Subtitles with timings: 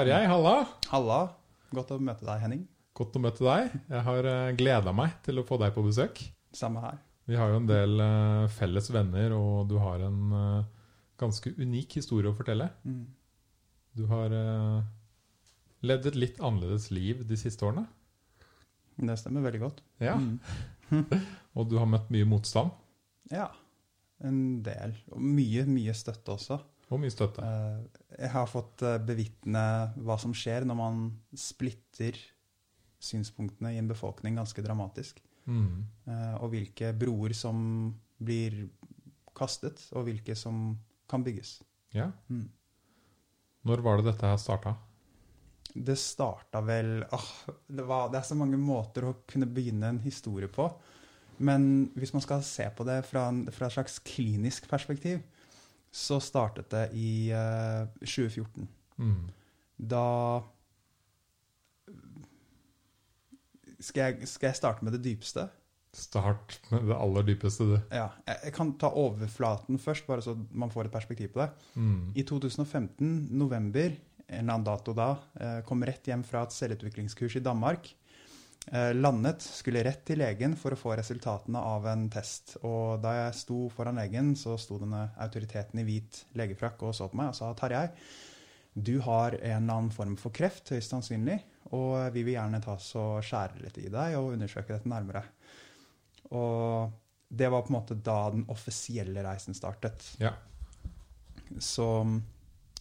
[0.00, 0.52] Tarjei, halla.
[0.88, 1.16] Halla.
[1.76, 2.60] Godt å møte deg, Henning.
[2.96, 3.74] Godt å møte deg.
[3.90, 6.22] Jeg har uh, gleda meg til å få deg på besøk.
[6.56, 7.02] Samme her.
[7.28, 10.64] Vi har jo en del eh, felles venner, og du har en eh,
[11.20, 12.70] ganske unik historie å fortelle.
[12.80, 13.04] Mm.
[14.00, 14.88] Du har eh,
[15.84, 17.84] levd et litt annerledes liv de siste årene.
[18.96, 19.84] Det stemmer veldig godt.
[20.00, 20.16] Ja.
[20.16, 20.40] Mm.
[21.60, 22.72] Og du har møtt mye motstand
[23.36, 23.50] Ja.
[24.24, 24.96] En del.
[25.12, 26.62] Og mye, mye støtte også.
[26.88, 27.44] og mye støtte.
[27.44, 29.64] Eh, Jeg har fått eh, bevitne
[29.96, 31.00] hva som skjer når man
[31.36, 32.18] splitter
[33.00, 35.22] synspunktene i en befolkning ganske dramatisk.
[35.48, 35.86] Mm.
[36.04, 38.66] Eh, Og hvilke broer som blir
[39.36, 40.74] kastet, og hvilke som
[41.08, 41.60] kan bygges.
[41.96, 42.10] Ja.
[42.28, 42.50] Mm.
[43.66, 44.76] Når var det dette her starta?
[45.70, 47.28] Det starta vel åh,
[47.68, 50.66] det, var, det er så mange måter å kunne begynne en historie på.
[51.40, 55.22] Men hvis man skal se på det fra, en, fra et slags klinisk perspektiv,
[55.90, 58.68] så startet det i uh, 2014.
[59.00, 59.30] Mm.
[59.90, 60.06] Da
[63.80, 65.46] skal jeg, skal jeg starte med det dypeste?
[65.96, 67.76] Start med det aller dypeste, du.
[67.90, 71.48] Ja, jeg, jeg kan ta overflaten først, bare så man får et perspektiv på det.
[71.74, 72.12] Mm.
[72.14, 73.96] I 2015, november,
[74.28, 77.90] en annen dato da, eh, kom rett hjem fra et selvutviklingskurs i Danmark.
[78.72, 82.54] Eh, landet, skulle rett til legen for å få resultatene av en test.
[82.62, 87.08] Og da jeg sto foran legen, så sto denne autoriteten i hvit legefrakk og så
[87.10, 87.88] på meg og sa Tarjei,
[88.70, 91.40] du har en eller annen form for kreft, høyst sannsynlig,
[91.74, 95.24] og vi vil gjerne ta oss og skjære litt i deg og undersøke dette nærmere.
[96.30, 96.94] Og
[97.26, 100.06] det var på en måte da den offisielle reisen startet.
[100.22, 100.36] Ja.
[101.58, 101.90] Så,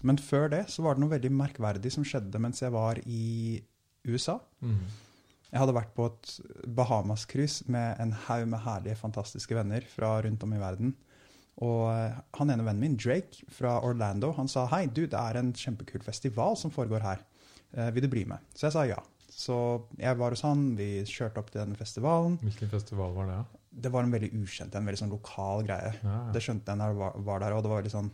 [0.05, 3.57] men før det så var det noe veldig merkverdig som skjedde mens jeg var i
[4.05, 4.37] USA.
[4.61, 5.08] Mm.
[5.49, 6.31] Jeg hadde vært på et
[6.77, 10.93] Bahamas-cruise med en haug med herlige, fantastiske venner fra rundt om i verden.
[11.65, 15.39] Og eh, han ene vennen min, Drake fra Orlando, han sa hei, du, det er
[15.39, 17.23] en kjempekul festival som foregår her.
[17.73, 18.45] Eh, vil du bli med?
[18.53, 18.99] Så jeg sa ja.
[19.29, 19.55] Så
[19.99, 22.37] jeg var hos han, vi kjørte opp til denne festivalen.
[22.43, 23.39] Hvilken festival var det?
[23.41, 23.65] Ja?
[23.85, 25.91] Det var en veldig ukjent, en veldig sånn lokal greie.
[26.03, 26.15] Ja.
[26.33, 28.09] Det skjønte jeg da jeg var, var der, og det var litt sånn,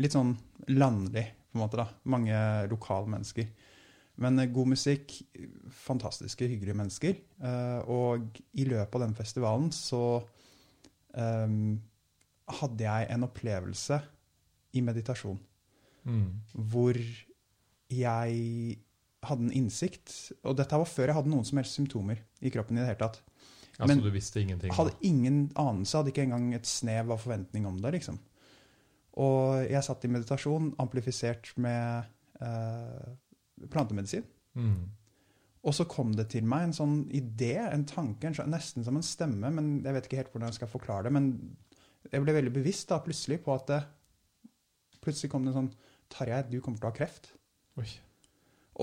[0.00, 0.36] litt sånn
[0.72, 1.80] landlig, på en måte.
[1.80, 1.88] da.
[2.12, 2.38] Mange
[2.70, 3.50] lokale mennesker.
[4.18, 5.12] Men eh, god musikk,
[5.70, 7.18] fantastiske, hyggelige mennesker.
[7.42, 10.02] Eh, og i løpet av den festivalen så
[11.16, 11.80] um,
[12.60, 14.00] hadde jeg en opplevelse
[14.76, 15.38] i meditasjon
[16.06, 16.28] Mm.
[16.70, 16.94] hvor
[17.90, 18.76] jeg
[19.26, 20.12] hadde en innsikt.
[20.46, 23.00] Og dette var før jeg hadde noen som helst symptomer i kroppen i det hele
[23.00, 23.16] tatt.
[23.80, 24.70] Altså, Men- du visste ingenting?
[24.70, 24.76] da?
[24.76, 28.20] Hadde ingen anelse, hadde ikke engang et snev av forventning om det, liksom.
[29.18, 32.04] Og jeg satt i meditasjon, amplifisert med
[32.40, 33.16] eh,
[33.72, 34.24] plantemedisin.
[34.54, 34.78] Mm.
[35.66, 39.02] Og så kom det til meg en sånn idé, en tanke, en, nesten som en
[39.06, 41.12] stemme, men jeg vet ikke helt hvordan jeg skal forklare det.
[41.16, 41.30] Men
[42.12, 43.80] jeg ble veldig bevisst da, plutselig på at det,
[45.02, 45.74] plutselig kom det en sånn
[46.12, 47.32] Tarjei, du kommer til å ha kreft.
[47.82, 47.88] Oi.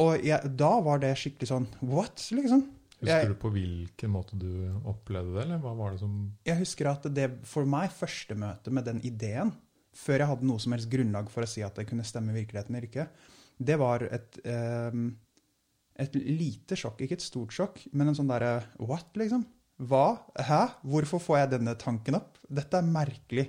[0.04, 2.26] Og jeg, da var det skikkelig sånn What?
[2.36, 2.66] liksom.
[3.00, 4.50] Husker Jeg- du på hvilken måte du
[4.84, 8.72] opplevde det, eller hva var det som Jeg husker at det for meg, første møte
[8.72, 9.54] med den ideen,
[9.94, 12.44] før jeg hadde noe som helst grunnlag for å si at det kunne stemme i
[12.44, 13.08] virkeligheten eller ikke,
[13.58, 14.96] det var et, eh,
[16.04, 17.04] et lite sjokk.
[17.04, 19.46] Ikke et stort sjokk, men en sånn derre What, liksom?
[19.84, 20.20] Hva?
[20.38, 20.62] Hæ?
[20.86, 22.38] Hvorfor får jeg denne tanken opp?
[22.50, 23.48] Dette er merkelig.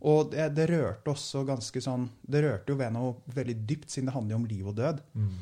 [0.00, 4.08] Og det, det rørte også ganske sånn Det rørte jo ved noe veldig dypt, siden
[4.08, 5.02] det handler om liv og død.
[5.14, 5.40] mm.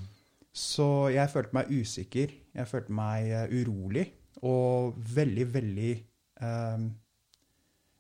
[0.59, 4.09] Så jeg følte meg usikker, jeg følte meg eh, urolig,
[4.43, 6.87] og veldig, veldig eh,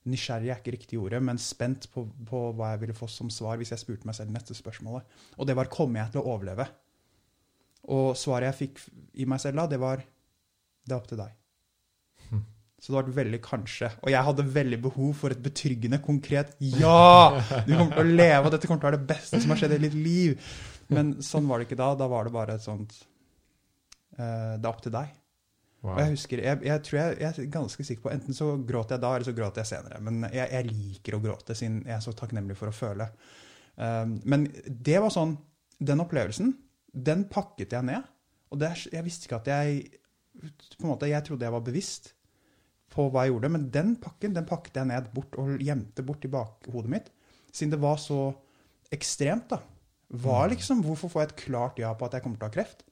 [0.09, 3.59] Nysgjerrig er ikke riktig ordet, men spent på, på hva jeg ville få som svar
[3.60, 5.19] hvis jeg spurte meg selv neste spørsmålet.
[5.36, 6.69] Og det var kommer jeg til å overleve?
[7.92, 8.81] Og svaret jeg fikk
[9.20, 10.04] i meg selv da, det var
[10.88, 11.34] det er opp til deg.
[12.31, 12.44] Hm.
[12.78, 13.91] Så det var et veldig kanskje.
[14.00, 17.36] Og jeg hadde veldig behov for et betryggende, konkret ja!
[17.66, 19.60] Du kommer til å leve, og dette kommer til å være det beste som har
[19.60, 20.51] skjedd i ditt liv.
[20.94, 21.92] Men sånn var det ikke da.
[22.01, 22.94] Da var det bare et sånt
[24.16, 25.12] eh, Det er opp til deg.
[25.78, 25.92] Wow.
[25.95, 28.97] Og jeg husker, jeg, jeg tror jeg, jeg er ganske sikker på Enten så gråter
[28.97, 30.01] jeg da, eller så gråter jeg senere.
[30.03, 33.07] Men jeg, jeg liker å gråte, siden jeg er så takknemlig for å føle.
[33.78, 35.36] Um, men det var sånn
[35.78, 36.48] Den opplevelsen,
[36.91, 38.07] den pakket jeg ned.
[38.51, 39.84] Og det, jeg visste ikke at jeg
[40.78, 42.13] på en måte, Jeg trodde jeg var bevisst
[42.91, 46.25] på hva jeg gjorde, men den pakken den pakket jeg ned bort og gjemte bort
[46.25, 47.10] i bakhodet mitt.
[47.53, 48.33] Siden det var så
[48.95, 49.60] ekstremt, da.
[50.09, 50.51] Hva Mm.
[50.54, 52.83] liksom, Hvorfor får jeg et klart ja på at jeg kommer til å ha kreft?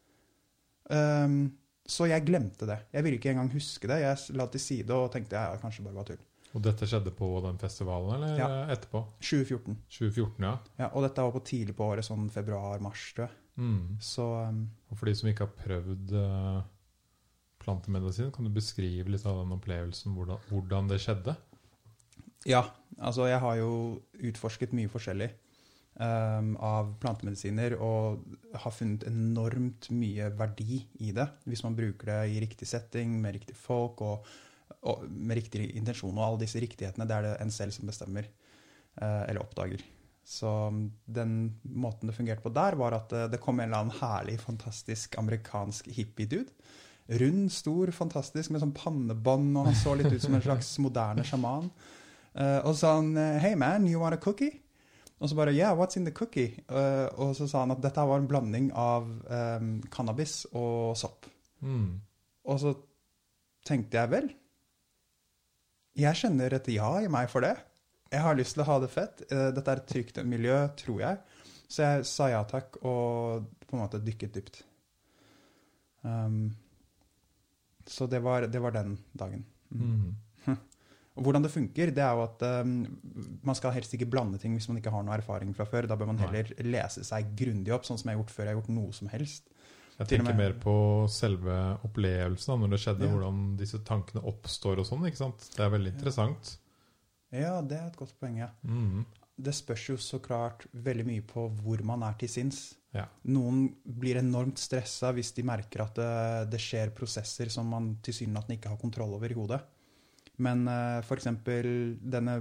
[0.90, 1.56] Um,
[1.86, 2.78] så jeg glemte det.
[2.92, 4.00] Jeg ville ikke engang huske det.
[4.02, 6.22] Jeg la til side og tenkte ja, kanskje bare var tull.
[6.56, 8.48] Og dette skjedde på den festivalen, eller Ja.
[8.72, 9.02] etterpå?
[9.20, 9.76] 2014.
[9.92, 10.54] 2014, ja.
[10.78, 13.36] Ja, og dette var på tidlig på året, sånn februar-mars, tror jeg.
[13.56, 13.98] Mm.
[14.00, 16.62] Så um, Og for de som ikke har prøvd uh,
[17.62, 21.36] plantemedisin, kan du beskrive litt av den opplevelsen, hvordan, hvordan det skjedde?
[22.46, 22.60] ja,
[23.02, 23.70] altså jeg har jo
[24.28, 25.32] utforsket mye forskjellig.
[26.00, 28.24] Um, av plantemedisiner og
[28.56, 33.38] har funnet enormt mye verdi i det hvis man bruker det i riktig setting, med
[33.38, 34.26] riktig folk og,
[34.88, 36.16] og med riktig intensjon.
[36.16, 38.28] Og alle disse riktighetene, det er det en selv som bestemmer
[39.00, 39.84] uh, eller oppdager.
[40.26, 43.86] Så um, den måten det fungerte på der, var at uh, det kom en eller
[43.86, 46.50] annen herlig, fantastisk amerikansk hippie-dude.
[47.06, 51.22] Rund, stor, fantastisk, med sånn pannebånd, og han så litt ut som en slags moderne
[51.24, 51.70] sjaman.
[52.36, 54.65] Uh, og så sa han Hey man, you want a cookie?
[55.16, 56.58] Og så bare Yeah, what's in the cookie?
[56.68, 61.28] Uh, og så sa han at dette var en blanding av um, cannabis og sopp.
[61.64, 62.02] Mm.
[62.44, 62.74] Og så
[63.66, 64.28] tenkte jeg vel
[65.96, 67.54] Jeg kjenner et ja i meg for det.
[68.12, 69.24] Jeg har lyst til å ha det fett.
[69.32, 71.42] Uh, dette er et trygt miljø, tror jeg.
[71.66, 74.60] Så jeg sa ja takk og på en måte dykket dypt.
[76.06, 76.52] Um,
[77.86, 79.46] så det var, det var, den dagen.
[79.70, 80.14] Mm.
[81.16, 82.72] Og hvordan det funker, det er jo at um,
[83.46, 85.88] man skal helst ikke blande ting hvis man ikke har noe erfaring fra før.
[85.88, 86.66] Da bør man heller Nei.
[86.76, 89.08] lese seg grundig opp, sånn som jeg har gjort før jeg har gjort noe som
[89.12, 89.48] helst.
[89.96, 90.76] Jeg tenker mer på
[91.08, 91.54] selve
[91.86, 93.12] opplevelsen, når det skjedde, ja.
[93.14, 95.06] hvordan disse tankene oppstår og sånn.
[95.08, 95.46] ikke sant?
[95.54, 96.50] Det er veldig interessant.
[97.32, 98.50] Ja, det er et godt poeng, ja.
[98.68, 99.06] Mm.
[99.36, 102.60] Det spørs jo så klart veldig mye på hvor man er til sinns.
[102.96, 103.06] Ja.
[103.32, 106.12] Noen blir enormt stressa hvis de merker at det,
[106.52, 109.62] det skjer prosesser som man tilsynelatende ikke har kontroll over i hodet.
[110.42, 111.30] Men uh, f.eks.
[112.12, 112.36] denne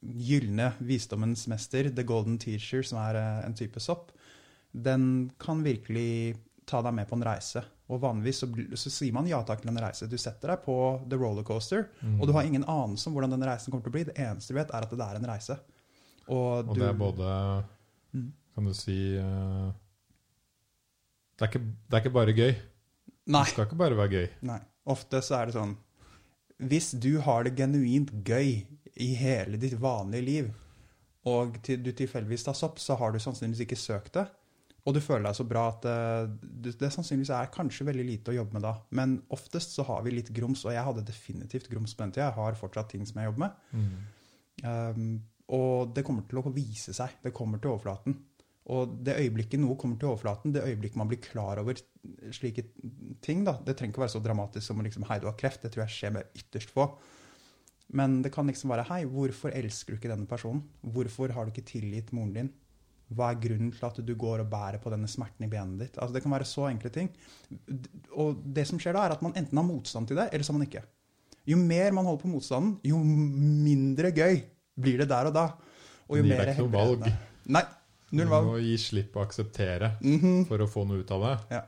[0.00, 4.12] gylne visdommens mester, the golden teacher, som er uh, en type sopp,
[4.72, 6.36] den kan virkelig
[6.68, 7.64] ta deg med på en reise.
[7.92, 8.48] Og vanligvis så,
[8.78, 10.08] så sier man ja takk til en reise.
[10.08, 10.76] Du setter deg på
[11.10, 12.16] the rollercoaster, mm.
[12.20, 14.06] og du har ingen anelse om hvordan den reisen kommer til å bli.
[14.08, 15.58] Det eneste du vet, er at det er en reise.
[16.28, 17.30] Og, og du, det er både
[18.14, 18.28] mm.
[18.54, 19.72] Kan du si uh,
[21.34, 22.52] det, er ikke, det er ikke bare gøy.
[23.32, 23.42] Nei.
[23.42, 24.28] Det skal ikke bare være gøy.
[24.46, 24.60] Nei.
[24.92, 25.74] Ofte så er det sånn
[26.68, 28.62] hvis du har det genuint gøy
[29.00, 30.52] i hele ditt vanlige liv,
[31.28, 34.26] og du tilfeldigvis tas opp, så har du sannsynligvis ikke søkt det.
[34.82, 38.32] Og du føler deg så bra at eh, det, det sannsynligvis er kanskje veldig lite
[38.32, 38.72] å jobbe med da.
[38.98, 42.32] Men oftest så har vi litt grums, og jeg hadde definitivt grums på den tida.
[42.32, 43.60] Jeg har fortsatt ting som jeg jobber med.
[43.78, 43.92] Mm.
[44.66, 45.12] Um,
[45.54, 47.14] og det kommer til å vise seg.
[47.22, 48.16] Det kommer til overflaten.
[48.70, 51.80] Og det øyeblikket noe kommer til overflaten, det øyeblikket man blir klar over
[52.34, 52.64] slike
[53.22, 55.62] ting da, Det trenger ikke være så dramatisk som liksom, 'hei, du har kreft'.
[55.62, 56.86] Det tror jeg skjer med ytterst få.
[57.90, 60.62] Men det kan liksom være 'hei, hvorfor elsker du ikke denne personen'?
[60.82, 62.52] Hvorfor har du ikke tilgitt moren din?
[63.12, 65.98] Hva er grunnen til at du går og bærer på denne smerten i benet ditt?
[65.98, 67.10] Altså, det kan være så enkle ting.
[68.12, 70.52] Og det som skjer da, er at man enten har motstand til det, eller så
[70.52, 70.82] har man ikke.
[71.46, 74.42] Jo mer man holder på motstanden, jo mindre gøy
[74.80, 75.46] blir det der og da.
[76.08, 77.08] Og jo det er ikke noe valg.
[77.52, 77.62] Nei,
[78.12, 78.48] Null valg.
[78.48, 80.40] Du må gi slipp og akseptere mm -hmm.
[80.48, 81.36] for å få noe ut av det.
[81.56, 81.62] Ja.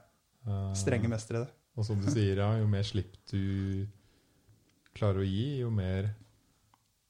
[0.46, 1.50] Eh, Strenge mestere, det.
[1.74, 3.86] Og som du sier, ja, jo mer slipp du
[4.94, 6.12] klarer å gi, jo mer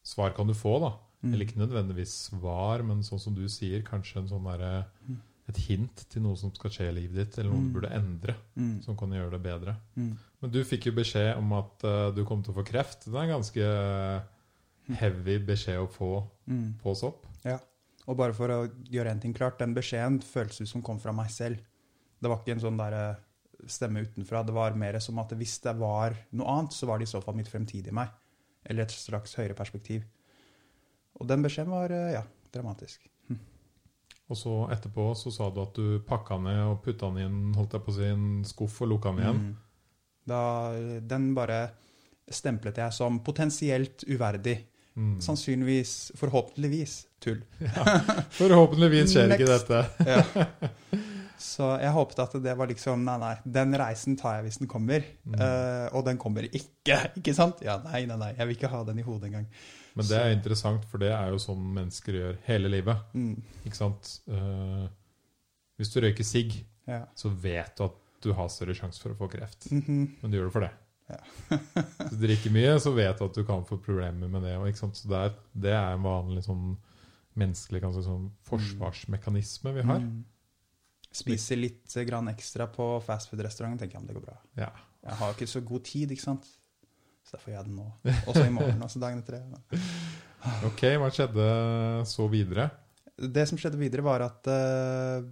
[0.03, 0.79] svar kan du få.
[0.81, 0.93] da.
[1.25, 1.33] Mm.
[1.33, 5.21] Eller ikke nødvendigvis svar, men sånn som du sier, kanskje en sånn der, mm.
[5.49, 7.67] et hint til noe som skal skje i livet ditt, eller noe mm.
[7.67, 8.75] du burde endre, mm.
[8.87, 9.77] som kan gjøre det bedre.
[9.97, 10.15] Mm.
[10.45, 13.07] Men du fikk jo beskjed om at uh, du kom til å få kreft.
[13.09, 13.69] Det er en ganske
[15.01, 16.11] heavy beskjed å få
[16.83, 17.25] på sopp.
[17.45, 17.59] Ja.
[18.05, 21.15] Og bare for å gjøre en ting klart, den beskjeden føltes ut som kom fra
[21.17, 21.63] meg selv.
[22.21, 23.23] Det var ikke en sånn der eh,
[23.71, 24.43] stemme utenfra.
[24.45, 27.23] Det var mer som at hvis det var noe annet, så var det i så
[27.25, 28.13] fall mitt fremtidige meg.
[28.65, 30.05] Eller et slags høyere perspektiv.
[31.21, 33.09] Og den beskjeden var, eh, ja, dramatisk.
[33.31, 33.41] Hm.
[34.29, 37.41] Og så etterpå så sa du at du pakka ned og putta den i en,
[37.57, 39.41] holdt jeg på å si, en skuff og lukka den igjen.
[39.41, 39.57] Mm.
[40.29, 40.43] Da,
[41.05, 41.59] den bare
[42.33, 44.59] stemplet jeg som potensielt uverdig.
[44.95, 45.19] Mm.
[45.21, 46.95] Sannsynligvis, forhåpentligvis,
[47.25, 47.43] tull.
[47.59, 47.99] Ja,
[48.41, 49.83] forhåpentligvis skjer ikke dette.
[50.13, 51.03] ja.
[51.45, 54.71] Så jeg håpet at det var liksom Nei, nei, den reisen tar jeg hvis den
[54.71, 55.05] kommer.
[55.25, 55.39] Mm.
[55.39, 57.65] Uh, og den kommer ikke, ikke sant?
[57.65, 59.49] Ja, nei, nei, nei, jeg vil ikke ha den i hodet engang.
[59.95, 63.03] Men det er interessant, for det er jo sånn mennesker gjør hele livet.
[63.15, 63.37] Mm.
[63.63, 64.17] Ikke sant?
[64.31, 64.87] Uh,
[65.79, 66.57] hvis du røyker sigg,
[66.89, 67.05] ja.
[67.19, 69.69] så vet du at du har større sjanse for å få kreft.
[69.71, 70.09] Mm -hmm.
[70.23, 70.73] Men du gjør det for det.
[71.07, 71.19] Ja.
[72.11, 74.57] du drikker mye, så vet du at du kan få problemer med det.
[74.57, 76.77] Og, så det er, det er, en vanlig sånn
[77.41, 80.03] menneskelig kanskje, sånn forsvarsmekanisme vi har.
[80.03, 80.23] Mm.
[81.15, 84.37] Spiser litt grann ekstra på fastfood-restauranten, tenker jeg om det går bra.
[84.59, 84.71] Ja.
[85.05, 86.49] Jeg har ikke så god tid, ikke sant?
[87.25, 87.87] Så derfor gjør jeg det nå.
[88.31, 89.81] Også i morgen, også dagen etter det.
[90.69, 91.47] ok, hva skjedde
[92.09, 92.69] så videre?
[93.15, 95.27] Det som skjedde videre, var at uh,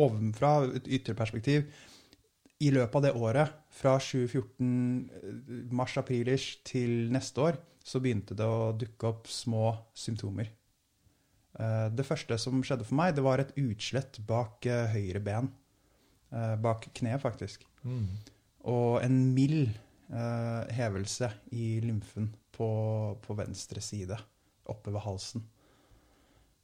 [0.00, 1.66] ovenfra, et ytre perspektiv,
[2.60, 8.72] i løpet av det året, fra 2014, mars-aprilish til neste år, så begynte det å
[8.76, 10.50] dukke opp små symptomer.
[11.60, 15.50] Eh, det første som skjedde for meg, det var et utslett bak eh, høyre ben.
[16.32, 17.66] Eh, bak kneet, faktisk.
[17.84, 18.08] Mm.
[18.70, 19.78] Og en mild
[20.10, 22.66] hevelse i lymfen på,
[23.22, 24.16] på, venstre side,
[24.66, 25.44] oppe ved halsen.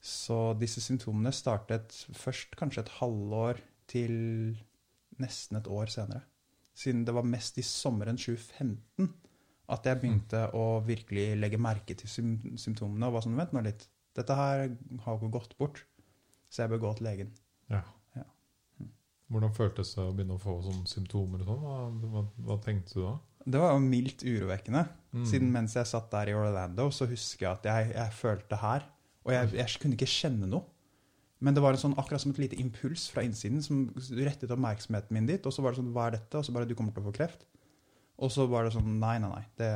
[0.02, 4.16] Så disse symptomene startet først kanskje et halvår til
[5.22, 6.24] nesten et år senere.
[6.74, 9.14] Siden det var mest i sommeren 2015
[9.70, 13.06] at jeg begynte å virkelig legge merke til symptomene.
[13.06, 13.86] Og var sånn, vent nå litt,
[14.16, 14.64] dette her
[15.04, 15.82] har ikke gått bort,
[16.50, 17.32] så jeg bør gå til legen.
[17.72, 17.82] Ja.
[18.16, 18.26] Ja.
[18.80, 18.92] Mm.
[19.34, 21.42] Hvordan føltes det å begynne å få sånne symptomer?
[21.44, 21.64] og sånn?
[21.64, 23.16] Hva, hva, hva tenkte du da?
[23.46, 24.86] Det var jo mildt urovekkende.
[25.14, 25.26] Mm.
[25.30, 28.88] Siden mens jeg satt der i Orlando, så husker jeg at jeg, jeg følte her.
[29.26, 30.66] Og jeg, jeg kunne ikke kjenne noe.
[31.44, 33.84] Men det var en sånn, akkurat som et lite impuls fra innsiden som
[34.16, 35.44] rettet oppmerksomheten min dit.
[35.46, 36.40] Og så var det sånn, hva er dette?
[36.40, 37.44] Og så bare, du kommer til å få kreft.
[38.16, 39.44] Og så var det sånn, nei, nei, nei.
[39.60, 39.70] Det,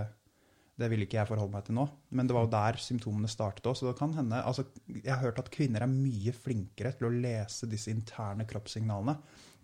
[0.81, 1.87] det vil ikke jeg forholde meg til nå.
[2.17, 3.77] Men det var jo der symptomene startet òg.
[3.79, 7.15] Så det kan hende altså, Jeg har hørt at kvinner er mye flinkere til å
[7.15, 9.17] lese disse interne kroppssignalene.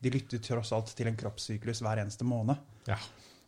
[0.02, 2.60] De lytter tross alt til en kroppssyklus hver eneste måned.
[2.90, 2.98] Ja.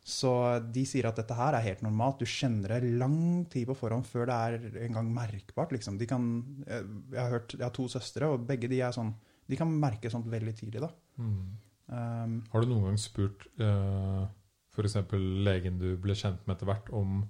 [0.09, 0.31] Så
[0.73, 2.23] de sier at dette her er helt normalt.
[2.23, 5.75] Du kjenner det lang tid på forhånd før det er engang merkbart.
[5.77, 5.99] Liksom.
[6.01, 6.25] De kan,
[6.65, 9.13] jeg har hørt, jeg har to søstre, og begge de er sånn,
[9.49, 10.81] de kan merke sånt veldig tidlig.
[10.87, 10.89] da.
[11.21, 11.43] Mm.
[11.89, 14.25] Um, Har du noen gang spurt uh,
[14.73, 14.97] f.eks.
[15.45, 17.23] legen du ble kjent med etter hvert, om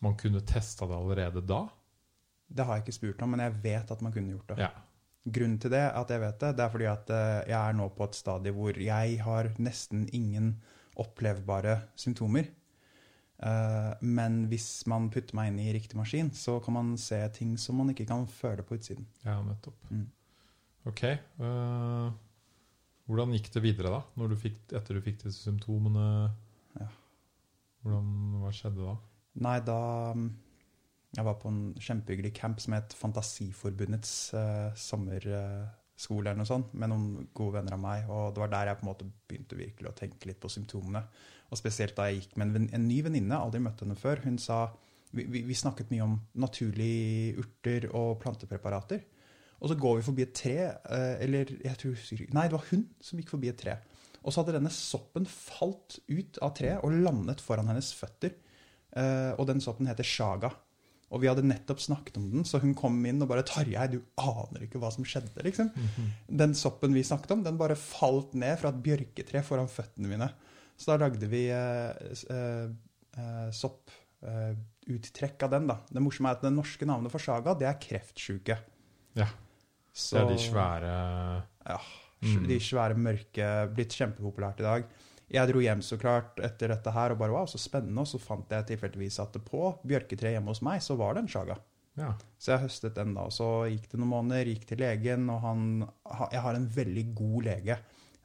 [0.00, 1.64] man kunne testa det allerede da?
[2.50, 4.64] det har jeg ikke spurt om, men jeg vet at man kunne gjort det.
[4.64, 4.70] Ja.
[5.30, 7.90] Grunnen til det, at jeg vet det, det er fordi at eh, jeg er nå
[7.94, 10.54] på et stadie hvor jeg har nesten ingen
[11.00, 12.48] opplevbare symptomer.
[13.40, 17.54] Eh, men hvis man putter meg inn i riktig maskin, så kan man se ting
[17.60, 19.06] som man ikke kan føle på utsiden.
[19.26, 19.76] Ja, nettopp.
[19.92, 20.08] Mm.
[20.88, 21.04] Ok.
[21.04, 22.10] øh,
[23.10, 26.32] hvordan gikk det videre da, når du fikk, etter du fikk disse symptomene?
[26.80, 26.88] Ja.
[27.84, 28.96] Hvordan, hva skjedde da?
[29.38, 30.30] Nei, da mm,
[31.16, 36.92] Jeg var på en kjempehyggelig camp som het Fantasiforbundets eh, sommerskole eller noe sånt, med
[36.92, 38.10] noen gode venner av meg.
[38.10, 41.02] Og det var der jeg på en måte begynte virkelig å tenke litt på symptomene.
[41.50, 44.22] Og spesielt da jeg gikk med en, en ny venninne, aldri møtt henne før.
[44.22, 44.68] Hun sa
[45.10, 49.02] vi, vi, vi snakket mye om naturlige urter og plantepreparater.
[49.60, 52.04] Og så går vi forbi et tre, eh, eller jeg tror
[52.36, 53.76] Nei, det var hun som gikk forbi et tre.
[54.20, 58.36] Og så hadde denne soppen falt ut av treet og landet foran hennes føtter.
[58.96, 60.50] Eh, og den soppen heter shaga.
[61.10, 63.98] Og vi hadde nettopp snakket om den, så hun kom inn og bare 'Tarjei, du
[64.22, 65.72] aner ikke hva som skjedde', liksom.
[66.30, 70.30] Den soppen vi snakket om, den bare falt ned fra et bjørketre foran føttene mine.
[70.78, 71.90] Så da lagde vi eh,
[72.30, 72.70] eh,
[73.18, 75.80] eh, sopputtrekk av den, da.
[75.90, 78.56] Det morsomme er at det norske navnet for saga, det er kreftsjuke.
[79.18, 79.26] Ja.
[79.92, 80.94] Så, Det er de svære
[81.66, 81.80] Ja.
[82.20, 82.46] Mm.
[82.46, 84.84] De svære, mørke, blitt kjempepopulært i dag.
[85.30, 88.02] Jeg dro hjem så klart etter dette her og bare wow, så spennende.
[88.02, 91.24] Og så fant jeg tilfeldigvis at det på bjørketreet hjemme hos meg, så var det
[91.24, 91.56] en sjaga.
[91.98, 92.10] Ja.
[92.40, 93.28] Så jeg høstet den da.
[93.28, 95.64] Og så gikk det noen måneder, gikk til legen, og han
[96.32, 97.78] Jeg har en veldig god lege.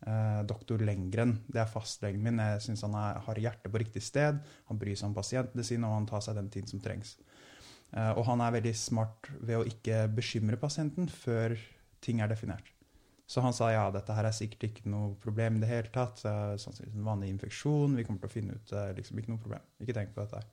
[0.05, 1.39] Eh, doktor Lengren.
[1.47, 2.41] Det er fastlegen min.
[2.41, 4.37] Jeg syns han er, har hjertet på riktig sted.
[4.69, 7.15] Han bryr seg om pasientene sine, og han tar seg den tiden som trengs.
[7.93, 11.57] Eh, og han er veldig smart ved å ikke bekymre pasienten før
[12.05, 12.74] ting er definert.
[13.25, 16.19] Så han sa ja, dette her er sikkert ikke noe problem i det hele tatt.
[16.21, 17.95] Sannsynligvis en vanlig infeksjon.
[17.97, 18.83] Vi kommer til å finne ut det.
[18.99, 19.63] liksom ikke noe problem.
[19.81, 20.43] Ikke tenk på dette.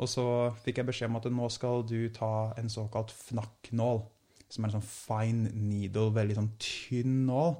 [0.00, 0.24] Og så
[0.64, 4.02] fikk jeg beskjed om at nå skal du ta en såkalt fnakknål.
[4.48, 7.56] Som er en sånn fine needle, veldig sånn tynn nål.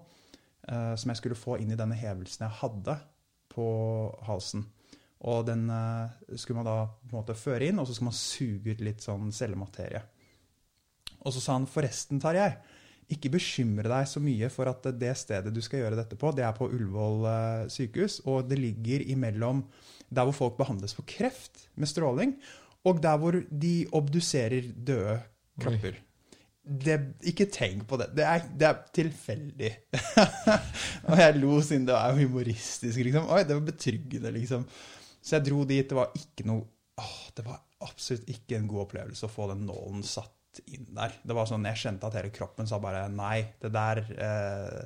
[0.68, 2.96] eh, som jeg skulle få inn i denne hevelsen jeg hadde
[3.52, 3.66] på
[4.26, 4.64] halsen.
[5.26, 8.16] Og den eh, skulle man da på en måte føre inn, og så skal man
[8.18, 10.02] suge ut litt sånn cellematerie.
[11.23, 12.50] Og så sa han forresten, Tarjei,
[13.12, 16.42] ikke bekymre deg så mye for at det stedet du skal gjøre dette på, det
[16.46, 19.62] er på Ullevål eh, sykehus, og det ligger imellom
[20.10, 22.34] der hvor folk behandles for kreft med stråling,
[22.86, 25.20] og der hvor de obduserer døde
[25.62, 26.02] kropper.
[26.66, 26.96] Det,
[27.30, 28.08] ikke tenk på det.
[28.18, 29.70] Det er, det er tilfeldig.
[31.08, 32.98] og jeg lo siden det var humoristisk.
[33.06, 33.28] liksom.
[33.30, 34.64] Oi, det var betryggende, liksom.
[35.22, 35.86] Så jeg dro dit.
[35.86, 36.66] Det var ikke noe
[36.98, 40.36] åh, Det var absolutt ikke en god opplevelse å få den nålen satt
[40.66, 41.14] inn der.
[41.26, 43.46] Det var sånn, Jeg kjente at hele kroppen sa bare nei.
[43.62, 44.84] Det der eh,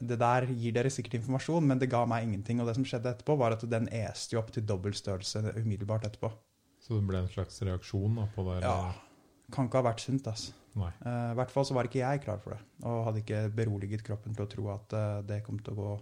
[0.00, 2.60] det der gir dere sikkert informasjon, men det ga meg ingenting.
[2.60, 6.06] Og det som skjedde etterpå, var at den este jo opp til dobbel størrelse umiddelbart
[6.08, 6.32] etterpå.
[6.80, 8.60] Så det ble en slags reaksjon da, på det?
[8.60, 8.68] eller?
[8.68, 9.50] Ja.
[9.52, 10.54] Kan ikke ha vært sunt, altså.
[10.78, 10.92] Nei.
[11.02, 14.04] Eh, I hvert fall så var ikke jeg klar for det, og hadde ikke beroliget
[14.06, 15.94] kroppen til å tro at eh, det kom til å gå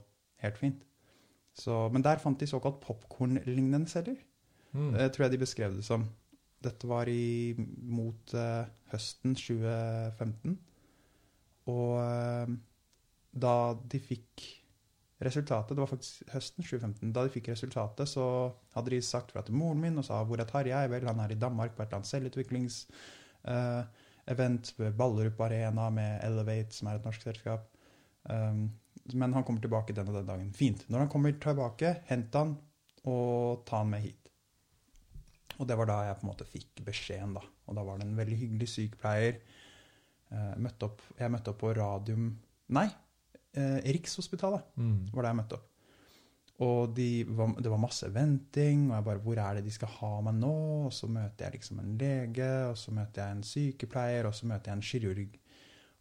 [0.44, 0.82] helt fint.
[1.58, 4.18] Så, men der fant de såkalt popkornlignende celler.
[4.76, 4.92] Mm.
[4.94, 6.04] Det tror jeg de beskrev det som.
[6.64, 7.54] Dette var i,
[7.86, 10.56] mot uh, høsten 2015.
[11.70, 12.46] Og uh,
[13.38, 13.54] da
[13.92, 14.46] de fikk
[15.22, 18.24] resultatet, det var faktisk høsten 2015, da de fikk resultatet, så
[18.76, 20.84] hadde de sagt fra til moren min og sa hvor er Tarjei?
[20.90, 26.72] Vel, han er i Danmark på et eller annet selvutviklingsevent ved Ballerup Arena med Elevate,
[26.76, 27.62] som er et norsk selskap.
[28.28, 28.60] Um,
[29.14, 30.54] men han kommer tilbake den og den dagen.
[30.54, 30.80] Fint.
[30.88, 32.50] Når han kommer tilbake, hent han
[33.08, 34.27] og ta han med hit.
[35.58, 37.42] Og det var da jeg på en måte fikk beskjeden, da.
[37.66, 39.40] Og da var det en veldig hyggelig sykepleier
[40.28, 42.26] Eh, møtte opp, jeg møtte opp på Radium
[42.76, 42.84] Nei,
[43.56, 45.08] eh, Rikshospitalet Mm.
[45.14, 45.64] var der jeg møtte opp.
[46.60, 49.88] Og de var, det var masse venting, og jeg bare Hvor er det de skal
[49.88, 50.86] ha meg nå?
[50.86, 54.46] Og så møter jeg liksom en lege, og så møter jeg en sykepleier, og så
[54.46, 55.38] møter jeg en kirurg.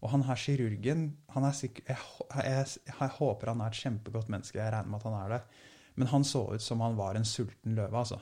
[0.01, 1.97] Og han her kirurgen han er sikker, jeg,
[2.35, 2.67] jeg, jeg,
[2.99, 5.41] jeg håper han er et kjempegodt menneske, jeg regner med at han er det.
[5.95, 8.19] Men han så ut som han var en sulten løve, altså.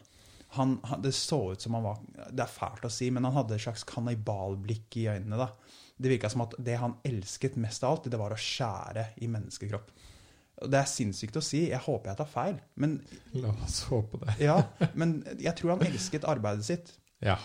[0.55, 1.97] Han, han, det så ut som han var
[2.31, 5.39] Det er fælt å si, men han hadde et slags kannibalblikk i øynene.
[5.41, 5.49] da.
[5.97, 9.29] Det virka som at det han elsket mest av alt, det var å skjære i
[9.31, 9.91] menneskekropp.
[10.55, 11.65] Det er sinnssykt å si.
[11.71, 12.55] Jeg håper jeg tar feil.
[12.79, 12.97] Men,
[13.33, 14.37] La oss håpe det.
[14.45, 14.61] ja,
[14.99, 16.93] men jeg tror han elsket arbeidet sitt.
[17.23, 17.37] Ja.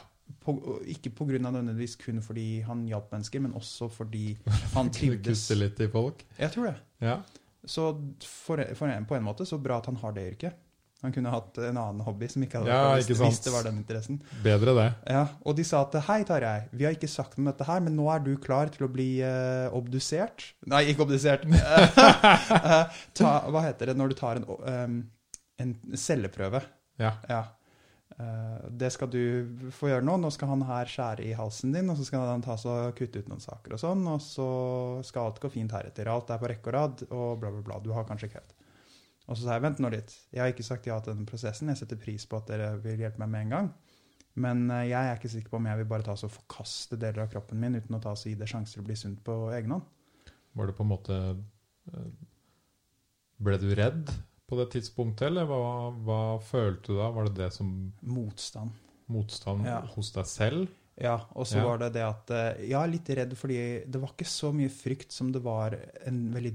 [0.45, 0.54] På,
[0.87, 4.37] ikke på grunn av nødvendigvis kun fordi han hjalp mennesker, men også fordi
[4.76, 5.47] han trivdes.
[5.49, 6.23] Kutte litt i folk.
[6.38, 6.76] Jeg tror det.
[7.02, 7.19] Ja.
[7.66, 7.90] Så
[8.25, 10.66] for, for en, på en måte så bra at han har det yrket.
[11.00, 13.78] Han kunne hatt en annen hobby som ikke hadde Ja, ikke hvis det var den
[13.80, 14.19] interessen.
[14.45, 14.88] Bedre det.
[15.09, 17.80] Ja, Og de sa at hei, Tarjei, vi har ikke sagt noe om dette her,
[17.87, 20.50] men nå er du klar til å bli eh, obdusert.
[20.69, 21.47] Nei, ikke obdusert.
[22.61, 24.97] Eh, ta, hva heter det når du tar en, um,
[25.62, 26.61] en celleprøve?
[27.00, 27.14] Ja.
[27.30, 27.40] Ja.
[28.21, 30.19] Uh, det skal du få gjøre nå.
[30.21, 33.23] Nå skal han her skjære i halsen din, og så skal han ta og kutte
[33.23, 34.49] ut noen saker og sånn, og så
[35.07, 36.11] skal alt gå fint heretter.
[36.12, 37.80] Alt er på rekke og rad, og bla, bla, bla.
[37.85, 38.54] Du har kanskje kreft.
[39.30, 40.10] Og så sa jeg vent nå litt.
[40.34, 41.68] Jeg har ikke sagt ja til denne prosessen.
[41.70, 43.68] Jeg setter pris på at dere vil hjelpe meg med en gang.
[44.42, 47.25] Men eh, jeg er ikke sikker på om jeg vil bare ta så forkaste deler
[47.25, 49.76] av kroppen min uten å ta så gi det sjanser å bli sunt på egen
[49.76, 49.87] hånd.
[50.58, 51.16] Var det på en måte
[51.94, 52.10] eh,
[53.40, 54.10] Ble du redd
[54.50, 55.60] på det tidspunktet, eller hva,
[56.04, 57.06] hva følte du da?
[57.14, 57.70] Var det det som
[58.02, 58.75] Motstand.
[59.10, 59.78] motstand Ja.
[59.94, 60.66] hos deg selv?
[61.00, 61.64] Ja, og så Ja.
[61.64, 64.69] var det det at eh, Jeg er litt redd fordi det var ikke så mye
[64.69, 66.52] frykt som det var en veldig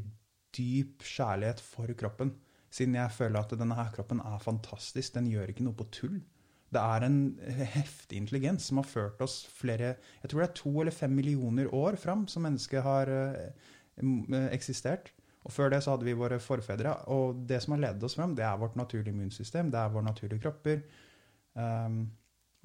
[0.53, 2.35] dyp kjærlighet for kroppen.
[2.75, 5.13] Siden jeg føler at denne her kroppen er fantastisk.
[5.15, 6.17] Den gjør ikke noe på tull.
[6.75, 7.19] Det er en
[7.75, 11.69] heftig intelligens som har ført oss flere Jeg tror det er to eller fem millioner
[11.71, 13.69] år fram som mennesket har eh,
[14.51, 15.13] eksistert.
[15.45, 16.97] Og før det så hadde vi våre forfedre.
[17.13, 19.69] Og det som har ledet oss fram, det er vårt naturlige immunsystem.
[19.71, 20.81] Det er våre naturlige kropper.
[21.53, 21.99] Um,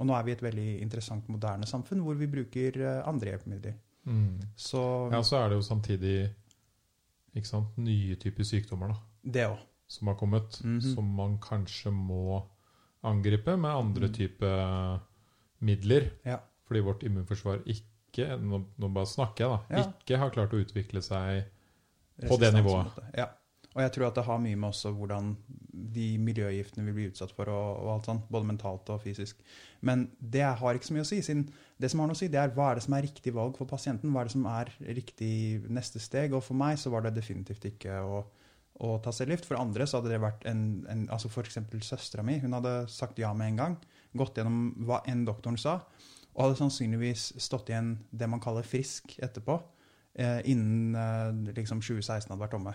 [0.00, 3.34] og nå er vi i et veldig interessant, moderne samfunn hvor vi bruker eh, andre
[3.34, 3.74] hjelpemidler.
[4.08, 4.40] Mm.
[4.56, 6.14] Så Ja, så er det jo samtidig
[7.36, 8.96] ikke sant, nye typer sykdommer da,
[9.36, 9.60] det òg.
[9.90, 10.94] Som har kommet, Mhm.
[10.94, 12.42] som man kanskje må
[13.02, 14.14] angripe med andre Mm.
[14.14, 14.50] type
[15.60, 16.10] midler.
[16.24, 16.38] Ja.
[16.68, 19.84] Fordi vårt immunforsvar ikke, nå, nå bare snakker jeg da, Ja.
[19.92, 21.44] ikke har klart å utvikle seg
[22.28, 22.92] På det nivået.
[23.16, 23.26] Ja.
[23.74, 25.36] Og jeg tror at det har mye med også hvordan
[25.94, 29.36] de miljøgiftene vi blir utsatt for, og, og alt sånt, både mentalt og fysisk.
[29.80, 31.20] Men det har ikke så mye å si.
[31.22, 31.48] siden
[31.80, 33.56] Det som har noe å si, det er hva er det som er riktig valg
[33.56, 34.10] for pasienten?
[34.12, 36.32] Hva er det som er riktig neste steg?
[36.34, 38.24] Og for meg så var det definitivt ikke å,
[38.80, 39.48] å ta cellegift.
[39.48, 41.58] For andre så hadde det vært en, en altså F.eks.
[41.86, 42.38] søstera mi.
[42.42, 43.76] Hun hadde sagt ja med en gang.
[44.16, 45.80] Gått gjennom hva enn doktoren sa.
[46.34, 49.58] Og hadde sannsynligvis stått igjen det man kaller frisk etterpå.
[50.14, 52.74] Eh, innen eh, liksom 2016 hadde vært omme.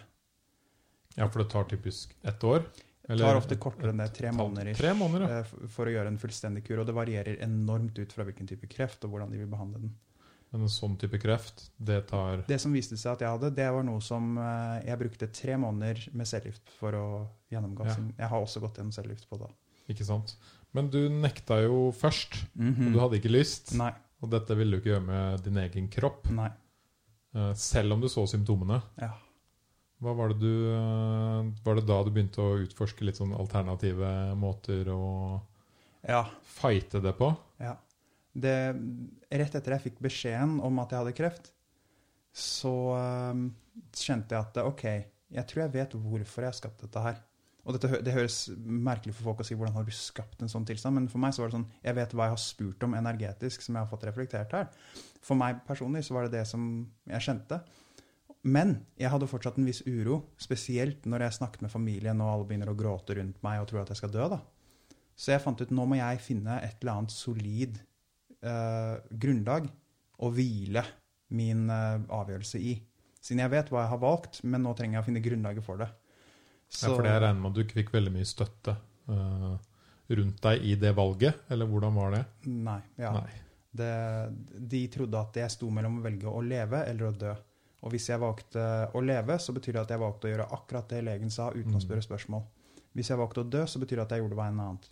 [1.16, 2.66] Ja, for det tar typisk ett år.
[3.06, 5.44] Det tar ofte kortere enn det, tre måneder Tre måneder, ja.
[5.44, 6.82] eh, for å gjøre en fullstendig kur.
[6.82, 9.94] Og det varierer enormt ut fra hvilken type kreft og hvordan de vil behandle den.
[10.56, 13.84] En sånn type kreft, det tar Det som viste seg at jeg hadde, det var
[13.84, 17.06] noe som eh, jeg brukte tre måneder med cellegift for å
[17.52, 17.86] gjennomgå.
[17.90, 17.96] Ja.
[18.22, 19.50] Jeg har også gått gjennom cellegift på det.
[19.92, 20.36] Ikke sant?
[20.76, 22.88] Men du nekta jo først, Mhm.
[22.88, 23.76] og du hadde ikke lyst.
[23.76, 23.92] Nei.
[24.24, 26.50] Og dette ville du ikke gjøre med din egen kropp, Nei.
[27.36, 28.82] eh, selv om du så symptomene.
[29.02, 29.12] Ja.
[30.02, 34.36] Hva var det du eh, Var det da du begynte å utforske litt sånn alternative
[34.36, 35.42] måter å
[36.08, 36.26] ja.
[36.44, 37.36] fighte det på?
[37.60, 37.76] Ja.
[38.36, 38.56] Det,
[39.32, 41.54] rett etter jeg fikk beskjeden om at jeg hadde kreft,
[42.36, 43.46] så øhm,
[43.96, 44.84] kjente jeg at OK,
[45.32, 47.22] jeg tror jeg vet hvorfor jeg har skapt dette her.
[47.66, 50.68] Og dette, det høres merkelig for folk å si hvordan har du skapt en sånn
[50.70, 52.98] tilstand, men for meg så var det sånn jeg vet hva jeg har spurt om
[53.00, 54.68] energetisk som jeg har fått reflektert her.
[55.26, 56.68] For meg personlig så var det det som
[57.10, 57.64] jeg kjente.
[58.46, 62.50] Men jeg hadde fortsatt en viss uro, spesielt når jeg snakket med familien og alle
[62.52, 64.28] begynner å gråte rundt meg og tror at jeg skal dø.
[64.36, 64.44] da.
[65.18, 67.80] Så jeg fant ut nå må jeg finne et eller annet solid
[68.46, 69.68] eh, grunnlag
[70.22, 70.84] å hvile
[71.36, 72.76] min eh, avgjørelse i.
[73.26, 75.82] Siden jeg vet hva jeg har valgt, men nå trenger jeg å finne grunnlaget for
[75.82, 75.88] det.
[76.76, 78.76] Ja, for det jeg regner med at du ikke fikk veldig mye støtte
[79.10, 79.56] eh,
[80.20, 82.24] rundt deg i det valget, eller hvordan var det?
[82.52, 82.80] Nei.
[83.02, 83.12] ja.
[83.18, 83.42] Nei.
[83.76, 83.90] Det,
[84.72, 87.34] de trodde at jeg sto mellom å velge å leve eller å dø.
[87.86, 88.62] Og hvis jeg valgte
[88.96, 91.74] å leve, så betyr det at jeg valgte å gjøre akkurat det legen sa, uten
[91.74, 91.80] Mm.
[91.82, 92.46] å spørre spørsmål.
[92.96, 94.88] Hvis jeg valgte å dø, så betyr det at jeg gjorde hva enn annet.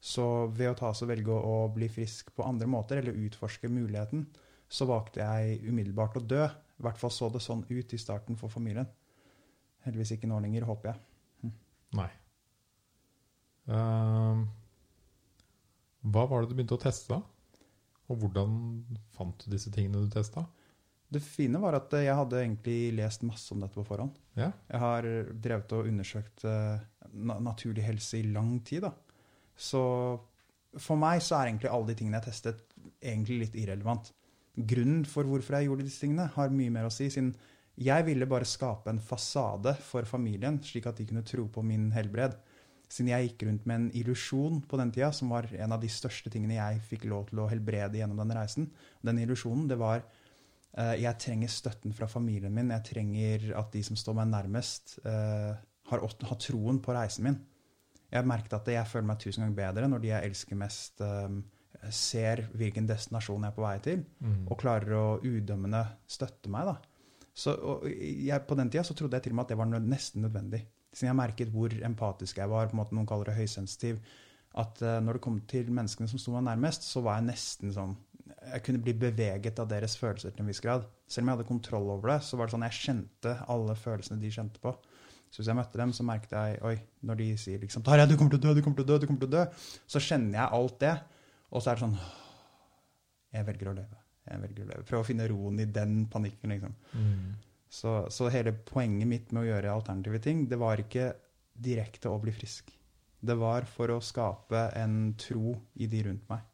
[0.00, 4.26] Så ved å ta så velge å bli frisk på andre måter, eller utforske muligheten,
[4.68, 6.44] så valgte jeg umiddelbart å dø.
[6.76, 8.88] I hvert fall så det sånn ut i starten for familien.
[9.86, 11.52] Heldigvis ikke nå lenger, håper jeg.
[11.96, 12.10] Nei.
[13.70, 14.42] Eh,
[16.06, 17.64] hva var det du begynte å teste, da?
[18.06, 18.52] Og hvordan
[19.16, 20.44] fant du disse tingene du testa?
[21.10, 24.14] Det fine var at jeg hadde egentlig lest masse om dette på forhånd.
[24.38, 24.50] Ja.
[24.70, 26.82] Jeg har drevet og undersøkt uh,
[27.14, 28.86] na naturlig helse i lang tid.
[28.86, 28.92] da.
[29.56, 29.82] Så
[30.76, 32.62] for meg så er egentlig alle de tingene jeg testet,
[33.00, 34.12] egentlig litt irrelevant.
[34.56, 37.08] Grunnen for hvorfor jeg gjorde disse tingene, har mye mer å si.
[37.12, 37.34] siden
[37.76, 41.90] jeg ville bare skape en fasade for familien, slik at de kunne tro på min
[41.92, 42.36] helbred.
[42.88, 45.90] Siden jeg gikk rundt med en illusjon på den tida, som var en av de
[45.90, 48.70] største tingene jeg fikk lov til å helbrede gjennom den reisen.
[49.04, 52.72] Den illusjonen, det var eh, jeg trenger støtten fra familien min.
[52.72, 55.52] Jeg trenger at de som står meg nærmest, eh,
[55.90, 56.08] har,
[56.40, 57.38] troen på reisen min.
[58.16, 61.42] Jeg merket at jeg føler meg tusen ganger bedre når de jeg elsker mest, um,
[61.92, 64.46] ser hvilken destinasjon jeg er på vei til, Mm.
[64.50, 66.66] og klarer å udømmende støtte meg.
[66.66, 66.76] da.
[67.36, 67.52] Så,
[67.84, 70.22] jeg, på den tida så trodde jeg til og med at det var nød, nesten
[70.24, 70.62] nødvendig.
[70.96, 74.00] Siden jeg merket hvor empatisk jeg var, på en måte noen kaller det høysensitiv,
[74.56, 77.72] at uh, når det kom til menneskene som sto meg nærmest, så var jeg nesten
[77.76, 77.96] sånn
[78.46, 80.86] Jeg kunne bli beveget av deres følelser til en viss grad.
[81.06, 84.20] Selv om jeg hadde kontroll over det, så var det sånn jeg kjente alle følelsene
[84.22, 84.72] de kjente på.
[85.36, 88.14] Så hvis jeg møtte dem, så merket jeg Oi, når de sier liksom 'Tarjei, du
[88.16, 89.42] kommer til å dø, du kommer til å dø', du kommer til å dø,
[89.84, 90.92] så kjenner jeg alt det.
[91.52, 91.98] Og så er det sånn
[93.36, 93.98] Jeg velger å leve.
[94.30, 94.86] Jeg velger å leve.
[94.88, 96.72] Prøv å finne roen i den panikken, liksom.
[96.96, 97.34] Mm.
[97.68, 101.10] Så, så hele poenget mitt med å gjøre alternative ting, det var ikke
[101.52, 102.72] direkte å bli frisk.
[103.20, 106.46] Det var for å skape en tro i de rundt meg.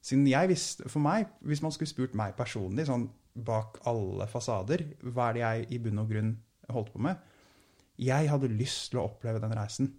[0.00, 3.10] Siden jeg visste, For meg, hvis man skulle spurt meg personlig, sånn
[3.44, 6.32] bak alle fasader, hva er det jeg i bunn og grunn
[6.72, 7.20] holdt på med?
[8.02, 9.90] Jeg hadde lyst til å oppleve den reisen.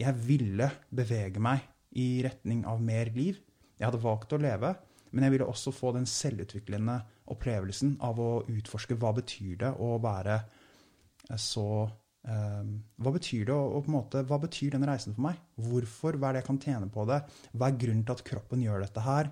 [0.00, 1.64] Jeg ville bevege meg
[2.00, 3.38] i retning av mer liv.
[3.78, 4.72] Jeg hadde valgt å leve,
[5.14, 6.96] men jeg ville også få den selvutviklende
[7.30, 12.64] opplevelsen av å utforske hva betyr det å være eh, så eh,
[13.00, 15.38] Hva betyr det, og, på en måte, hva betyr den reisen for meg?
[15.68, 16.18] Hvorfor?
[16.18, 17.20] Hva er det jeg kan tjene på det?
[17.52, 19.30] Hva er grunnen til at kroppen gjør dette her?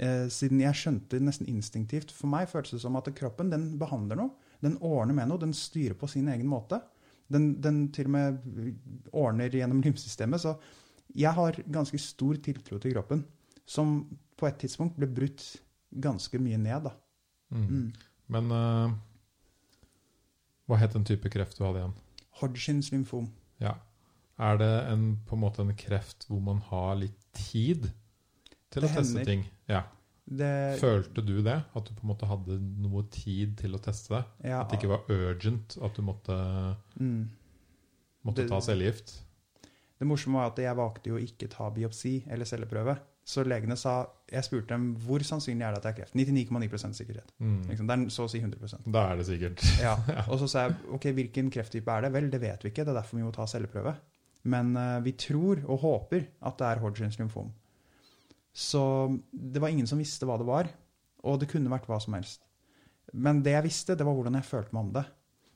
[0.00, 4.22] Eh, siden jeg skjønte nesten instinktivt For meg føltes det som at kroppen den behandler
[4.22, 4.54] noe.
[4.64, 5.42] Den ordner med noe.
[5.42, 6.80] Den styrer på sin egen måte.
[7.30, 8.38] Den, den til og med
[9.12, 10.42] ordner gjennom lymfesystemet.
[10.42, 10.56] Så
[11.14, 13.24] jeg har ganske stor tiltro til kroppen,
[13.66, 14.00] som
[14.38, 15.44] på et tidspunkt ble brutt
[15.90, 16.88] ganske mye ned.
[16.88, 16.94] da.
[17.50, 17.66] Mm.
[17.66, 17.92] Mm.
[18.30, 18.96] Men uh,
[20.70, 21.96] hva het den type kreft du hadde igjen?
[22.40, 23.30] Hodgins lymfom.
[23.62, 23.76] Ja.
[24.40, 27.90] Er det en, på en måte en kreft hvor man har litt tid
[28.70, 29.42] til Det å teste ting?
[29.68, 29.82] Ja.
[30.26, 31.56] Det, Følte du det?
[31.74, 34.50] At du på en måte hadde noe tid til å teste det?
[34.52, 35.76] ja, At det ikke var urgent?
[35.82, 36.36] At du måtte,
[37.00, 37.28] mm.
[38.28, 39.20] måtte Det- ta cellegift?
[40.00, 42.96] Det morsomme var at jeg valgte jo ikke ta biopsi eller celleprøve.
[43.30, 46.14] Så legene sa Jeg spurte dem hvor sannsynlig er det at det er kreft.
[46.14, 47.32] 99,9 sikkerhet.
[47.38, 47.64] Mm.
[47.68, 49.64] Liksom, det er så å si 100% Da er det sikkert.
[49.86, 49.96] Ja.
[50.28, 52.12] Og så sa jeg ok, hvilken krefttype er det?
[52.14, 52.84] Vel, det vet vi ikke.
[52.86, 53.96] Det er derfor vi må ta celleprøve.
[54.44, 57.50] Men uh, vi tror og håper at det er Hodgins lymfom.
[58.52, 58.82] Så
[59.30, 60.70] det var ingen som visste hva det var.
[61.26, 62.42] Og det kunne vært hva som helst.
[63.12, 65.04] Men det jeg visste, det var hvordan jeg følte meg om det.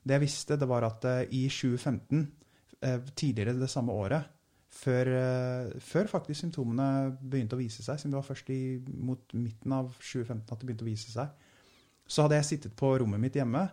[0.05, 2.25] Det jeg visste, det var at eh, i 2015,
[2.85, 4.31] eh, tidligere det samme året,
[4.75, 9.37] før, eh, før faktisk symptomene begynte å vise seg, siden det var først i, mot
[9.39, 11.51] midten av 2015 at det begynte å vise seg,
[12.05, 13.65] så hadde jeg sittet på rommet mitt hjemme,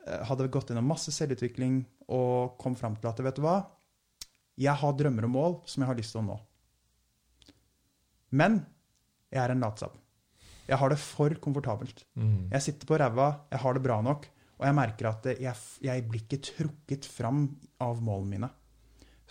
[0.00, 1.78] hadde gått gjennom masse selvutvikling
[2.12, 3.60] og kom fram til at vet du hva,
[4.60, 6.36] jeg har drømmer og mål som jeg har lyst til å nå.
[8.36, 8.60] Men
[9.30, 9.96] jeg er en latsabb.
[10.70, 12.04] Jeg har det for komfortabelt.
[12.14, 12.50] Mm.
[12.52, 14.28] Jeg sitter på ræva, jeg har det bra nok,
[14.60, 17.46] og jeg merker at jeg, jeg blir ikke trukket fram
[17.82, 18.50] av målene mine.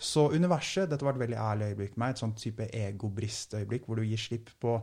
[0.00, 4.00] Så universet, dette var et veldig ærlig øyeblikk for meg, et sånn type egobrist-øyeblikk, hvor
[4.00, 4.78] du gir slipp på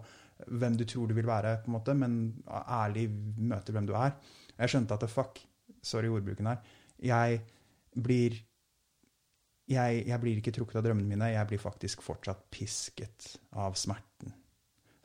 [0.62, 4.14] hvem du tror du vil være, på en måte, men ærlig møter hvem du er.
[4.58, 5.42] Jeg skjønte at fuck,
[5.86, 6.62] sorry ordbruken her,
[7.02, 7.42] jeg
[7.98, 8.38] blir
[9.68, 14.34] jeg, jeg blir ikke trukket av drømmene mine, jeg blir faktisk fortsatt pisket av smerten.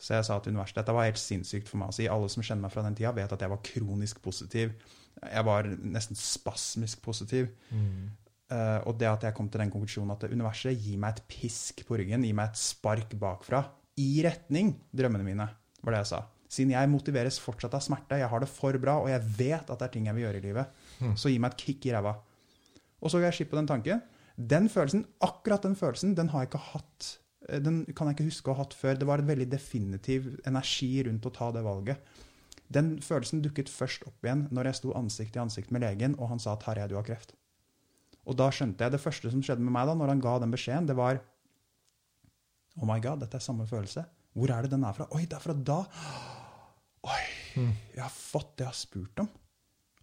[0.03, 2.09] Så jeg sa til universet dette var helt sinnssykt for meg å si.
[2.11, 4.73] Alle som kjenner meg fra den tida, vet at jeg var kronisk positiv.
[5.23, 7.53] Jeg var nesten spasmisk positiv.
[7.71, 8.11] Mm.
[8.53, 11.85] Uh, og det at jeg kom til den konklusjonen at universet gir meg et pisk
[11.89, 13.63] på ryggen, gir meg et spark bakfra,
[14.03, 15.47] i retning drømmene mine,
[15.85, 16.23] var det jeg sa.
[16.53, 19.79] Siden jeg motiveres fortsatt av smerte, jeg har det for bra, og jeg vet at
[19.79, 21.17] det er ting jeg vil gjøre i livet, Mm.
[21.19, 22.13] så gi meg et kick i ræva.
[23.03, 24.03] Og så ga jeg skipp på den tanken.
[24.37, 27.09] Den følelsen, akkurat den følelsen, den har jeg ikke hatt
[27.49, 28.97] eh, Den kan jeg ikke huske å ha hatt før.
[28.99, 32.01] Det var en veldig definitiv energi rundt å ta det valget.
[32.73, 36.31] Den følelsen dukket først opp igjen når jeg sto ansikt til ansikt med legen, og
[36.33, 37.35] han sa at 'Tarjei, du har kreft'.
[38.25, 40.51] Og da skjønte jeg Det første som skjedde med meg da når han ga den
[40.55, 41.21] beskjeden, det var
[42.81, 44.05] Oh my god, dette er samme følelse.
[44.33, 45.07] Hvor er det den er fra?
[45.13, 45.85] Oi, det er fra da.
[47.05, 47.73] Oi, Mm.
[47.95, 49.29] jeg har fått det jeg har spurt om.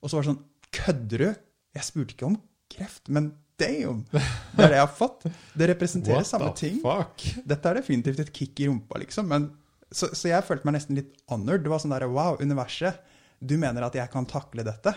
[0.03, 1.29] Og så var det sånn Kødder du?
[1.73, 2.35] Jeg spurte ikke om
[2.69, 4.03] kreft, men damn!
[4.11, 5.27] Det er det jeg har fått.
[5.53, 6.79] Det representerer What samme ting.
[6.83, 7.25] fuck?
[7.47, 9.27] Dette er definitivt et kick i rumpa, liksom.
[9.29, 9.49] Men,
[9.91, 11.65] så, så jeg følte meg nesten litt honored.
[11.65, 13.03] Det var sånn der, wow, universet.
[13.39, 14.95] Du mener at jeg kan takle dette?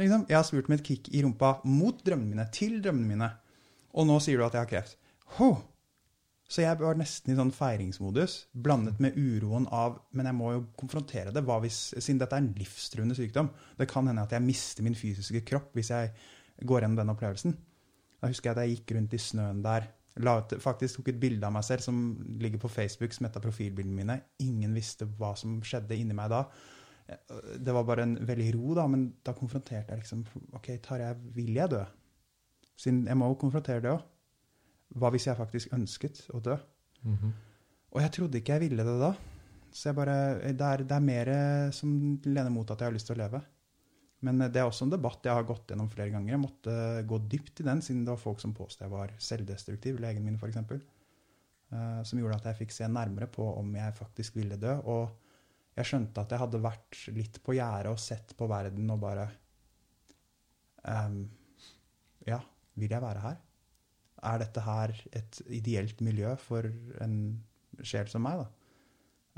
[0.00, 0.24] Liksom.
[0.30, 3.30] Jeg har spurt med et kick i rumpa mot drømmene mine, til drømmene mine.
[3.92, 4.98] Og nå sier du at jeg har kreft.
[5.38, 5.52] Ho!
[6.52, 10.64] Så jeg var nesten i sånn feiringsmodus, blandet med uroen av Men jeg må jo
[10.76, 13.48] konfrontere det, hvis, siden dette er en livstruende sykdom.
[13.78, 16.10] Det kan hende at jeg mister min fysiske kropp hvis jeg
[16.68, 17.56] går gjennom den opplevelsen.
[18.22, 19.88] Da husker jeg at jeg gikk rundt i snøen der.
[20.12, 21.96] Ut, faktisk tok et bilde av meg selv som
[22.38, 24.18] ligger på Facebook, som et av profilbildene mine.
[24.44, 26.44] Ingen visste hva som skjedde inni meg da.
[27.58, 30.22] Det var bare en veldig ro, da, men da konfronterte jeg liksom
[30.54, 31.82] OK, Tarjei, vil jeg dø?
[32.78, 34.04] Siden jeg må jo konfrontere det òg.
[35.00, 36.56] Hva hvis jeg faktisk ønsket å dø?
[37.02, 37.32] Mm -hmm.
[37.92, 39.14] Og jeg trodde ikke jeg ville det da.
[39.72, 41.26] Så jeg bare, det er, det er mer
[41.70, 43.40] som lener mot at jeg har lyst til å leve.
[44.22, 46.34] Men det er også en debatt jeg har gått gjennom flere ganger.
[46.34, 46.74] Jeg måtte
[47.10, 50.38] gå dypt i den, siden det var folk som påstod jeg var selvdestruktiv, legen min
[50.38, 50.60] f.eks.
[51.72, 54.76] Uh, som gjorde at jeg fikk se nærmere på om jeg faktisk ville dø.
[54.86, 59.00] Og jeg skjønte at jeg hadde vært litt på gjerdet og sett på verden og
[59.02, 59.30] bare
[60.86, 61.24] um,
[62.28, 62.38] Ja,
[62.78, 63.40] vil jeg være her?
[64.22, 66.66] er dette her et ideelt miljø for
[67.02, 67.16] en
[67.82, 68.48] sjel som meg, da?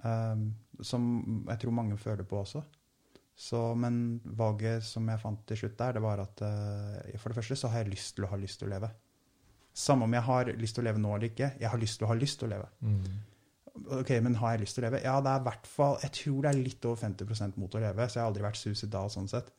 [0.04, 0.48] Um,
[0.84, 1.04] som
[1.48, 2.64] jeg tror mange føler på også.
[3.34, 7.40] Så, men valget som jeg fant til slutt der, det var at uh, for det
[7.40, 8.90] første så har jeg lyst til å ha lyst til å leve.
[9.74, 11.50] Samme om jeg har lyst til å leve nå eller ikke.
[11.58, 12.68] Jeg har lyst til å ha lyst til å leve.
[12.86, 13.16] Mm.
[13.98, 15.02] Ok, Men har jeg lyst til å leve?
[15.02, 17.82] Ja, det er i hvert fall Jeg tror det er litt over 50% mot å
[17.82, 19.50] leve, så jeg har aldri vært suicidal sånn sett.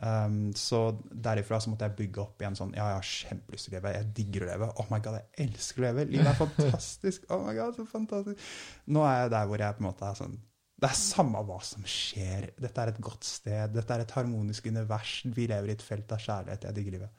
[0.00, 0.78] Um, så
[1.12, 3.92] derifra så måtte jeg bygge opp igjen sånn Ja, jeg har kjempelyst til å leve.
[3.98, 4.68] Jeg digger å leve.
[4.80, 6.06] Oh my god, jeg elsker å leve.
[6.08, 7.26] Livet er fantastisk.
[7.28, 8.46] Oh my god, så fantastisk.
[8.88, 10.40] Nå er jeg der hvor jeg på en måte er sånn
[10.80, 12.50] Det er samme hva som skjer.
[12.60, 13.74] Dette er et godt sted.
[13.74, 15.18] Dette er et harmonisk univers.
[15.26, 16.64] Vi lever i et felt av kjærlighet.
[16.64, 17.10] Jeg digger livet.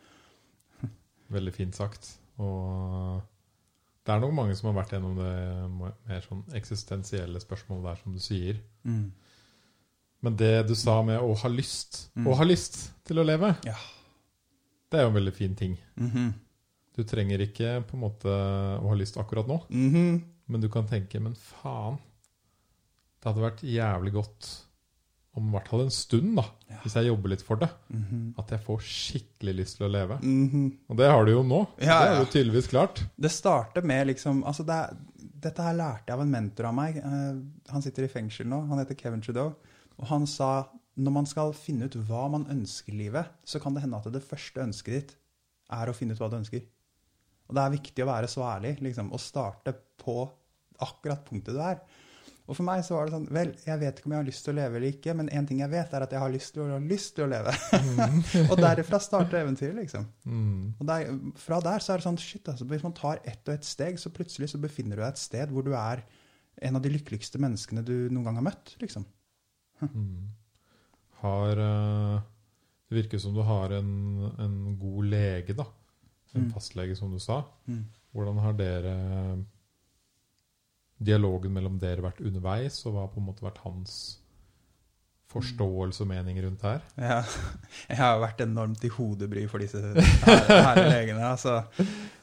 [1.35, 2.09] Veldig fint sagt.
[2.41, 3.21] Og
[4.01, 5.33] det er nok mange som har vært gjennom det
[6.09, 8.57] mer sånn eksistensielle spørsmålet der, som du sier.
[8.81, 9.11] Mm.
[10.25, 12.27] Men det du sa med å ha lyst, Mm.
[12.27, 13.77] å ha lyst til å leve, Ja.
[14.89, 15.77] det er jo en veldig fin ting.
[15.97, 16.33] Mhm.
[16.97, 20.21] Du trenger ikke på en måte å ha lyst akkurat nå, -hmm.
[20.47, 21.97] men du kan tenke Men faen,
[23.21, 24.49] det hadde vært jævlig godt
[25.39, 26.77] om i hvert fall en stund, da, Ja.
[26.83, 28.33] hvis jeg jobber litt for det, Mhm.
[28.37, 30.17] at jeg får skikkelig lyst til å leve.
[30.21, 30.77] Mhm.
[30.89, 31.67] Og det har du jo nå.
[31.79, 32.19] Ja, det er ja.
[32.19, 33.03] jo tydeligvis klart.
[33.17, 34.97] Det starter med liksom altså det er,
[35.41, 36.97] Dette her lærte jeg av en mentor av meg.
[36.97, 38.67] Uh, han sitter i fengsel nå.
[38.69, 39.55] Han heter Kevin Trudeau.
[39.97, 40.67] Og han sa
[40.99, 44.11] når man skal finne ut hva man ønsker i livet, så kan det hende at
[44.13, 45.15] det første ønsket ditt
[45.71, 46.61] er å finne ut hva du ønsker.
[47.49, 50.29] Og det er viktig å være så ærlig liksom, og starte på
[50.79, 51.79] akkurat punktet du er.
[52.49, 54.43] Og for meg så var det sånn Vel, jeg vet ikke om jeg har lyst
[54.45, 56.53] til å leve eller ikke, men én ting jeg vet, er at jeg har lyst
[56.55, 57.53] til å, lyst til å leve.
[58.51, 60.07] og derifra starter eventyret, liksom.
[60.25, 60.73] Mm.
[60.79, 63.53] Og der, fra der så er det sånn shit, altså, Hvis man tar ett og
[63.55, 66.03] ett steg, så plutselig så befinner du deg et sted hvor du er
[66.61, 68.75] en av de lykkeligste menneskene du noen gang har møtt.
[68.81, 69.05] liksom.
[69.81, 70.27] Mm.
[71.21, 72.19] Har uh,
[72.89, 73.91] Det virker som du har en,
[74.41, 75.65] en god lege, da.
[76.35, 76.51] En Mm.
[76.53, 77.41] fastlege, som du sa.
[77.67, 77.85] Mm.
[78.15, 78.91] Hvordan har dere
[81.01, 83.99] dialogen mellom dere vært underveis, og hva har på en måte vært hans
[85.31, 86.81] forståelse og mening rundt her?
[86.99, 87.19] Ja,
[87.89, 90.01] jeg har vært enormt i hodebry for disse her,
[90.51, 91.31] herre legene.
[91.33, 91.61] altså.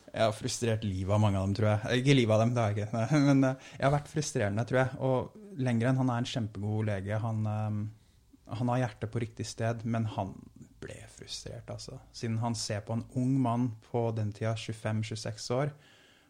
[0.08, 2.00] Jeg har frustrert livet av mange av dem, tror jeg.
[2.00, 3.18] Ikke livet av dem, det har jeg ikke.
[3.28, 5.00] Men eh, jeg har vært frustrerende, tror jeg.
[5.04, 7.20] Og lenger enn han er en kjempegod lege.
[7.22, 10.32] Han, eh, han har hjertet på riktig sted, men han
[10.80, 11.98] ble frustrert, altså.
[12.14, 15.72] Siden han ser på en ung mann på den tida, 25-26 år.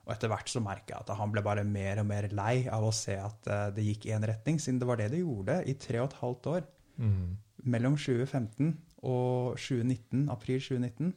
[0.08, 2.86] Og etter hvert så merka jeg at han ble bare mer og mer lei av
[2.88, 5.58] å se at eh, det gikk i en retning, siden det var det det gjorde
[5.68, 6.68] i tre og et halvt år
[6.98, 7.36] Mm.
[7.62, 8.72] mellom 2015
[9.06, 11.12] og 2019, april 2019,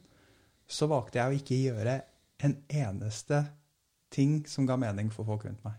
[0.70, 1.94] så valgte jeg å ikke gjøre
[2.46, 3.40] en eneste
[4.14, 5.74] ting som ga mening for folk rundt meg.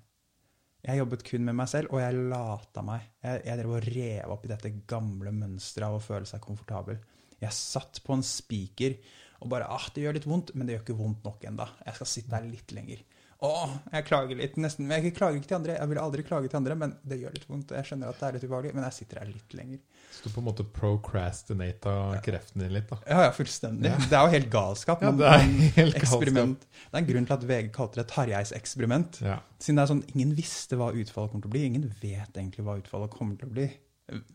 [0.83, 3.05] Jeg jobbet kun med meg selv, og jeg lata meg.
[3.23, 6.99] Jeg, jeg drev og rev opp i dette gamle mønsteret av å føle seg komfortabel.
[7.39, 8.97] Jeg satt på en spiker
[9.43, 11.67] og bare ah, det gjør litt vondt, men det gjør ikke vondt nok ennå.
[11.83, 13.03] Jeg skal sitte her litt lenger.
[13.43, 13.49] Å,
[13.91, 14.85] jeg klager litt, nesten.
[14.87, 15.73] Men jeg klager ikke til andre.
[15.75, 17.73] Jeg vil aldri klage til andre, men det gjør litt vondt.
[17.75, 19.81] Jeg skjønner at det er litt ubehagelig, men jeg sitter her litt lenger.
[20.13, 22.99] Så du på en måte procrastinata kreften din litt, da?
[23.03, 23.91] Ja, ja, fullstendig.
[24.07, 25.03] Det er jo helt galskap.
[25.03, 25.43] Ja, det er
[25.81, 26.23] helt galskap.
[26.23, 26.45] Det
[26.93, 29.19] er en grunn til at VG kalte det Tarjeis eksperiment.
[29.25, 29.41] Ja.
[29.59, 31.65] Siden det er sånn, ingen visste hva utfallet kommer til å bli.
[31.67, 33.67] Ingen vet egentlig hva utfallet kommer til å bli.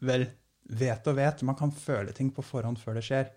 [0.05, 0.29] Vel,
[0.85, 1.49] vet og vet.
[1.49, 3.33] Man kan føle ting på forhånd før det skjer.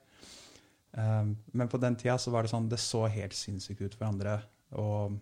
[0.91, 4.09] Um, men på den tida så var det sånn, det så helt sinnssykt ut for
[4.09, 4.41] andre.
[4.79, 5.17] Og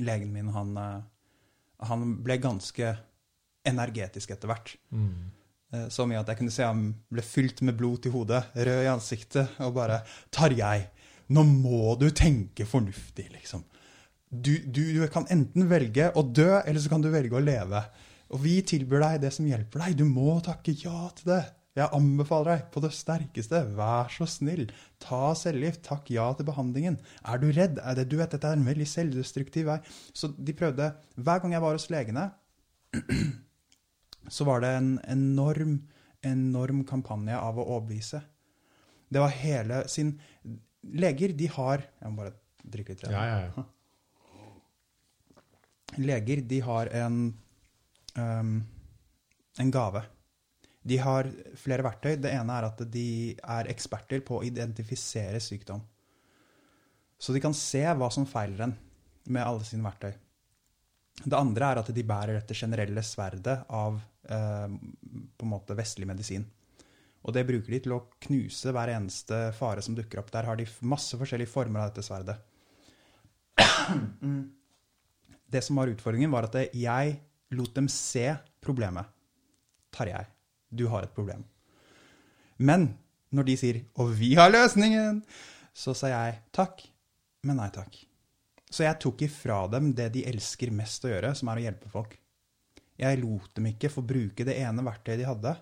[0.00, 1.00] legen min, han, eh,
[1.88, 2.94] han ble ganske
[3.68, 4.74] energetisk etter hvert.
[4.90, 5.30] Mm.
[5.72, 8.84] Eh, Så mye at jeg kunne se han ble fylt med blod til hodet, rød
[8.86, 10.86] i ansiktet, og bare Tarjei,
[11.32, 13.64] nå må du tenke fornuftig, liksom.
[14.32, 17.82] Du, du, du kan enten velge å dø, eller så kan du velge å leve.
[18.32, 19.98] Og vi tilbyr deg det som hjelper deg.
[20.00, 21.42] Du må takke ja til det.
[21.72, 24.66] Jeg anbefaler deg på det sterkeste, vær så snill,
[25.00, 26.98] ta cellegift, takk ja til behandlingen.
[27.24, 27.80] Er du redd?
[27.80, 29.78] Er det, du vet, dette er en veldig selvdestruktiv vei.
[30.12, 32.26] Så de prøvde Hver gang jeg var hos legene,
[34.36, 35.78] så var det en enorm,
[36.20, 38.20] enorm kampanje av å overbevise.
[39.12, 40.18] Det var hele sin
[40.82, 42.32] Leger, de har Jeg må bare
[42.72, 43.04] drikke litt.
[43.06, 43.62] Ja, ja, ja.
[46.02, 47.18] Leger, de har en,
[48.16, 48.56] um,
[49.60, 50.02] en gave.
[50.82, 52.16] De har flere verktøy.
[52.18, 53.06] Det ene er at de
[53.38, 55.82] er eksperter på å identifisere sykdom.
[57.22, 58.74] Så de kan se hva som feiler en
[59.30, 60.12] med alle sine verktøy.
[61.22, 64.74] Det andre er at de bærer dette generelle sverdet av eh,
[65.38, 66.48] på en måte vestlig medisin.
[67.22, 70.32] Og det bruker de til å knuse hver eneste fare som dukker opp.
[70.34, 72.40] Der har de masse forskjellige former av dette sverdet.
[75.52, 77.18] Det som var utfordringen, var at jeg
[77.54, 78.24] lot dem se
[78.64, 79.06] problemet.
[79.92, 80.24] Tarjei,
[80.72, 81.44] du har et problem.
[82.58, 82.92] Men
[83.32, 85.22] når de sier 'og vi har løsningen',
[85.74, 86.82] så sa jeg takk,
[87.44, 87.96] men nei takk.
[88.70, 91.88] Så jeg tok ifra dem det de elsker mest å gjøre, som er å hjelpe
[91.88, 92.18] folk.
[92.98, 95.56] Jeg lot dem ikke få bruke det ene verktøyet de hadde.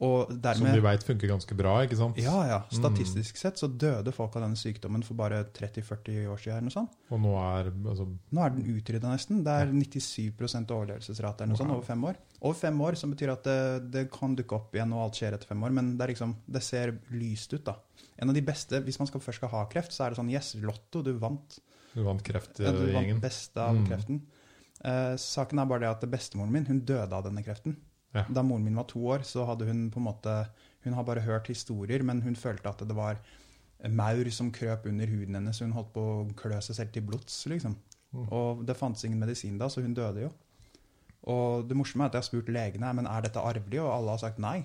[0.00, 2.16] Dermed, Som vi veit funker ganske bra, ikke sant?
[2.18, 2.56] Ja, ja.
[2.74, 6.66] Statistisk sett så døde folk av denne sykdommen for bare 30-40 år siden.
[6.66, 6.96] noe sånt.
[7.14, 9.44] Og nå er altså, Nå er den utrydda nesten.
[9.46, 10.34] Det er 97
[10.74, 12.18] overlevelsesrate noe sånt over fem år.
[12.42, 15.38] Over fem år, som betyr at det, det kan dukke opp igjen, og alt skjer
[15.38, 15.70] etter fem år.
[15.78, 17.78] Men det, er liksom, det ser lyst ut, da.
[18.18, 20.30] En av de beste, Hvis man skal først skal ha kreft, så er det sånn
[20.34, 21.60] Yes, Lotto, du vant.
[21.94, 23.86] Du vant Ja, du vant beste av Mm.
[23.86, 24.20] kreften.
[24.84, 27.76] Eh, saken er bare det at bestemoren min hun døde av denne kreften.
[28.14, 28.24] Ja.
[28.30, 30.34] Da moren min var to år, så hadde hun på en måte
[30.84, 33.16] Hun har bare hørt historier, men hun følte at det var
[33.88, 35.60] maur som krøp under huden hennes.
[35.64, 37.76] Hun holdt på å klø seg selv til blods, liksom.
[38.12, 38.26] Mm.
[38.28, 40.30] Og det fantes ingen medisin da, så hun døde jo.
[41.32, 44.12] Og det morsomme er at jeg har spurt legene men er dette arvelig, og alle
[44.12, 44.58] har sagt nei.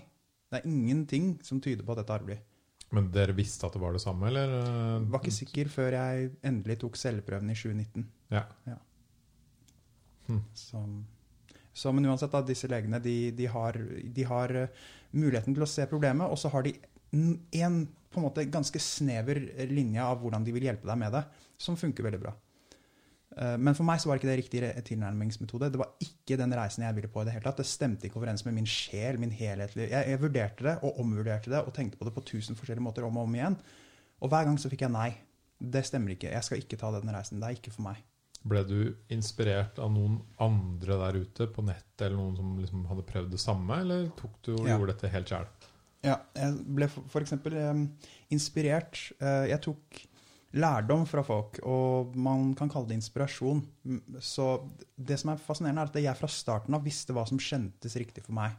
[0.50, 2.40] Det er ingenting som tyder på at dette er arvelig.
[2.96, 4.56] Men dere visste at det var det samme, eller?
[4.58, 8.06] Jeg var ikke sikker før jeg endelig tok celleprøven i 2019.
[8.34, 8.44] Ja.
[10.58, 10.82] Så,
[11.80, 13.80] så, men uansett, da, disse legene de, de, har,
[14.18, 14.84] de har eh,
[15.16, 16.76] muligheten til å se problemet, og så har de
[17.62, 19.38] en på en måte ganske snever
[19.70, 21.24] linje av hvordan de vil hjelpe deg med det,
[21.62, 22.34] som funker veldig bra.
[23.38, 25.70] Eh, Men for meg så var ikke det riktig tilnærmingsmetode.
[25.72, 27.22] Det var ikke den reisen jeg ville på.
[27.22, 27.62] i Det hele tatt.
[27.62, 31.54] Det stemte ikke overens med min sjel, min helhetlige jeg, jeg vurderte det og omvurderte
[31.54, 33.58] det og tenkte på det på tusen forskjellige måter om og om igjen.
[34.20, 35.12] Og hver gang så fikk jeg nei.
[35.60, 36.32] Det stemmer ikke.
[36.32, 37.40] Jeg skal ikke ta den reisen.
[37.40, 38.02] Det er ikke for meg.
[38.50, 38.78] Ble du
[39.14, 43.42] inspirert av noen andre der ute på nettet, eller noen som liksom hadde prøvd det
[43.44, 44.78] samme, eller tok du og Ja.
[44.78, 45.48] gjorde dette helt sjøl?
[46.04, 47.34] Ja, jeg ble f.eks.
[47.46, 47.82] Um,
[48.32, 49.02] inspirert.
[49.20, 50.00] Eh, jeg tok
[50.56, 53.60] lærdom fra folk, og man kan kalle det inspirasjon.
[54.24, 54.48] Så
[54.98, 58.24] det som er fascinerende, er at jeg fra starten av visste hva som kjentes riktig
[58.26, 58.56] for meg.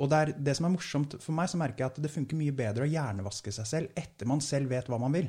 [0.00, 2.38] Og det, er, det som er morsomt for meg, så merker jeg at det funker
[2.40, 5.28] mye bedre å hjernevaske seg selv etter man selv vet hva man vil.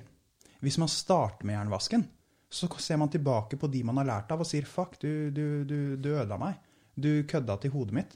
[0.63, 2.08] Hvis man starter med hjernevasken,
[2.54, 5.63] så ser man tilbake på de man har lært av, og sier 'fuck, du, du,
[5.66, 6.60] du, du ødela meg'.
[6.96, 8.12] Du kødda til hodet mitt.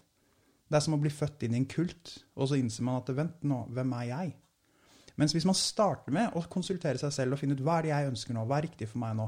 [0.67, 3.09] Det er som å bli født inn i en kult, og så innser man at
[3.15, 4.35] vent nå, hvem er jeg?
[5.17, 7.93] Mens hvis man starter med å konsultere seg selv og finne ut hva er det
[7.93, 9.25] jeg ønsker nå, hva er riktig for meg nå,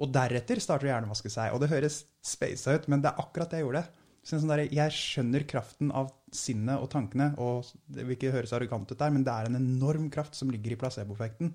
[0.00, 3.52] og deretter starter å hjernevaske seg, og det høres spasa ut, men det er akkurat
[3.52, 3.84] det jeg gjorde.
[4.26, 8.90] Sånn der, jeg skjønner kraften av sinnet og tankene, og det vil ikke høres arrogant
[8.90, 11.54] ut der, men det er en enorm kraft som ligger i placeboeffekten.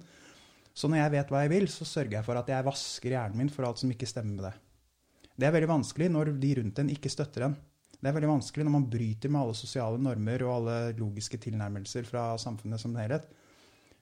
[0.75, 3.39] Så når jeg vet hva jeg vil, så sørger jeg for at jeg vasker hjernen
[3.39, 4.55] min for alt som ikke stemmer med det.
[5.35, 7.55] Det er veldig vanskelig når de rundt en ikke støtter en.
[7.95, 12.07] Det er veldig vanskelig når man bryter med alle sosiale normer og alle logiske tilnærmelser
[12.07, 13.27] fra samfunnet som helhet.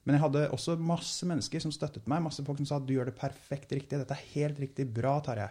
[0.04, 2.96] Men jeg hadde også masse mennesker som støttet meg, masse folk som sa at du
[2.98, 5.48] gjør det perfekt riktig, dette er helt riktig, bra, Tarjei.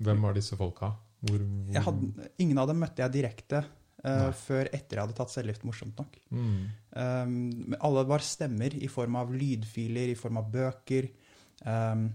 [0.00, 0.92] Hvem var disse folka?
[1.24, 3.64] Hvor, hvor hadde, ingen av dem møtte jeg direkte
[4.00, 4.32] Nei.
[4.32, 6.16] før etter jeg hadde tatt cellegift, morsomt nok.
[6.32, 6.60] mm.
[6.90, 11.06] Um, alle var stemmer i form av lydfiler, i form av bøker.
[11.62, 12.08] Um,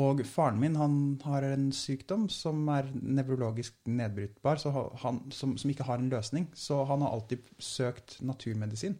[0.00, 0.94] og faren min han
[1.26, 4.72] har en sykdom som er nevrologisk nedbrytbar, så
[5.02, 6.48] han, som, som ikke har en løsning.
[6.56, 8.96] Så han har alltid søkt naturmedisin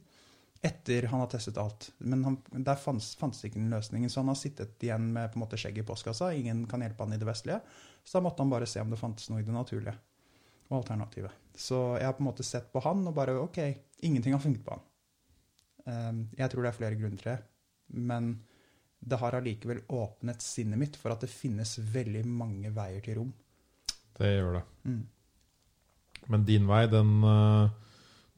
[0.62, 1.88] etter han har testet alt.
[1.98, 5.42] Men han, der fantes ikke den løsningen, så han har sittet igjen med på en
[5.42, 6.30] måte skjegget i postkassa.
[6.38, 7.58] Ingen kan hjelpe han i det vestlige.
[8.04, 9.96] Så da måtte han bare se om det fantes noe i det naturlige
[10.70, 11.32] og alternativet.
[11.58, 13.58] Så jeg har på en måte sett på han og bare OK,
[14.06, 14.86] ingenting har funket på han.
[15.84, 17.38] Um, jeg tror det er flere grunner til det,
[17.98, 18.32] men
[19.02, 23.32] det har allikevel åpnet sinnet mitt for at det finnes veldig mange veier til rom.
[24.18, 24.64] Det gjør det.
[24.86, 25.00] Mm.
[26.30, 27.70] Men din vei, den eh,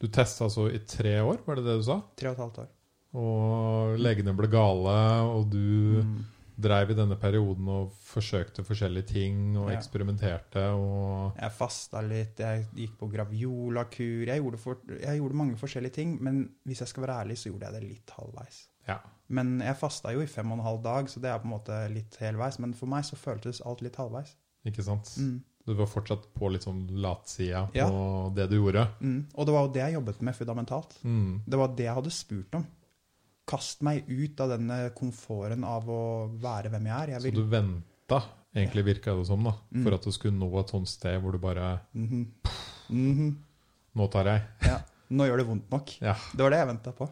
[0.01, 1.99] Du testa altså i tre år, var det det du sa?
[2.17, 2.71] Tre og et halvt år.
[3.15, 4.95] Og legene ble gale,
[5.29, 6.23] og du Mm.
[6.57, 9.77] Dreiv i denne perioden og forsøkte forskjellige ting og Ja.
[9.77, 14.25] eksperimenterte og Jeg fasta litt, jeg gikk på graviola-kur.
[14.27, 17.49] Jeg, gjorde for, jeg gjorde mange forskjellige ting, men hvis jeg skal være ærlig, så
[17.51, 18.67] gjorde jeg det litt halvveis.
[18.87, 18.99] Ja.
[19.29, 21.55] Men jeg fasta jo i fem og en halv dag, så det er på en
[21.59, 22.59] måte litt helveis.
[22.59, 24.35] Men for meg så føltes alt litt halvveis.
[24.65, 25.11] Ikke sant?
[25.17, 25.41] Mm.
[25.65, 28.29] Du var fortsatt på litt sånn latsida på Ja.
[28.35, 28.87] det du gjorde.
[29.01, 29.25] Mm.
[29.33, 30.97] Og det var jo det jeg jobbet med fundamentalt.
[31.03, 31.41] Mm.
[31.47, 32.65] Det var det jeg hadde spurt om.
[33.45, 35.99] Kast meg ut av denne komforten av å
[36.41, 37.11] være hvem jeg er.
[37.13, 38.23] Jeg Så du venta,
[38.55, 39.83] egentlig virka det som, da, Mm.
[39.83, 42.25] for at du skulle nå et sånt sted hvor du bare Mhm.
[42.89, 43.35] Mhm.
[43.95, 44.41] Nå tar jeg.
[44.63, 44.79] Ja.
[45.11, 46.01] Nå gjør det vondt nok.
[46.01, 46.15] Ja.
[46.35, 47.09] Det var det jeg venta på.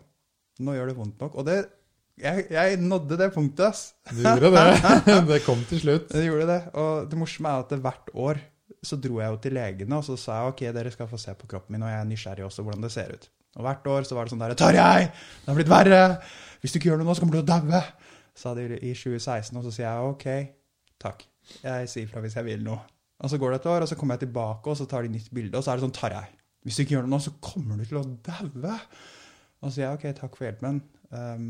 [0.60, 1.36] Nå gjør det vondt nok.
[1.36, 1.70] Og det
[2.16, 3.94] Jeg, jeg nådde det punktet, ass.
[4.12, 5.26] Du gjorde det.
[5.32, 6.10] det kom til slutt.
[6.10, 6.76] Det gjorde det.
[6.76, 8.40] Og det morsomme er at hvert år
[8.86, 11.34] så dro jeg jo til legene og så sa jeg, ok, dere skal få se
[11.34, 13.30] på kroppen min, og jeg er nysgjerrig også hvordan det ser ut.
[13.58, 16.02] Og hvert år så var det sånn der Tarjei, det har blitt verre!
[16.64, 17.82] Hvis du ikke gjør noe nå, så kommer du til å daue!
[18.34, 20.56] Sa de i 2016, og så sier jeg ok,
[21.04, 21.26] takk.
[21.62, 22.80] Jeg sier fra hvis jeg vil noe.
[23.24, 25.14] Og så går det et år, og så kommer jeg tilbake, og så tar de
[25.14, 26.26] nytt bilde, og så er det sånn Tarjei,
[26.64, 28.80] hvis du ikke gjør noe nå, så kommer du til å daue!
[29.62, 30.82] Og så sier jeg ok, takk for hjelpen,
[31.14, 31.46] um,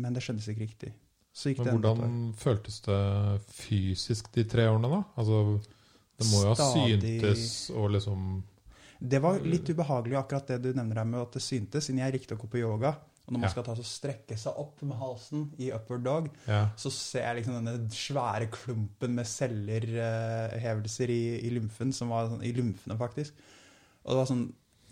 [0.00, 0.90] men det skjønnes ikke riktig.
[1.34, 2.98] Men hvordan føltes det
[3.50, 5.00] fysisk de tre årene, da?
[5.18, 5.38] Altså,
[6.20, 8.36] det må jo ha syntes og liksom
[9.00, 12.12] Det var litt ubehagelig akkurat det du nevner her med at det syntes, siden jeg
[12.12, 12.94] likte å gå på yoga.
[13.26, 13.52] Og når man Ja.
[13.54, 16.68] skal ta så strekke seg opp med halsen i upward dog, Ja.
[16.76, 22.44] så ser jeg liksom denne svære klumpen med cellerhevelser i, i lymfen, som var sånn,
[22.44, 23.32] i lymfene faktisk.
[24.04, 24.44] Og det var sånn,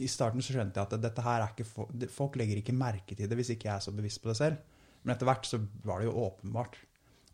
[0.03, 3.15] i starten så skjønte jeg at dette her er ikke, fo- folk legger ikke merke
[3.17, 4.57] til det hvis ikke jeg er så bevisst på det selv.
[5.05, 6.75] Men etter hvert så var det jo åpenbart.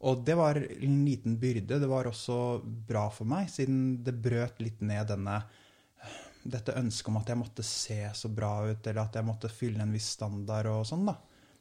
[0.00, 1.78] Og det var en liten byrde.
[1.82, 5.40] Det var også bra for meg, siden det brøt litt ned denne
[6.48, 9.82] dette ønsket om at jeg måtte se så bra ut, eller at jeg måtte fylle
[9.84, 11.16] en viss standard og sånn, da.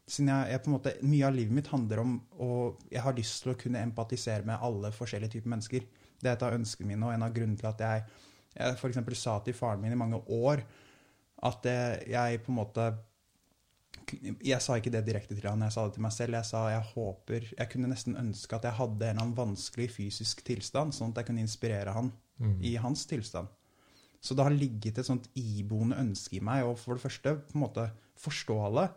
[0.07, 3.15] Siden jeg, jeg på en måte, Mye av livet mitt handler om og Jeg har
[3.17, 5.87] lyst til å kunne empatisere med alle forskjellige typer mennesker.
[6.21, 8.05] Det er et av ønskene mine, og en av grunnene til at jeg,
[8.55, 9.19] jeg f.eks.
[9.19, 10.63] sa til faren min i mange år
[11.47, 12.87] at jeg, jeg på en måte
[14.47, 16.37] Jeg sa ikke det direkte til han, jeg sa det til meg selv.
[16.39, 19.89] Jeg sa jeg håper Jeg kunne nesten ønske at jeg hadde en eller annen vanskelig
[19.97, 22.59] fysisk tilstand, sånn at jeg kunne inspirere han Mm.
[22.61, 23.47] i hans tilstand.
[24.21, 27.57] Så det har ligget et sånt iboende ønske i meg å for det første på
[27.57, 27.85] en måte
[28.17, 28.87] forstå alle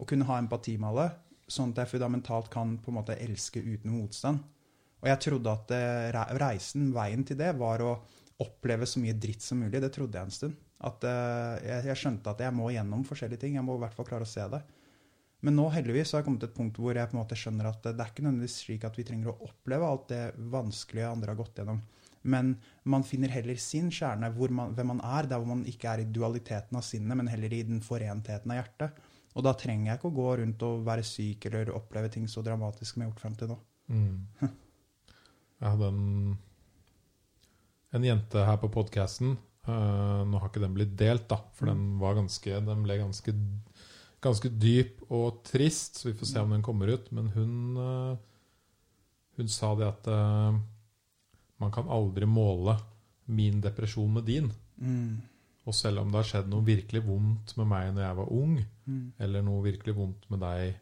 [0.00, 1.08] og kunne ha empati med alle,
[1.50, 4.40] sånn at jeg fundamentalt kan på en måte elske uten motstand.
[5.00, 7.94] Og jeg trodde at eh, reisen, veien til det, var å
[8.40, 9.80] oppleve så mye dritt som mulig.
[9.82, 10.58] Det trodde jeg en stund.
[10.88, 13.56] At eh, jeg, skjønte at jeg må gjennom forskjellige ting.
[13.58, 14.60] Jeg må i hvert fall klare å se det.
[15.44, 17.70] Men nå heldigvis har jeg kommet til et punkt hvor jeg på en måte skjønner
[17.70, 21.32] at det er ikke nødvendigvis slik at vi trenger å oppleve alt det vanskelige andre
[21.32, 21.80] har gått gjennom.
[22.22, 22.52] Men
[22.84, 26.02] man finner heller sin kjerne, hvor man, hvem man er, der hvor man ikke er
[26.02, 29.00] i dualiteten av sinnet, men heller i den forentheten av hjertet.
[29.38, 32.42] Og da trenger jeg ikke å gå rundt og være syk eller oppleve ting så
[32.44, 33.58] dramatisk som jeg har gjort frem til nå.
[33.90, 34.16] Mm.
[35.60, 36.34] Jeg hadde en,
[37.96, 39.36] en jente her på podkasten.
[39.68, 43.34] nå har ikke den blitt delt, da, for den, var ganske, den ble ganske,
[44.24, 47.10] ganske dyp og trist, så vi får se om den kommer ut.
[47.12, 48.16] Men hun, uh,
[49.38, 50.56] hun sa det at eh,
[51.60, 52.76] man kan aldri måle
[53.30, 54.50] min depresjon med din.
[54.80, 55.20] Mm.
[55.68, 58.54] Og selv om det har skjedd noe virkelig vondt med meg når jeg var ung,
[58.90, 59.12] Mm.
[59.20, 60.74] eller noe virkelig vondt med deg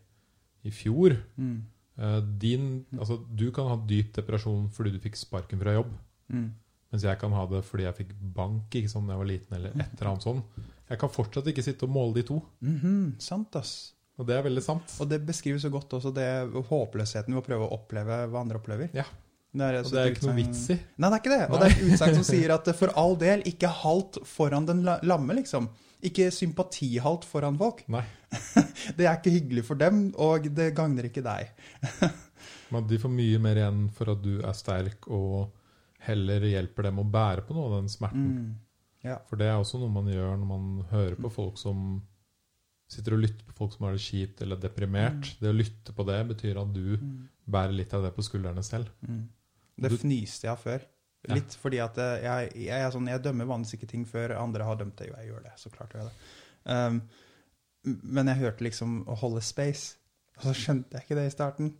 [0.64, 1.62] i fjor Mm.
[1.98, 5.90] eh, din, altså, Du kan ha dyp depresjon fordi du fikk sparken fra jobb.
[6.32, 6.54] Mm.
[6.90, 9.56] Mens jeg kan ha det fordi jeg fikk bank ikke sant, da jeg var liten.
[9.56, 10.42] eller et eller annet sånn.
[10.88, 12.42] Jeg kan fortsatt ikke sitte og måle de to.
[12.62, 13.20] -hmm.
[13.20, 13.92] sant, ass.
[14.18, 14.96] Og det er veldig sant.
[15.00, 18.56] Og det beskriver så godt også det håpløsheten ved å prøve å oppleve hva andre
[18.58, 18.88] opplever.
[18.94, 19.04] Ja.
[19.48, 20.76] Det er, Og det er ikke noe vits i.
[21.00, 21.44] Nei, det er ikke det.
[21.48, 24.82] Og det er et utsagn som sier at for all del, ikke halt foran den
[24.84, 25.70] lamme, liksom.
[26.04, 27.80] Ikke sympatihalt foran folk.
[27.90, 28.04] Nei.
[28.98, 31.48] Det er ikke hyggelig for dem, og det gagner ikke deg.
[32.72, 35.48] Men de får mye mer igjen for at du er sterk og
[36.04, 38.28] heller hjelper dem å bære på noe av den smerten.
[38.36, 38.52] Mm.
[39.08, 39.16] Ja.
[39.30, 42.02] For det er også noe man gjør når man hører på folk som
[42.88, 45.32] sitter og lytter på folk som har det kjipt eller deprimert.
[45.40, 47.26] Det å lytte på det betyr at du Mm.
[47.48, 48.88] bærer litt av det på skuldrene selv.
[49.08, 49.24] Mm.
[49.78, 50.84] Det fnyste jeg av før.
[51.26, 51.34] Ja.
[51.34, 54.66] Litt fordi at eh, jeg, jeg, er sånn, jeg dømmer vanligvis ikke ting før andre
[54.68, 55.10] har dømt det.
[55.10, 55.54] Jo, jeg gjør det.
[55.60, 56.34] Så klart gjør jeg det.
[56.68, 57.00] Um,
[58.16, 59.96] men jeg hørte liksom å holde space.
[60.38, 61.72] Og så skjønte jeg ikke det i starten.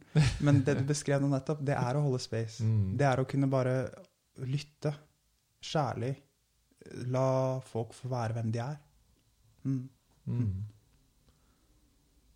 [0.42, 2.64] Men det du beskrev nå nettopp, det er å holde space.
[2.66, 2.96] Mm.
[2.98, 3.74] Det er å kunne bare
[4.50, 4.92] lytte
[5.62, 6.16] kjærlig.
[7.12, 7.28] La
[7.68, 8.80] folk få være hvem de er.
[9.68, 9.84] Mm.
[10.26, 10.50] Mm.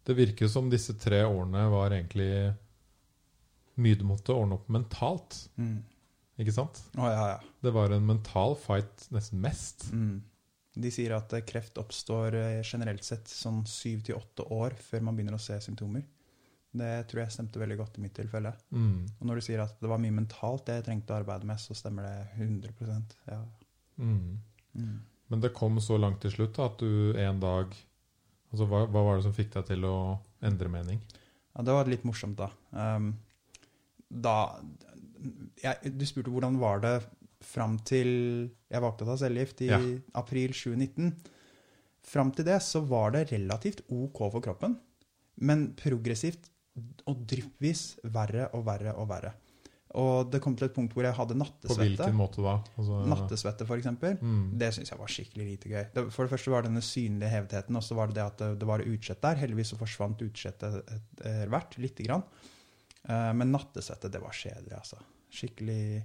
[0.06, 2.30] Det virker som disse tre årene var egentlig
[3.80, 5.38] mye du måtte ordne opp mentalt.
[5.56, 5.78] Mm.
[6.42, 6.80] Ikke sant?
[6.96, 7.54] Å, ja, ja.
[7.62, 9.88] Det var en mental fight nesten mest.
[9.92, 10.22] Mm.
[10.82, 15.04] De sier at eh, kreft oppstår eh, generelt sett sånn syv til åtte år før
[15.08, 16.04] man begynner å se symptomer.
[16.72, 18.54] Det tror jeg stemte veldig godt i mitt tilfelle.
[18.72, 19.04] Mm.
[19.18, 21.60] Og når du sier at det var mye mentalt det jeg trengte å arbeide med,
[21.60, 23.42] så stemmer det 100% ja.
[24.00, 24.38] Mm.
[24.72, 25.00] Mm.
[25.32, 27.76] Men det kom så langt til slutt da, at du en dag
[28.52, 29.96] altså hva, hva var det som fikk deg til å
[30.44, 31.02] endre mening?
[31.52, 32.48] Ja, det var litt morsomt, da.
[32.72, 33.12] Um,
[34.12, 34.60] da
[35.62, 36.94] jeg, Du spurte hvordan var det
[37.42, 38.08] fram til
[38.70, 39.78] jeg var opptatt av cellegift i Ja.
[40.14, 41.12] april 2019.
[42.02, 44.76] Fram til det så var det relativt OK for kroppen,
[45.40, 46.48] men progressivt
[47.06, 49.32] og dryppvis verre og verre og verre.
[49.94, 51.84] Og det kom til et punkt hvor jeg hadde På nattesvette.
[52.06, 52.54] hvilken måte da?
[52.78, 53.90] Altså, Nattesvette, f.eks.
[54.22, 54.58] Mm.
[54.58, 55.84] Det syns jeg var skikkelig lite gøy.
[55.92, 58.38] Det, for det første var det denne synlige hevetheten, og så var det det at
[58.40, 59.36] det, det var utslett der.
[59.36, 62.24] Heldigvis så forsvant utslettet etter hvert, lite grann.
[63.08, 65.00] Eh, men nattesettet, det var kjedelig, altså.
[65.32, 66.02] Skikkelig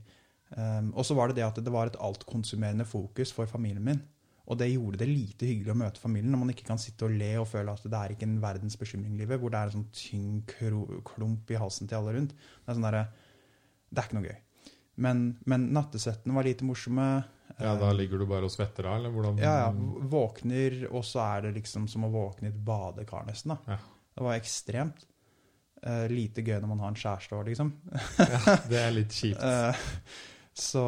[0.55, 3.99] um, Og så var det det at det var et altkonsumerende fokus for familien min.
[4.47, 7.15] Og det gjorde det lite hyggelig å møte familien når man ikke kan sitte og
[7.19, 9.81] le og føle at det er ikke en verdens bekymring livet, hvor det er en
[9.81, 12.35] sånn tynn klump i halsen til alle rundt.
[12.37, 13.07] Det er sånn derre
[13.91, 14.37] Det er ikke noe gøy.
[15.03, 17.09] Men, men nattesettene var lite morsomme.
[17.59, 19.37] Ja, Da ligger du bare og svetter av, eller hvordan?
[19.43, 19.67] Ja, ja.
[20.15, 23.53] Våkner, og så er det liksom som å våkne i et badekar, nesten.
[23.53, 23.75] da.
[23.75, 23.77] Ja.
[24.17, 25.05] Det var ekstremt.
[25.85, 27.69] Eh, lite gøy når man har en kjæreste òg, liksom.
[28.71, 29.43] Det er litt kjipt.
[29.47, 29.85] Eh,
[30.57, 30.81] så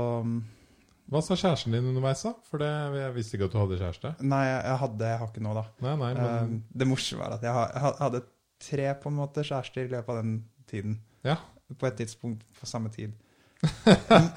[1.09, 2.31] Hva sa kjæresten din underveis, da?
[2.49, 4.11] For det, jeg visste ikke at du hadde kjæreste.
[4.25, 5.63] Nei, jeg, hadde Jeg har ikke nå, da.
[5.85, 8.23] Nei, nei, men Eh, det morsomme er at jeg, jeg hadde
[8.59, 10.35] tre på en måte kjærester i løpet av den
[10.69, 10.97] tiden.
[11.25, 11.37] Ja.
[11.77, 13.13] På et tidspunkt på samme tid.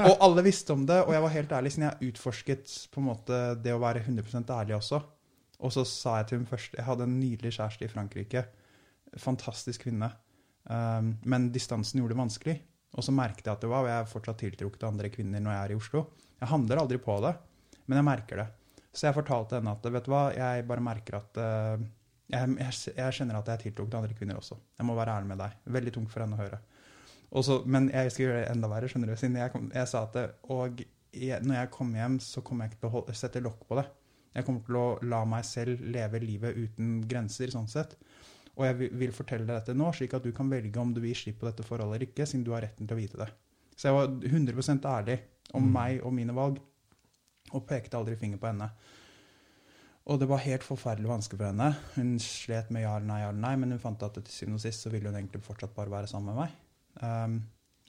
[0.08, 3.08] og alle visste om det, og jeg var helt ærlig, siden jeg utforsket på en
[3.08, 5.00] måte det å være 100 ærlig også.
[5.62, 8.44] Og så sa jeg til hun først Jeg hadde en nydelig kjæreste i Frankrike.
[9.22, 10.08] Fantastisk kvinne.
[10.70, 12.56] Um, men distansen gjorde det vanskelig.
[12.92, 15.40] Og så merket jeg at det var, og jeg er fortsatt tiltrukket av andre kvinner
[15.40, 16.02] når jeg er i Oslo.
[16.42, 17.32] Jeg handler aldri på det,
[17.86, 18.48] men jeg merker det.
[18.92, 21.86] Så jeg fortalte henne at vet du hva, jeg bare merker at uh,
[22.32, 24.58] jeg, jeg, jeg kjenner at jeg er tiltrukket av andre kvinner også.
[24.78, 25.56] Jeg må være ærlig med deg.
[25.78, 26.60] Veldig tungt for henne å høre.
[27.32, 29.16] Og så- men jeg skal gjøre det enda verre, skjønner du.
[29.16, 32.64] Siden jeg, kom, jeg sa at det, Og jeg, når jeg kommer hjem, så kommer
[32.64, 33.86] jeg ikke til å holde, sette lokk på det.
[34.34, 37.96] Jeg kommer til å la meg selv leve livet uten grenser, sånn sett.
[38.60, 41.14] Og jeg vil, fortelle deg dette nå, slik at du kan velge om du vil
[41.14, 43.28] gi slipp på dette forholdet eller ikke, siden du har retten til å vite det.
[43.76, 45.18] Så jeg var 100% ærlig
[45.54, 45.72] om Mm.
[45.72, 46.58] meg og mine valg,
[47.52, 48.68] og pekte aldri finger på henne.
[50.06, 51.76] Og det var helt forferdelig vanskelig for henne.
[51.94, 54.58] Hun slet med ja eller nei, ja eller nei, men hun fant at til syvende
[54.58, 56.56] og sist så ville hun egentlig fortsatt bare være sammen med meg.
[57.02, 57.36] Um,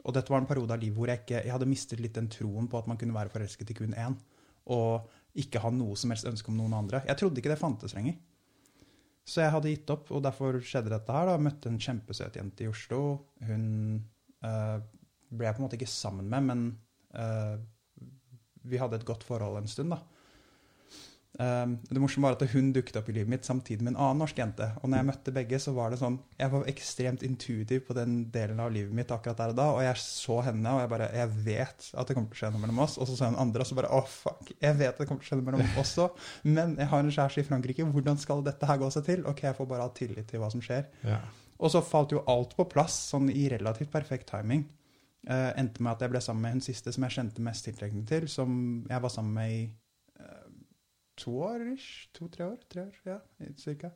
[0.04, 2.30] og dette var en periode av livet hvor jeg ikke jeg hadde mistet litt den
[2.30, 4.16] troen på at man kunne være forelsket i kun én,
[4.66, 7.02] og ikke ha noe som helst ønske om noen andre.
[7.08, 8.16] Jeg trodde ikke det fantes lenger.
[9.24, 11.30] Så jeg hadde gitt opp, og derfor skjedde dette her.
[11.30, 11.38] da.
[11.40, 13.04] Møtte en kjempesøt jente i Oslo.
[13.48, 13.68] Hun
[14.44, 14.80] uh,
[15.32, 16.66] ble jeg på en måte ikke sammen med, men
[17.16, 17.56] uh,
[18.68, 20.02] vi hadde et godt forhold en stund, da.
[21.40, 24.20] Um, det morsomme var at hun dukket opp i livet mitt samtidig med en annen
[24.22, 24.68] norsk jente.
[24.84, 28.20] Og når jeg møtte begge, så var det sånn Jeg var ekstremt intuitiv på den
[28.34, 29.66] delen av livet mitt akkurat der og da.
[29.74, 32.52] Og jeg så henne, og jeg bare Jeg vet at det kommer til å skje
[32.54, 33.00] noe mellom oss.
[33.00, 34.54] Og så så hun andre, og så bare Å, fuck.
[34.54, 36.10] Jeg vet at det kommer til å skje noe mellom oss også.
[36.46, 37.90] Men jeg har en kjæreste i Frankrike.
[37.98, 39.26] Hvordan skal dette her gå seg til?
[39.30, 40.86] Ok, jeg får bare ha tillit til hva som skjer.
[41.02, 41.20] Ja.
[41.58, 44.68] Og så falt jo alt på plass, sånn i relativt perfekt timing.
[45.24, 48.04] Uh, endte med at jeg ble sammen med hun siste som jeg kjente mest tiltrekning
[48.06, 49.62] til, som jeg var sammen med i
[51.20, 52.10] to år ish.
[52.18, 52.60] To-tre år.
[52.70, 53.20] Tre år, ja,
[53.60, 53.94] cirka.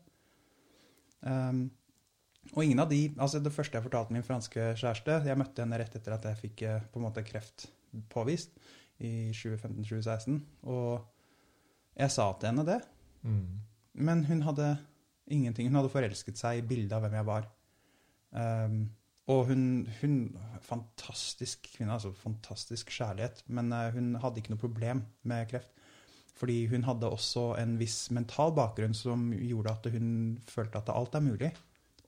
[1.22, 1.68] Um,
[2.54, 5.80] og ingen av de Altså, det første jeg fortalte min franske kjæreste Jeg møtte henne
[5.82, 7.66] rett etter at jeg fikk eh, på en måte kreft
[8.12, 8.54] påvist
[9.02, 10.38] i 2015-2016.
[10.70, 11.02] Og
[11.98, 12.78] jeg sa til henne det.
[13.26, 13.58] Mm.
[14.08, 14.72] Men hun hadde
[15.28, 15.70] ingenting.
[15.70, 17.50] Hun hadde forelsket seg i bildet av hvem jeg var.
[18.32, 18.80] Um,
[19.32, 19.62] og hun,
[20.02, 20.18] hun
[20.68, 23.44] Fantastisk kvinne, altså fantastisk kjærlighet.
[23.48, 25.72] Men eh, hun hadde ikke noe problem med kreft.
[26.38, 30.10] Fordi hun hadde også en viss mental bakgrunn som gjorde at hun
[30.50, 31.50] følte at alt er mulig.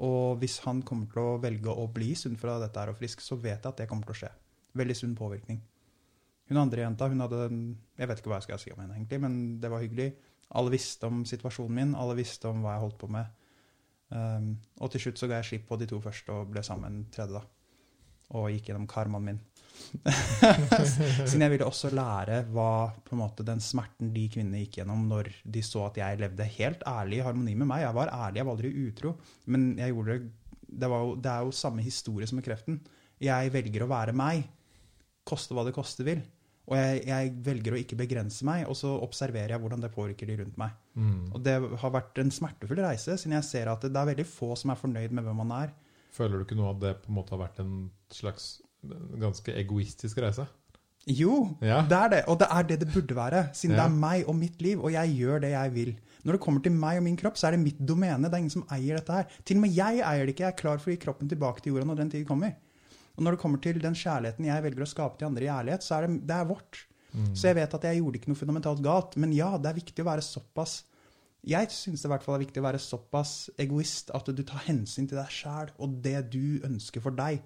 [0.05, 3.23] Og hvis han kommer til å velge å bli sunn fra dette her og frisk,
[3.25, 4.31] så vet jeg at det kommer til å skje.
[4.79, 5.59] Veldig sunn påvirkning.
[6.49, 7.39] Hun andre jenta hun hadde
[7.97, 10.13] Jeg vet ikke hva jeg skal si om henne, egentlig, men det var hyggelig.
[10.57, 13.35] Alle visste om situasjonen min, alle visste om hva jeg holdt på med.
[14.09, 17.03] Um, og til slutt så ga jeg slipp på de to første og ble sammen
[17.13, 17.43] tredje, da.
[18.39, 19.43] Og gikk gjennom karmaen min.
[21.29, 22.71] Siden jeg ville også lære hva
[23.05, 26.47] på en måte den smerten de kvinnene gikk gjennom når de så at jeg levde
[26.57, 27.85] helt ærlig i harmoni med meg.
[27.85, 29.15] Jeg var ærlig, jeg var aldri utro.
[29.49, 30.29] Men jeg gjorde det
[30.69, 32.79] det, var jo, det er jo samme historie som med kreften.
[33.19, 34.45] Jeg velger å være meg,
[35.27, 36.21] koste hva det koste vil.
[36.69, 40.29] Og jeg, jeg velger å ikke begrense meg, og så observerer jeg hvordan det påvirker
[40.29, 40.75] de rundt meg.
[40.93, 41.31] Mm.
[41.33, 44.27] Og det har vært en smertefull reise, siden jeg ser at det, det er veldig
[44.29, 45.73] få som er fornøyd med hvem man er.
[46.13, 47.73] Føler du ikke noe at det på en måte har vært en
[48.13, 48.59] slags
[49.19, 50.47] ganske egoistisk reise?
[51.07, 51.81] Jo, Ja.
[51.87, 52.23] det er det.
[52.27, 53.83] Og det er det det burde være, siden Ja.
[53.87, 55.95] det er meg og mitt liv, og jeg gjør det jeg vil.
[56.23, 58.23] Når det kommer til meg og min kropp, så er det mitt domene.
[58.29, 59.25] Det er ingen som eier dette her.
[59.45, 60.43] Til og med jeg eier det ikke.
[60.43, 62.55] Jeg er klar for å gi kroppen tilbake til jorda når den tid kommer.
[63.17, 65.81] Og når det kommer til den kjærligheten jeg velger å skape til andre i ærlighet,
[65.81, 66.85] så er det, det er vårt.
[67.15, 67.33] Mm.
[67.35, 69.17] Så jeg vet at jeg gjorde ikke noe fundamentalt galt.
[69.17, 70.83] Men ja, det er viktig å være såpass
[71.47, 74.59] Jeg syns det i hvert fall er viktig å være såpass egoist at du tar
[74.67, 77.39] hensyn til deg sjæl og det du ønsker for deg.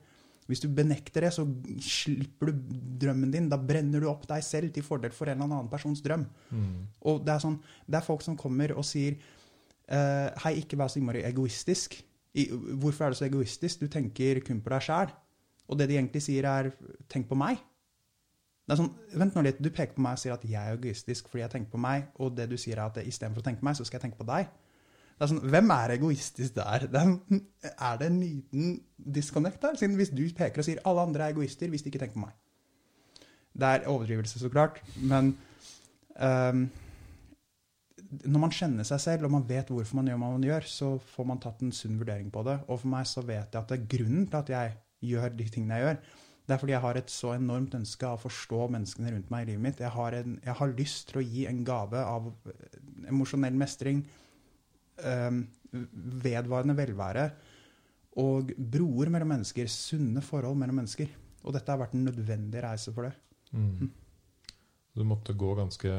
[0.49, 1.45] Hvis du benekter det, så
[1.83, 3.49] slipper du drømmen din.
[3.51, 6.25] Da brenner du opp deg selv til fordel for en eller annen persons drøm.
[6.51, 6.79] Mm.
[7.09, 10.91] Og det er, sånn, det er folk som kommer og sier eh, Hei, ikke vær
[10.91, 11.99] så innmari egoistisk.
[12.33, 13.85] I, hvorfor er du så egoistisk?
[13.85, 15.13] Du tenker kun på deg sjæl.
[15.71, 16.73] Og det de egentlig sier, er
[17.11, 17.61] tenk på meg.
[18.63, 20.77] Det er sånn, Vent nå litt, du peker på meg og sier at jeg er
[20.77, 23.59] egoistisk fordi jeg tenker på meg, og det du sier er at istedenfor å tenke
[23.59, 24.47] på meg, så skal jeg tenke på deg.
[25.23, 26.87] Er sånn, Hvem er egoistisk der?
[26.91, 27.41] Det er,
[27.73, 29.77] er det en liten disconnect der?
[29.79, 32.25] Siden hvis du peker og sier alle andre er egoister hvis de ikke tenker på
[32.25, 32.33] meg.
[33.53, 35.35] Det er overdrivelse, så klart, men
[36.17, 36.63] um,
[38.21, 40.89] når man kjenner seg selv, og man vet hvorfor man gjør hva man gjør, så
[41.13, 42.57] får man tatt en sunn vurdering på det.
[42.67, 44.75] Og for meg så vet jeg at det er grunnen til at jeg
[45.13, 46.01] gjør de tingene jeg gjør.
[46.43, 49.45] Det er fordi jeg har et så enormt ønske av å forstå menneskene rundt meg
[49.45, 49.79] i livet mitt.
[49.79, 52.81] Jeg har, en, jeg har lyst til å gi en gave av eh,
[53.13, 54.03] emosjonell mestring,
[56.23, 57.25] vedvarende velvære
[58.21, 61.09] og broer mellom mennesker, sunne forhold mellom mennesker.
[61.43, 63.13] Og dette har vært en nødvendig reise for det.
[63.53, 63.89] Mm.
[64.93, 65.91] Du måtte gå ganske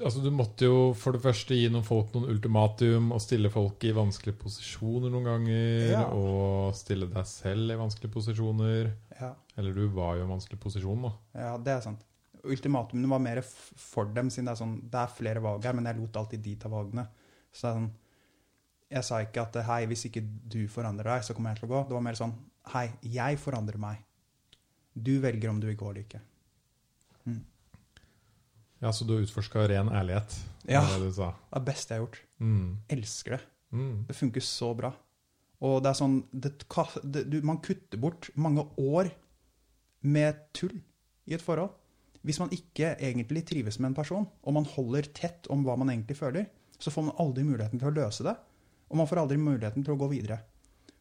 [0.00, 3.84] Altså Du måtte jo for det første gi noen folk noen ultimatum og stille folk
[3.84, 5.82] i vanskelige posisjoner noen ganger.
[5.92, 6.04] Ja.
[6.16, 8.88] Og stille deg selv i vanskelige posisjoner.
[9.18, 9.34] Ja.
[9.60, 11.12] Eller du var jo i en vanskelig posisjon, da.
[11.36, 12.06] Ja, det er sant.
[12.44, 15.88] Ultimatumene var mer for dem, siden det er sånn, det er flere valg her, men
[15.88, 17.06] jeg lot alltid de ta valgene.
[17.52, 17.90] Så det er sånn,
[18.88, 21.72] jeg sa ikke at hei, hvis ikke du forandrer deg, så kommer jeg til å
[21.74, 21.82] gå.
[21.88, 22.34] Det var mer sånn,
[22.72, 24.04] hei, jeg forandrer meg.
[24.94, 26.22] Du velger om du vil gå eller ikke.
[28.78, 30.80] Ja, Så du utforska ren ærlighet, Ja.
[30.86, 31.00] det.
[31.00, 32.20] Det er det beste jeg har gjort.
[32.38, 32.78] Mm.
[32.88, 33.40] Elsker det.
[33.72, 34.04] Mm.
[34.06, 34.92] Det funker så bra.
[35.60, 39.10] Og det er sånn, det, man kutter bort mange år
[40.02, 40.80] med tull
[41.26, 41.72] i et forhold.
[42.26, 45.92] Hvis man ikke egentlig trives med en person, og man holder tett om hva man
[45.92, 46.48] egentlig føler,
[46.78, 48.34] så får man aldri muligheten til å løse det.
[48.88, 50.40] Og man får aldri muligheten til å gå videre.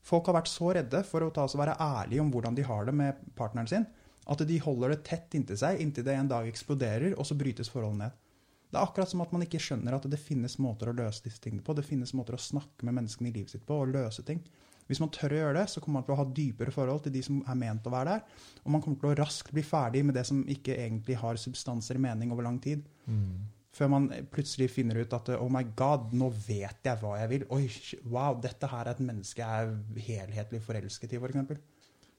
[0.07, 2.88] Folk har vært så redde for å ta, altså være ærlige om hvordan de har
[2.88, 3.88] det med partneren sin,
[4.28, 7.72] at de holder det tett inntil seg inntil det en dag eksploderer, og så brytes
[7.72, 8.24] forholdet ned.
[8.68, 11.39] Det er akkurat som at man ikke skjønner at det finnes måter å løse disse
[11.43, 11.76] tingene på.
[11.76, 14.41] Det finnes måter å snakke med menneskene i livet sitt på og løse ting.
[14.88, 17.14] Hvis man tør å gjøre det, så kommer man til å ha dypere forhold til
[17.18, 18.42] de som er ment å være der.
[18.64, 22.00] Og man kommer til å raskt bli ferdig med det som ikke egentlig har substanser
[22.00, 22.86] i mening over lang tid.
[23.06, 23.46] Mm.
[23.78, 27.46] Før man plutselig finner ut at oh my god, nå vet jeg hva jeg vil.
[27.54, 27.66] Oi,
[28.10, 31.62] wow, dette her er et menneske jeg er helhetlig forelsket i, f.eks.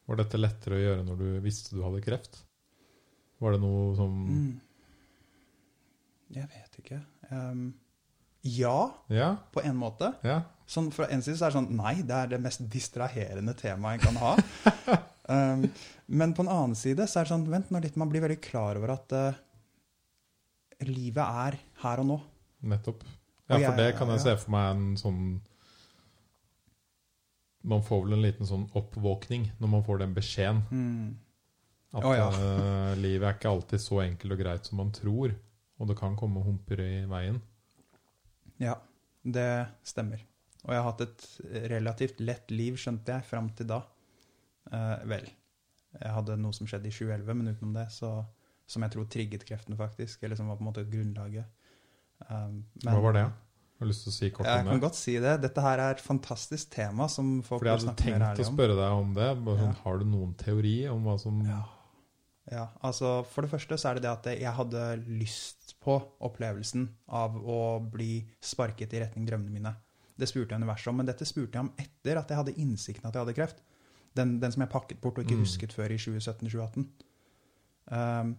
[0.09, 2.43] Var dette lettere å gjøre når du visste du hadde kreft?
[3.43, 4.57] Var det noe som Mm.
[6.29, 6.99] Jeg vet ikke.
[7.33, 7.71] Um,
[8.43, 9.37] ja, Ja?
[9.53, 10.13] på en måte.
[10.23, 10.43] Ja?
[10.69, 13.99] Sånn, fra en side så er det sånn Nei, det er det mest distraherende temaet
[13.99, 14.33] en kan ha.
[15.35, 15.65] um,
[16.07, 18.41] men på en annen side så er det sånn Vent nå litt, man blir veldig
[18.45, 19.39] klar over at uh,
[20.85, 22.19] livet er her og nå.
[22.69, 23.03] Nettopp.
[23.49, 24.25] Ja, for jeg- det kan jeg ja.
[24.29, 25.23] se for meg en sånn
[27.69, 30.61] Man får vel en liten sånn oppvåkning når man får den beskjeden.
[30.71, 31.17] Mm.
[31.99, 32.29] At oh, ja.
[32.29, 35.35] eh, livet er ikke alltid så enkelt og greit som man tror.
[35.81, 37.41] Og det kan komme humper i veien.
[38.61, 38.75] Ja,
[39.25, 39.49] det
[39.87, 40.23] stemmer.
[40.67, 41.27] Og jeg har hatt et
[41.71, 43.83] relativt lett liv, skjønte jeg, fram til da.
[44.73, 45.29] Eh, vel,
[45.99, 48.11] jeg hadde noe som skjedde i 2011, men utenom det, så,
[48.69, 50.23] som jeg tror trigget kreftene, faktisk.
[50.27, 51.47] Eller som var på en måte grunnlaget.
[52.29, 53.27] Um, men- Hva var det?
[53.79, 54.57] Jeg Har lyst til å si kort om det.
[54.59, 55.41] Jeg kan godt si det.
[55.41, 58.93] Dette her er et fantastisk tema som folk Fordi jeg hadde tenkt å spørre deg
[59.05, 59.29] om det.
[59.39, 59.73] Sånn, Ja.
[59.85, 61.63] Har du noen teori om hva som Ja.
[62.51, 65.95] ja, altså For det første så er det det at jeg hadde lyst på
[66.27, 69.75] opplevelsen av å bli sparket i retning drømmene mine.
[70.19, 73.07] Det spurte jeg universet om, men dette spurte jeg om etter at jeg hadde innsikten
[73.07, 73.63] at jeg hadde kreft.
[74.19, 75.45] Den, den som jeg pakket bort og ikke Mm.
[75.45, 76.87] husket før i 2017-2018.
[77.95, 78.37] Um,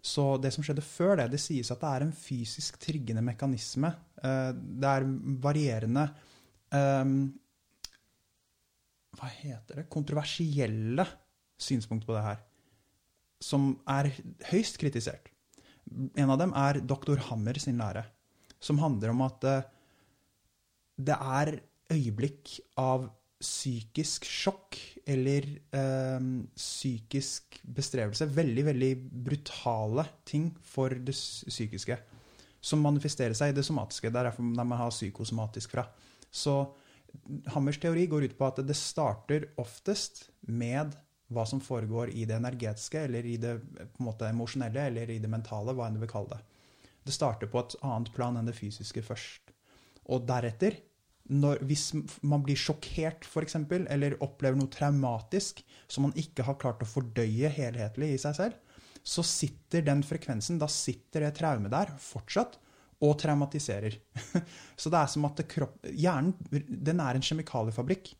[0.00, 3.92] så det som skjedde før det, det sies at det er en fysisk triggende mekanisme.
[4.24, 5.04] Uh, det er
[5.44, 6.06] varierende
[6.72, 7.34] um,
[9.18, 9.90] Hva heter det?
[9.92, 11.04] Kontroversielle
[11.60, 12.40] synspunkt på det her.
[13.42, 14.08] Som er
[14.48, 15.28] høyst kritisert.
[15.90, 18.04] En av dem er doktor Hammer sin lære,
[18.62, 19.64] som handler om at eh,
[21.00, 21.56] det er
[21.90, 23.08] øyeblikk av
[23.40, 24.76] psykisk sjokk
[25.08, 28.28] eller eh, psykisk bestrevelse.
[28.36, 28.90] Veldig, veldig
[29.30, 31.96] brutale ting for det psykiske.
[32.60, 34.12] Som manifesterer seg i det somatiske.
[34.12, 35.86] Det er derfor de har psykosomatisk fra.
[36.30, 36.60] Så
[37.54, 40.92] Hammers teori går ut på at det starter oftest med
[41.30, 45.20] hva som foregår i det energetiske, eller i det på en måte emosjonelle, eller i
[45.22, 46.40] det mentale, hva enn du vil kalle det.
[47.06, 49.52] Det starter på et annet plan enn det fysiske først.
[50.10, 50.76] Og deretter,
[51.30, 51.92] når, hvis
[52.26, 57.52] man blir sjokkert, f.eks., eller opplever noe traumatisk som man ikke har klart å fordøye
[57.54, 58.58] helhetlig i seg selv,
[59.06, 62.58] så sitter den frekvensen, da sitter det traumet der fortsatt
[63.00, 63.96] og traumatiserer.
[64.80, 66.34] Så det er som at kropp, hjernen
[66.68, 68.12] den er en kjemikaliefabrikk.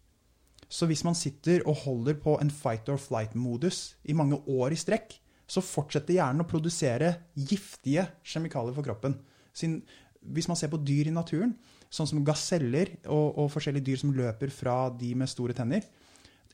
[0.70, 4.78] Så hvis man sitter og holder på en fight or flight-modus i mange år i
[4.78, 5.16] strekk,
[5.50, 9.16] så fortsetter hjernen å produsere giftige kjemikalier for kroppen.
[9.50, 9.80] Sin,
[10.22, 11.56] hvis man ser på dyr i naturen,
[11.90, 15.82] sånn som gaseller og, og forskjellige dyr som løper fra de med store tenner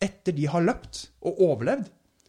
[0.00, 1.86] Etter de har løpt og overlevd,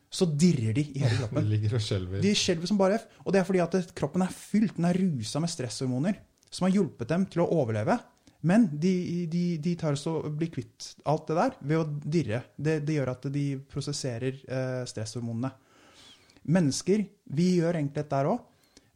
[0.07, 1.47] så dirrer de i hele kroppen.
[1.51, 2.21] ligger og skjelver.
[2.23, 3.07] De skjelver som bare F.
[3.25, 6.77] Og det er fordi at kroppen er fylt, den er rusa med stresshormoner som har
[6.77, 7.97] hjulpet dem til å overleve.
[8.47, 8.93] Men de,
[9.31, 12.43] de, de tar også blir kvitt alt det der ved å dirre.
[12.55, 15.51] Det, det gjør at de prosesserer eh, stresshormonene.
[16.47, 17.03] Mennesker
[17.35, 18.45] vi gjør egentlig dette der òg,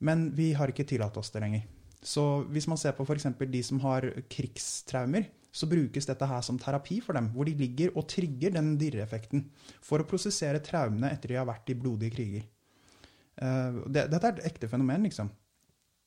[0.08, 1.66] men vi har ikke tillatt oss det lenger.
[2.02, 3.28] Så hvis man ser på f.eks.
[3.38, 7.92] de som har krigstraumer, så brukes dette her som terapi for dem, hvor de ligger
[8.00, 9.44] og trigger den dirreeffekten
[9.84, 12.46] for å prosessere traumene etter de har vært i blodige kriger.
[13.36, 15.30] Uh, det, dette er et ekte fenomen, liksom.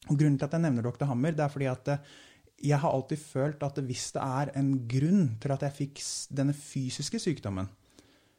[0.08, 1.06] Og Grunnen til at jeg nevner Dr.
[1.10, 2.16] Hammer, det er fordi at uh,
[2.62, 6.04] jeg har alltid følt at hvis det er en grunn til at jeg fikk
[6.36, 7.68] denne fysiske sykdommen,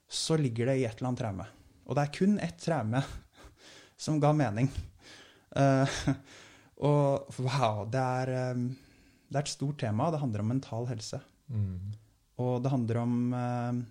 [0.08, 1.46] så ligger det i et eller annet traume.
[1.86, 3.02] Og det er kun ett traume
[4.08, 4.72] som ga mening.
[5.56, 5.86] Uh,
[6.90, 8.70] og wow, det er um,
[9.30, 10.12] det er et stort tema.
[10.14, 11.20] Det handler om mental helse.
[11.52, 11.94] Mm.
[12.42, 13.82] Og det handler om uh,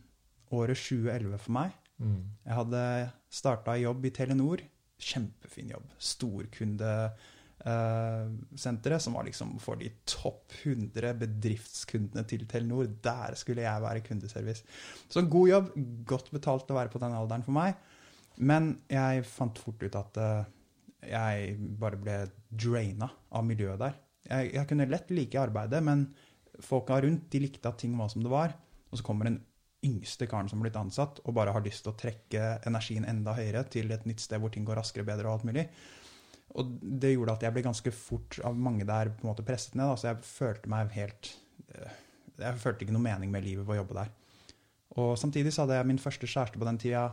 [0.55, 1.75] året 2011 for meg.
[1.99, 2.23] Mm.
[2.47, 2.85] Jeg hadde
[3.33, 4.63] starta jobb i Telenor.
[5.05, 5.87] Kjempefin jobb.
[5.99, 7.31] Storkundesenteret,
[7.63, 12.89] eh, som var liksom for de topp 100 bedriftskundene til Telenor.
[13.05, 14.65] Der skulle jeg være kundeservice.
[15.09, 15.73] Så god jobb.
[16.07, 17.79] Godt betalt å være på den alderen for meg.
[18.37, 20.53] Men jeg fant fort ut at eh,
[21.15, 22.19] jeg bare ble
[22.51, 23.99] draina av miljøet der.
[24.25, 26.07] Jeg, jeg, kunne lett like arbeidet, men
[26.65, 28.55] folka rundt de likte at ting var som det var.
[28.91, 29.43] Og så kommer den
[29.85, 33.35] yngste karen som har blitt ansatt, og bare har lyst til å trekke energien enda
[33.37, 35.67] høyere til et nytt sted hvor ting går raskere, bedre og alt mulig.
[36.55, 39.75] Og det gjorde at jeg ble ganske fort av mange der på en måte presset
[39.79, 39.89] ned.
[39.91, 41.33] Da, så jeg følte meg helt
[41.75, 42.01] eh,
[42.39, 44.13] Jeg følte ikke noe mening med livet ved å jobbe der.
[45.01, 47.09] Og samtidig så hadde jeg min første kjæreste på den tida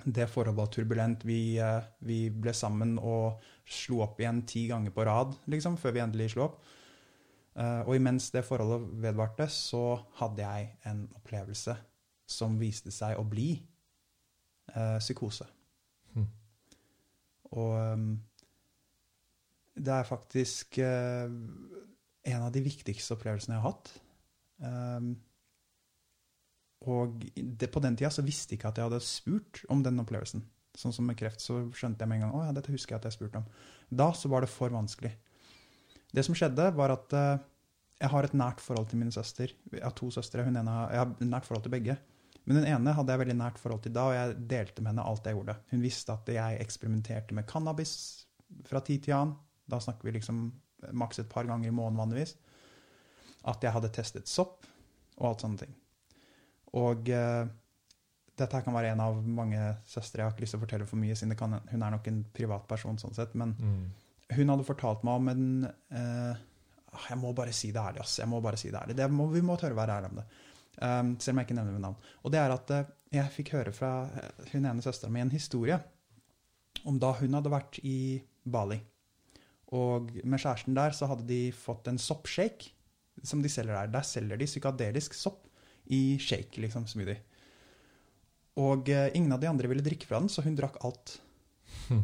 [0.00, 1.24] det forholdet var turbulent.
[1.28, 5.92] Vi, eh, vi, ble sammen og slo opp igjen ti ganger på rad, liksom, før
[5.92, 6.62] vi endelig slo opp.
[7.60, 11.76] Eh, og imens det forholdet vedvarte, så hadde jeg en opplevelse
[12.30, 13.52] som viste seg å bli
[14.70, 15.42] psykose.
[16.14, 16.26] Mm.
[17.58, 18.04] Og um,
[19.80, 21.26] det er faktisk uh,
[22.30, 23.92] en av de viktigste opplevelsene jeg har hatt.
[24.60, 25.12] Um,
[26.90, 30.00] og det, på den tida så visste jeg ikke at jeg hadde spurt om den
[30.00, 30.44] opplevelsen.
[30.78, 33.02] Sånn som med kreft, så skjønte jeg med en gang å ja, dette husker jeg
[33.02, 33.48] at jeg spurte om.
[33.90, 35.12] Da så var det for vanskelig.
[36.10, 37.42] Det som skjedde, var at uh,
[38.00, 39.52] jeg har et nært forhold til min søster.
[39.72, 40.44] Jeg har to søstre.
[40.46, 41.98] Hun ene, jeg har nært forhold til begge.
[42.48, 45.04] Men den ene hadde jeg veldig nært forhold til da, og jeg delte med henne
[45.06, 45.58] alt jeg gjorde.
[45.70, 47.92] Hun visste at jeg eksperimenterte med cannabis
[48.66, 49.36] fra tid til annen.
[49.70, 50.42] Da snakker vi liksom
[50.96, 52.34] maks et par ganger i måneden vanligvis.
[53.48, 54.66] At jeg hadde testet sopp
[55.20, 55.72] og alt sånne ting.
[56.80, 57.48] Og uh,
[58.40, 60.22] dette her kan være en av mange søstre.
[60.22, 62.22] Jeg har ikke lyst til å fortelle for mye, siden kan, hun er nok en
[62.36, 63.34] privatperson sånn sett.
[63.38, 63.82] Men mm.
[64.38, 66.46] hun hadde fortalt meg om en uh,
[67.08, 68.18] Jeg må bare si det ærlig, ass.
[68.22, 68.96] Jeg må bare si det ærlig.
[68.98, 70.28] Det må, vi må tørre å være ærlige om det.
[70.80, 72.10] Um, selv om jeg ikke nevner ved navn.
[72.24, 73.92] Og det er at uh, jeg fikk høre fra
[74.52, 75.76] hun ene søstera mi en historie
[76.88, 77.98] om da hun hadde vært i
[78.48, 78.78] Bali.
[79.76, 82.72] Og med kjæresten der så hadde de fått en soppshake
[83.22, 83.92] som de selger der.
[83.92, 85.46] Der selger de psykadelisk sopp
[85.90, 87.20] i shake, liksom, smoothie.
[88.60, 91.16] Og eh, ingen av de andre ville drikke fra den, så hun drakk alt.
[91.88, 92.02] Hm.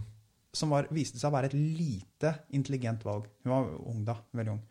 [0.57, 3.27] Som var, viste seg å være et lite intelligent valg.
[3.45, 4.63] Hun var ung da, veldig ung.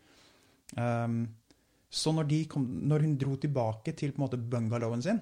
[0.74, 1.20] Um,
[1.92, 5.20] så når, kom, når, hun dro tilbake til på en måte bungalowen sin,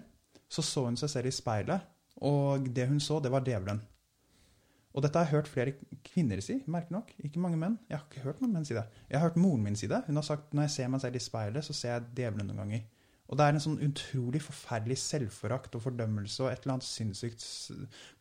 [0.48, 1.90] så så hun seg selv i speilet,
[2.24, 3.82] og det hun så, det var djevelen.
[4.94, 5.72] Og dette har jeg hørt flere
[6.06, 7.08] kvinner si, merkelig nok.
[7.26, 7.78] Ikke mange menn.
[7.90, 8.84] Jeg har ikke hørt noen menn si det.
[9.10, 10.04] Jeg har hørt moren min si det.
[10.06, 12.62] Hun har sagt når jeg ser meg selv i speilet, så ser jeg djevelen noen
[12.62, 12.84] ganger.
[13.24, 17.46] Og det er en sånn utrolig forferdelig selvforakt og fordømmelse og et eller annet sinnssykt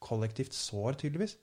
[0.01, 1.35] kollektivt sår, tydeligvis.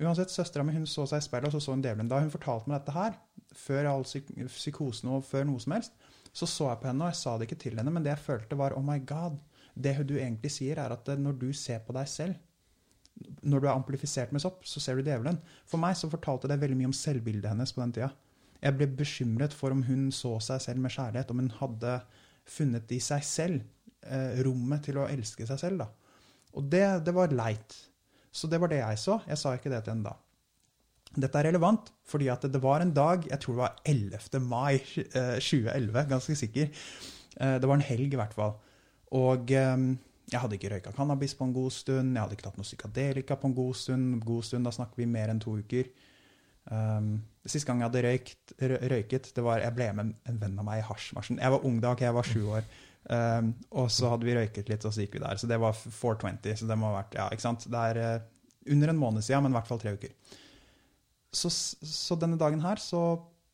[0.00, 2.08] Uansett, Søstera mi så seg i speilet, og så så hun djevelen.
[2.08, 3.16] Da hun fortalte meg dette her,
[3.56, 5.96] før all psyk psykosen og før noe som helst,
[6.36, 8.24] så så jeg på henne, og jeg sa det ikke til henne, men det jeg
[8.24, 9.36] følte, var oh my god.
[9.76, 12.36] Det du egentlig sier, er at når du ser på deg selv,
[13.46, 15.38] når du er amplifisert med sopp, så ser du djevelen.
[15.68, 18.10] For meg så fortalte det veldig mye om selvbildet hennes på den tida.
[18.62, 21.98] Jeg ble bekymret for om hun så seg selv med kjærlighet, om hun hadde
[22.46, 23.62] funnet i seg selv
[24.06, 25.84] eh, rommet til å elske seg selv.
[25.84, 25.90] da.
[26.56, 27.76] Og det, det var leit.
[28.36, 29.20] Så det var det jeg så.
[29.28, 30.16] Jeg sa ikke det til henne da.
[31.16, 34.40] Dette er relevant fordi at det var en dag, jeg tror det var 11.
[34.44, 36.68] mai eh, 2011, ganske sikker.
[37.40, 38.56] Eh, det var en helg i hvert fall.
[39.16, 39.76] Og eh,
[40.26, 43.36] jeg hadde ikke røyka cannabis på en god stund, jeg hadde ikke tatt noe psykadelika
[43.38, 44.16] på en god stund.
[44.26, 45.90] God stund, Da snakker vi mer enn to uker.
[46.66, 48.54] Um, Siste gang jeg hadde røykt,
[48.90, 51.38] røyket, det var jeg ble med en venn av meg i hasjmarsjen.
[51.38, 52.66] Jeg var ung da, okay, jeg var sju år.
[53.06, 55.38] Um, og så hadde vi røyket litt, og så gikk vi der.
[55.38, 56.56] Så det var 420.
[56.58, 57.68] Så det må ha vært ja, ikke sant?
[57.70, 58.26] Det er uh,
[58.74, 60.16] under en måned siden, men i hvert fall tre uker.
[61.30, 63.04] Så, så, denne dagen her så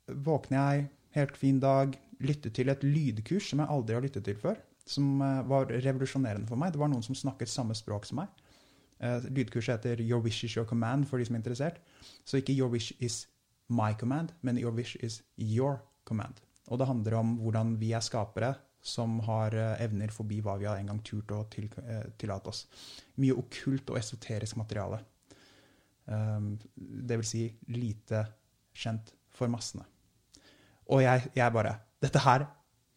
[0.08, 1.92] våkner jeg, helt fin dag,
[2.22, 4.56] lyttet til et lydkurs som jeg aldri har lyttet til før.
[4.88, 6.72] Som uh, var revolusjonerende for meg.
[6.74, 8.32] Det var noen som snakket samme språk som meg.
[9.02, 11.82] Uh, lydkurset heter Your Wish is Your Command, for de som er interessert.
[12.24, 13.24] Så ikke Your Wish is
[13.72, 16.40] my command, men your wish is your command.
[16.68, 20.66] Og det handler om hvordan vi er skapere som har eh, evner forbi hva vi
[20.66, 22.64] har en gang turt å til, eh, tillate oss.
[23.22, 24.98] Mye okkult og esoterisk materiale.
[26.02, 28.24] Um, det vil si lite
[28.74, 29.84] kjent for massene.
[30.90, 32.42] Og jeg, jeg bare Dette her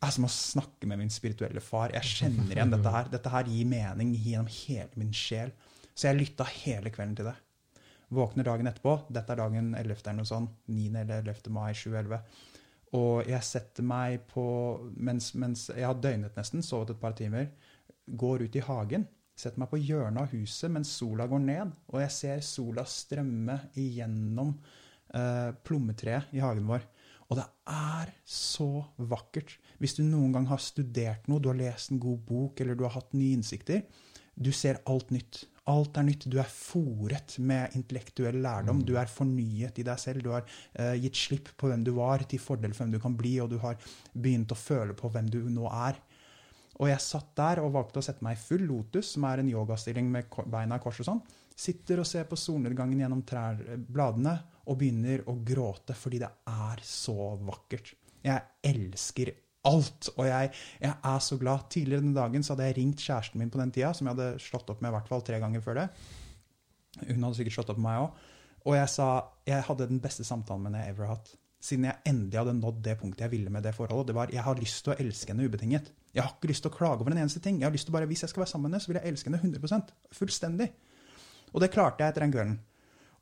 [0.06, 1.94] er som å snakke med min spirituelle far.
[1.96, 3.10] Jeg kjenner igjen dette her.
[3.12, 5.54] Dette her gir mening gjennom hele min sjel.
[5.96, 7.36] Så jeg lytta hele kvelden til det.
[8.16, 8.98] Våkner dagen etterpå.
[9.14, 9.96] Dette er dagen 11.
[10.04, 10.54] eller noe sånt.
[10.70, 10.84] 9.
[11.02, 11.52] eller 11.
[11.56, 12.22] mai 2011.
[12.96, 14.46] Og jeg setter meg på
[14.96, 17.50] mens, mens, jeg har døgnet nesten, sovet et par timer,
[18.06, 19.08] går ut i hagen.
[19.36, 23.58] Setter meg på hjørnet av huset mens sola går ned, og jeg ser sola strømme
[23.82, 24.54] igjennom
[25.12, 26.86] eh, plommetreet i hagen vår.
[27.30, 29.56] Og det er så vakkert.
[29.82, 32.86] Hvis du noen gang har studert noe, du har lest en god bok, eller du
[32.86, 33.84] har hatt nye innsikter,
[34.36, 35.46] du ser alt nytt.
[35.72, 36.28] Alt er nytt.
[36.30, 38.84] Du er fòret med intellektuell lærdom.
[38.86, 40.22] Du er fornyet i deg selv.
[40.22, 43.16] Du har uh, gitt slipp på hvem du var, til fordel for hvem du kan
[43.18, 43.80] bli, og du har
[44.14, 45.98] begynt å føle på hvem du nå er.
[46.76, 49.52] Og jeg satt der og valgte å sette meg i full lotus, som er en
[49.52, 51.22] yogastilling med beina i kors og sånn.
[51.56, 56.84] Sitter og ser på solnedgangen gjennom trær, bladene og begynner å gråte fordi det er
[56.84, 57.94] så vakkert.
[58.26, 59.32] Jeg elsker
[59.66, 60.12] alt.
[60.18, 60.52] Og jeg,
[60.82, 61.70] jeg, er så glad.
[61.72, 64.44] Tidligere den dagen så hadde jeg ringt kjæresten min på den tida, som jeg hadde
[64.44, 65.88] slått opp med i hvert fall tre ganger før det.
[67.06, 68.22] Hun hadde sikkert slått opp med meg òg.
[68.66, 69.10] Og jeg sa
[69.46, 71.34] jeg hadde den beste samtalen med henne jeg ever har hatt.
[71.64, 74.12] Siden jeg endelig hadde nådd det punktet jeg ville med det forholdet.
[74.12, 75.90] Det var jeg har lyst til å elske henne ubetinget.
[76.14, 77.60] Jeg har ikke lyst til å klage over en eneste ting.
[77.60, 79.14] Jeg har lyst til bare, Hvis jeg skal være sammen med henne, så vil jeg
[79.14, 80.70] elske henne 100% Fullstendig.
[81.54, 82.58] Og det klarte jeg etter den kvelden.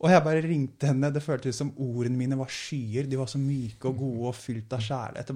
[0.03, 1.09] Og jeg bare ringte henne.
[1.15, 3.07] Det føltes som ordene mine var skyer.
[3.07, 5.31] De var så myke og gode og fylt av kjærlighet.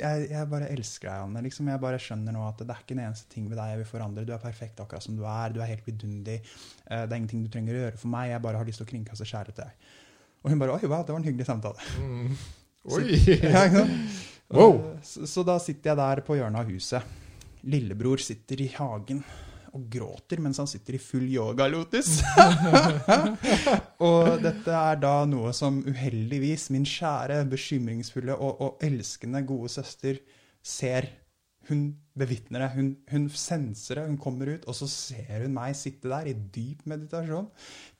[0.00, 1.42] Jeg, jeg, bare elsker deg, Anne.
[1.46, 3.82] Liksom, jeg bare skjønner nå at det er ikke en eneste ting ved deg jeg
[3.84, 4.24] vil forandre.
[4.26, 5.54] Du er perfekt akkurat som du er.
[5.54, 6.40] Du er helt vidunderlig.
[6.88, 8.32] Eh, det er ingenting du trenger å gjøre for meg.
[8.32, 9.92] Jeg bare har lyst til å kringkaste kjærlighet til deg.
[10.44, 11.88] Og hun bare Oi, wow, det var en hyggelig samtale.
[11.98, 12.36] Mm.
[12.94, 13.16] Oi!
[13.16, 13.64] Så, ja,
[14.58, 14.76] wow.
[15.02, 17.16] så, så da sitter jeg der på hjørnet av huset.
[17.64, 19.24] Lillebror sitter i hagen
[19.74, 22.20] og gråter mens han sitter i full yoga-lotus.
[24.08, 30.20] og dette er da noe som uheldigvis min kjære, bekymringsfulle og, og elskende gode søster
[30.62, 31.08] ser.
[31.68, 31.84] Hun
[32.18, 32.70] bevitner det.
[32.74, 34.06] Hun, hun senser det.
[34.10, 37.50] Hun kommer ut, og så ser hun meg sitte der i dyp meditasjon.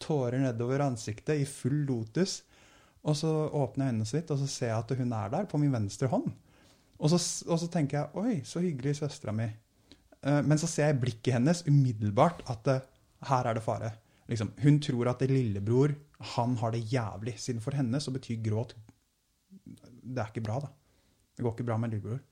[0.03, 2.43] Tårer nedover ansiktet, i full lotus.
[3.05, 5.61] Og så åpner jeg øynene litt, og så ser jeg at hun er der, på
[5.61, 6.31] min venstre hånd.
[6.99, 7.19] Og så,
[7.51, 9.49] og så tenker jeg Oi, så hyggelig søstera mi.
[10.25, 12.79] Eh, men så ser jeg i blikket hennes umiddelbart at det,
[13.29, 13.91] her er det fare.
[14.31, 15.93] Liksom, hun tror at lillebror
[16.35, 17.37] han har det jævlig.
[17.41, 18.73] Siden for henne så betyr gråt
[19.51, 20.71] Det er ikke bra, da.
[21.37, 22.23] Det går ikke bra med lillebror.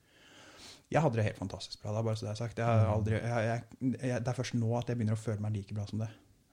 [0.93, 2.61] Jeg hadde det helt fantastisk bra da, bare så det er sagt.
[2.61, 5.75] Jeg aldri, jeg, jeg, det er først nå at jeg begynner å føle meg like
[5.75, 6.11] bra som det.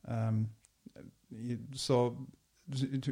[0.09, 0.45] Um,
[1.79, 2.03] så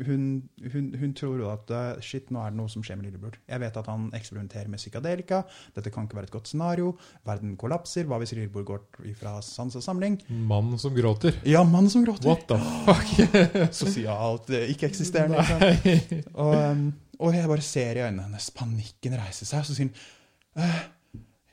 [0.07, 3.39] hun, hun, hun, tror at eh, shit, nå er det noe som skjer med lillebror.
[3.49, 5.43] Jeg vet at han eksperimenterer med psykadelika.
[5.75, 6.93] Dette kan ikke være et godt scenario.
[7.27, 8.07] Verden kollapser.
[8.09, 10.21] Hva hvis lillebror går fra sans og samling?
[10.29, 11.41] Mann som gråter.
[11.49, 12.29] Ja, mann som gråter.
[12.29, 13.73] What the fuck?
[13.81, 15.43] Sosialt eh, ikke-eksisterende.
[16.39, 16.87] Og, um,
[17.19, 18.53] og, jeg bare ser i øynene hennes.
[18.55, 19.65] Panikken reise seg.
[19.65, 20.79] Og så sier hun «Eh,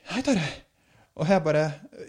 [0.06, 0.50] Hei, Tarjei.
[1.16, 1.62] Og jeg bare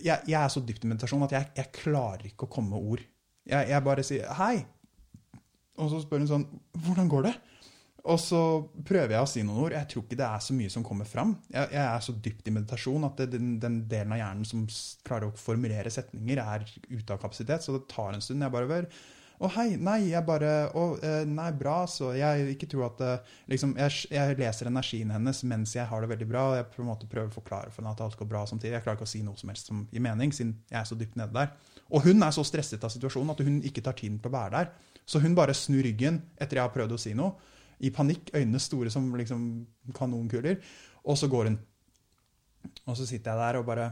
[0.02, 2.88] jeg, jeg, er så dypt i meditasjon at jeg, jeg klarer ikke å komme med
[2.92, 3.02] ord.
[3.46, 4.56] Jeg, jeg bare sier hei.
[5.80, 6.46] Og så spør hun sånn
[6.84, 7.34] Hvordan går det?
[8.06, 8.40] Og så
[8.86, 9.74] prøver jeg å si noen ord.
[9.74, 11.32] Jeg tror ikke det er så mye som kommer fram.
[11.50, 14.66] Jeg, er så dypt i meditasjon at det, den, den, delen av hjernen som
[15.06, 17.64] klarer å formulere setninger, er ute av kapasitet.
[17.64, 18.44] Så det tar en stund.
[18.44, 18.70] Jeg bare
[19.36, 23.32] å, hei, nei, jeg bare Å, eh, nei, bra, så jeg ikke tror at eh,
[23.52, 26.82] liksom, jeg, jeg, leser energien hennes mens jeg har det veldig bra, og jeg på
[26.84, 28.74] en måte prøver å forklare for henne at alt går bra samtidig.
[28.78, 30.98] Jeg klarer ikke å si noe som helst som gir mening, siden jeg er så
[30.98, 31.52] dypt nede der.
[31.92, 34.56] Og hun er så stresset av situasjonen at hun ikke tar tiden til å være
[34.56, 34.96] der.
[35.06, 37.36] Så hun bare snur ryggen etter jeg har prøvd å si noe.
[37.84, 39.46] I panikk, øynene store som liksom
[39.94, 40.58] kanonkuler.
[41.06, 41.60] Og så går hun.
[42.88, 43.90] Og så sitter jeg der og bare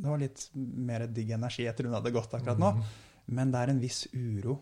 [0.00, 2.72] det var litt mer digg energi etter hun hadde gått akkurat nå.
[3.36, 4.56] Men det er en viss uro.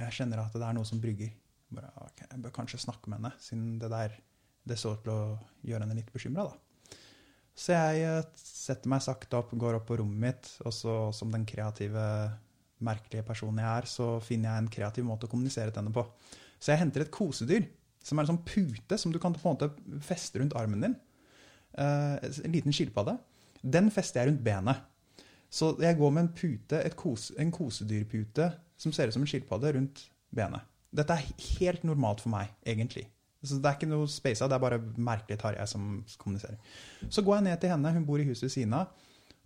[0.00, 1.32] Jeg kjenner at det er noe som brygger.
[1.72, 4.18] Bare, okay, jeg bør kanskje snakke med henne, siden det der
[4.68, 5.22] det så til å
[5.66, 6.46] gjøre henne litt bekymra.
[7.58, 11.32] Så jeg eh, setter meg sakte opp, går opp på rommet mitt, og så som
[11.34, 12.04] den kreative,
[12.82, 16.06] merkelige personen jeg er, så finner jeg en kreativ måte å kommunisere til henne på.
[16.62, 17.66] Så jeg henter et kosedyr,
[18.02, 20.96] som er en sånn pute som du kan på en måte feste rundt armen din.
[21.78, 23.18] Eh, en liten skilpadde.
[23.62, 24.88] Den fester jeg rundt benet.
[25.52, 28.48] Så jeg går med en pute, kose, en kosedyrpute
[28.82, 30.68] som ser ut som en skilpadde, rundt benet.
[30.92, 33.06] Dette er helt normalt for meg, egentlig.
[33.42, 36.60] Så det er ikke noe spasa, det er bare merkelig Tarjei som kommuniserer.
[37.10, 38.92] Så går jeg ned til henne, hun bor i huset ved siden av.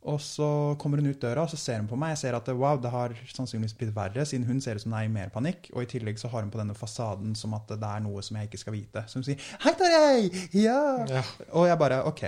[0.07, 2.12] Og så kommer hun ut døra og så ser hun på meg.
[2.12, 5.01] Jeg ser at wow, det har sannsynligvis blitt verre, siden hun ser ut som hun
[5.01, 5.70] er i mer panikk.
[5.72, 8.39] Og i tillegg så har hun på denne fasaden som at det er noe som
[8.39, 9.03] jeg ikke skal vite.
[9.09, 10.30] Så hun sier 'Hei, Tarjei!
[10.62, 11.24] Ja!' ja.
[11.51, 12.22] Og jeg bare OK,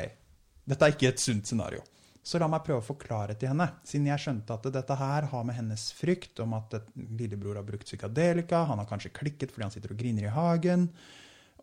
[0.67, 1.85] dette er ikke et sunt scenario.
[2.29, 5.45] Så la meg prøve å forklare til henne, siden jeg skjønte at dette her har
[5.49, 6.75] med hennes frykt om at
[7.17, 10.85] lillebror har brukt psykadelika, han har kanskje klikket fordi han sitter og griner i hagen.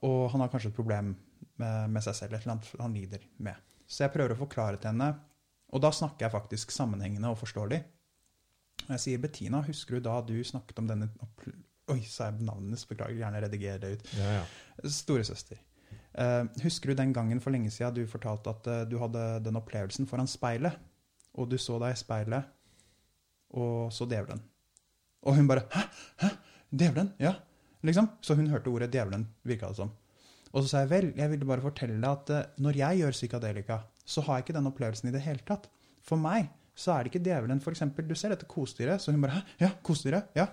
[0.10, 1.14] Og han har kanskje et problem
[1.62, 3.62] med, seg selv, et eller annet han lider med.
[3.86, 5.12] Så jeg prøver å forklare til henne,
[5.70, 7.80] og da snakker jeg faktisk sammenhengende og forståelig.
[8.88, 11.12] Og jeg sier, 'Bettina, husker du da du snakket om denne
[11.94, 12.88] Oi, sa jeg navnet hennes?
[12.90, 14.08] Beklager, gjerne rediger det ut.
[14.18, 14.90] Ja, ja.
[14.90, 15.60] Storesøster.
[16.16, 19.58] Uh, husker du den gangen for lenge siden du fortalte at uh, du hadde den
[19.60, 20.78] opplevelsen foran speilet?
[21.36, 22.52] Og du så deg i speilet
[23.56, 24.40] og så djevelen.
[25.26, 25.84] Og hun bare 'Hæ?
[26.22, 26.30] Hæ?
[26.72, 27.34] Djevelen?' Ja.
[27.84, 28.10] Liksom.
[28.22, 29.92] Så hun hørte ordet 'djevelen', virka det som.
[30.54, 33.12] Og så sa jeg vel, jeg ville bare fortelle deg at uh, når jeg gjør
[33.12, 35.70] psykadelika, så har jeg ikke den opplevelsen i det hele tatt.
[36.02, 37.62] For meg så er det ikke djevelen.
[37.62, 40.24] For eksempel, du ser dette kosedyret, så hun bare 'hæ, ja, kosedyret?
[40.36, 40.48] ja.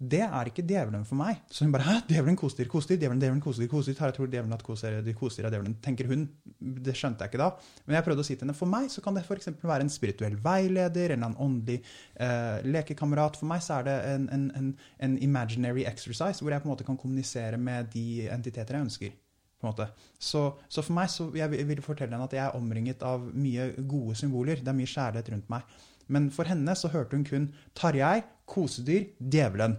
[0.00, 1.42] Det er ikke djevelen for meg.
[1.52, 3.92] Så hun bare 'hæ, djevelen koser, koser, djevelen, djevelen koser, koser.
[4.00, 6.26] Her, tror djevelen at koser de kostyr er djevelen, tenker hun.
[6.58, 7.50] Det skjønte jeg ikke da.
[7.84, 9.50] Men jeg prøvde å si til henne for meg så kan det f.eks.
[9.60, 11.82] være en spirituell veileder eller en åndelig
[12.16, 13.36] eh, lekekamerat.
[13.36, 16.72] For meg så er det en, en, en, en, imaginary exercise hvor jeg på en
[16.72, 19.12] måte kan kommunisere med de entiteter jeg ønsker.
[19.60, 19.90] på en måte.
[20.18, 23.74] Så, så for meg så jeg vil fortelle henne at jeg er omringet av mye
[23.84, 24.64] gode symboler.
[24.64, 25.62] Det er mye kjærlighet rundt meg.
[26.08, 29.76] Men for henne så hørte hun kun Tarjei, kosedyr, djevelen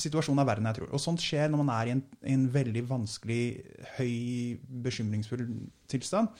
[0.00, 0.92] situasjonen er verre enn jeg tror.
[0.96, 2.02] Og sånt skjer når man er i en,
[2.34, 3.40] en veldig vanskelig,
[3.96, 4.14] høy,
[4.86, 5.44] bekymringsfull
[5.90, 6.32] tilstand.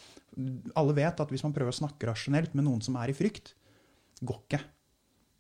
[0.77, 3.55] Alle vet at hvis man prøver å snakke rasjonelt med noen som er i frykt,
[4.23, 4.63] går ikke.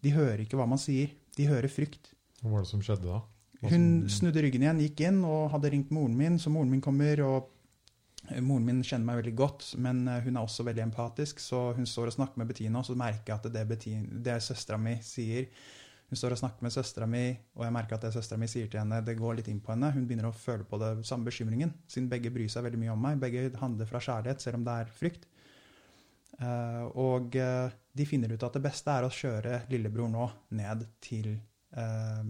[0.04, 1.14] De hører ikke hva man sier.
[1.36, 2.12] De hører frykt.
[2.42, 3.22] Hva var det som skjedde da?
[3.60, 6.84] Hva hun snudde ryggen igjen, gikk inn og hadde ringt moren min, så moren min
[6.84, 7.22] kommer.
[7.24, 7.52] og
[8.42, 11.40] Moren min kjenner meg veldig godt, men eh, hun er også veldig empatisk.
[11.42, 14.40] Så hun står og snakker med Bettina, og så merker jeg at det, Bettina, det
[14.44, 15.46] søstera mi sier,
[16.06, 17.24] hun står og snakker med søstera mi,
[17.58, 19.72] og jeg merker at det søstera mi sier til henne, det går litt inn på
[19.72, 19.90] henne.
[19.94, 23.02] Hun begynner å føle på det samme bekymringen, siden begge bryr seg veldig mye om
[23.02, 23.18] meg.
[23.22, 25.26] Begge handler fra kjærlighet, selv om det er frykt.
[26.36, 30.28] Uh, og uh, de finner ut at det beste er å kjøre lillebror nå
[30.58, 31.32] ned til
[31.74, 32.22] uh,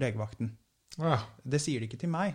[0.00, 0.50] legevakten.
[0.98, 1.20] Ja.
[1.44, 2.34] Det sier de ikke til meg.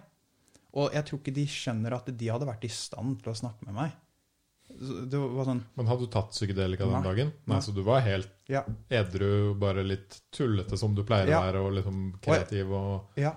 [0.78, 3.68] Og jeg tror ikke de skjønner at de hadde vært i stand til å snakke
[3.68, 3.98] med meg.
[4.70, 7.32] Sånn, Men hadde du tatt psykedelika den dagen?
[7.50, 8.62] Nei, Så du var helt ja.
[8.88, 11.40] edru, bare litt tullete som du pleier ja.
[11.40, 13.36] å være, og liksom kreativ og Ja.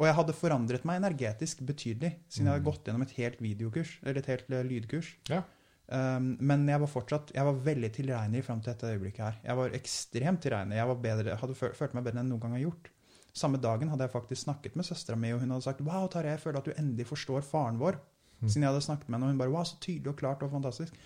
[0.00, 2.48] Og jeg hadde forandret meg energetisk betydelig, siden mm.
[2.48, 5.10] jeg hadde gått gjennom et helt videokurs, eller et helt eh, lydkurs.
[5.28, 5.42] Ja.
[5.90, 9.36] Um, men jeg var fortsatt jeg var veldig tilregnelig fram til dette øyeblikket her.
[9.44, 10.78] Jeg var ekstremt tilregnelig.
[10.78, 12.90] Jeg var bedre, hadde følt meg bedre enn noen gang jeg har gjort.
[13.40, 16.32] Samme dagen hadde jeg faktisk snakket med søstera mi, og hun hadde sagt Wow, Tarjei,
[16.38, 18.00] jeg føler at du endelig forstår faren vår.
[18.40, 18.48] Mm.
[18.48, 20.52] Siden jeg hadde snakket med henne, og hun bare Wow, så tydelig og klart og
[20.52, 20.96] fantastisk.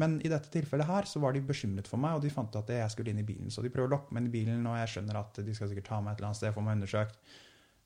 [0.00, 2.70] Men i dette tilfellet her så var de bekymret for meg, og de fant at
[2.72, 3.50] jeg skulle inn i bilen.
[3.52, 5.68] Så de prøver å lokke meg inn i bilen, og jeg skjønner at de skal
[5.68, 7.18] sikkert ta meg et eller annet sted, få meg undersøkt.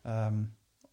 [0.06, 0.44] Um,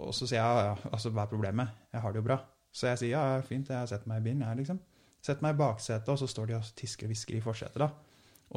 [0.02, 1.76] og så sier jeg ja, altså, hva er problemet?
[1.94, 2.40] Jeg har det jo bra.
[2.74, 4.82] Så jeg sier ja, fint, jeg har sett meg i bilen, jeg, liksom.
[5.24, 7.92] Setter meg i baksetet, og så står de og tisker og hvisker i forsetet, da.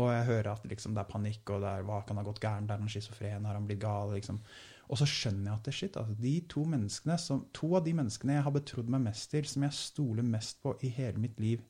[0.01, 2.41] Og jeg hører at liksom, det er panikk, og det er, hva kan ha gått
[2.43, 4.13] gærent, er han schizofren, har han blitt gal?
[4.17, 4.41] liksom.
[4.87, 7.95] Og så skjønner jeg at det, shit, altså, de to menneskene, som, to av de
[7.99, 11.41] menneskene jeg har betrodd meg mest til, som jeg stoler mest på i hele mitt
[11.43, 11.63] liv,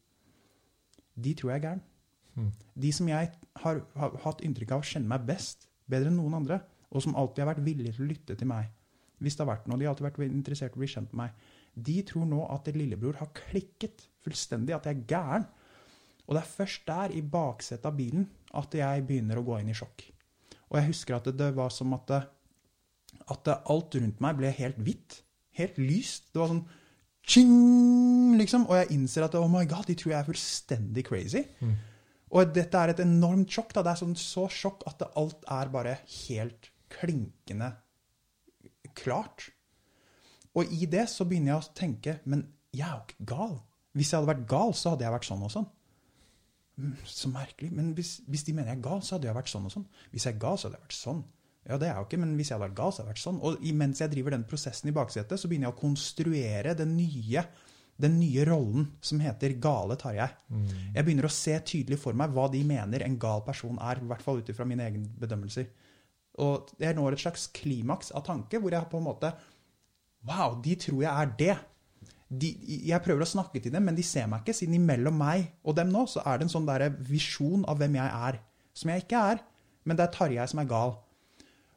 [1.17, 1.85] de tror jeg er gæren.
[2.37, 2.51] Mm.
[2.85, 3.31] De som jeg
[3.62, 6.61] har, har, hatt inntrykk av å kjenne meg best, bedre enn noen andre,
[6.93, 8.69] og som alltid har vært villige til å lytte til meg,
[9.25, 11.23] hvis det har vært noe, de har alltid vært interessert i å bli kjent med
[11.23, 11.47] meg,
[11.89, 15.47] de tror nå at lillebror har klikket fullstendig, at jeg er gæren.
[16.27, 19.73] Og det er først der, i baksetet av bilen, at jeg begynner å gå inn
[19.73, 20.05] i sjokk.
[20.67, 22.23] Og jeg husker at det, det var som at det,
[23.33, 25.20] at alt rundt meg ble helt hvitt.
[25.57, 26.31] Helt lyst.
[26.33, 26.66] Det var sånn
[27.27, 28.68] ching, liksom.
[28.70, 31.43] Og jeg innser at oh my god, de tror jeg er fullstendig crazy.
[31.61, 31.74] Mm.
[32.37, 33.74] Og dette er et enormt sjokk.
[33.74, 33.85] da.
[33.87, 37.72] Det er sånn så sjokk at alt er bare helt klinkende
[38.97, 39.51] klart.
[40.57, 43.57] Og i det så begynner jeg å tenke Men jeg er jo ikke gal.
[43.97, 45.66] Hvis jeg hadde vært gal, så hadde jeg vært sånn og sånn.
[46.77, 47.70] mm, så merkelig.
[47.72, 49.87] Men hvis, hvis de mener jeg er gal, så hadde jeg vært sånn og sånn.
[50.12, 51.22] Hvis jeg er gal, så hadde jeg vært sånn.
[51.67, 53.17] Ja, det er jeg jo ikke, men hvis jeg hadde vært gal, så hadde jeg
[53.17, 53.39] vært sånn.
[53.43, 57.43] Og mens jeg driver den prosessen i baksetet, så begynner jeg å konstruere den nye,
[58.03, 60.29] den nye rollen som heter gale Tarjei.
[60.53, 60.69] Mm.
[60.95, 64.11] Jeg begynner å se tydelig for meg hva de mener en gal person er, i
[64.12, 65.67] hvert fall ut ifra mine egne bedømmelser.
[66.45, 69.33] Og jeg når et slags klimaks av tanke hvor jeg på en måte
[70.27, 71.55] Wow, de tror jeg er det.
[72.27, 72.49] De,
[72.89, 75.77] jeg prøver å snakke til dem, men de ser meg ikke, siden imellom meg og
[75.79, 78.41] dem nå så er det en sånn der visjon av hvem jeg er,
[78.75, 79.45] som jeg ikke er.
[79.87, 80.97] Men det er Tarjei som er gal.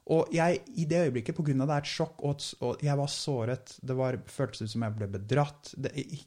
[0.09, 1.53] Og jeg, i det øyeblikket, pga.
[1.53, 4.95] det er et sjokk, og, og, jeg var såret Det var, føltes ut som jeg
[4.97, 5.73] ble bedratt.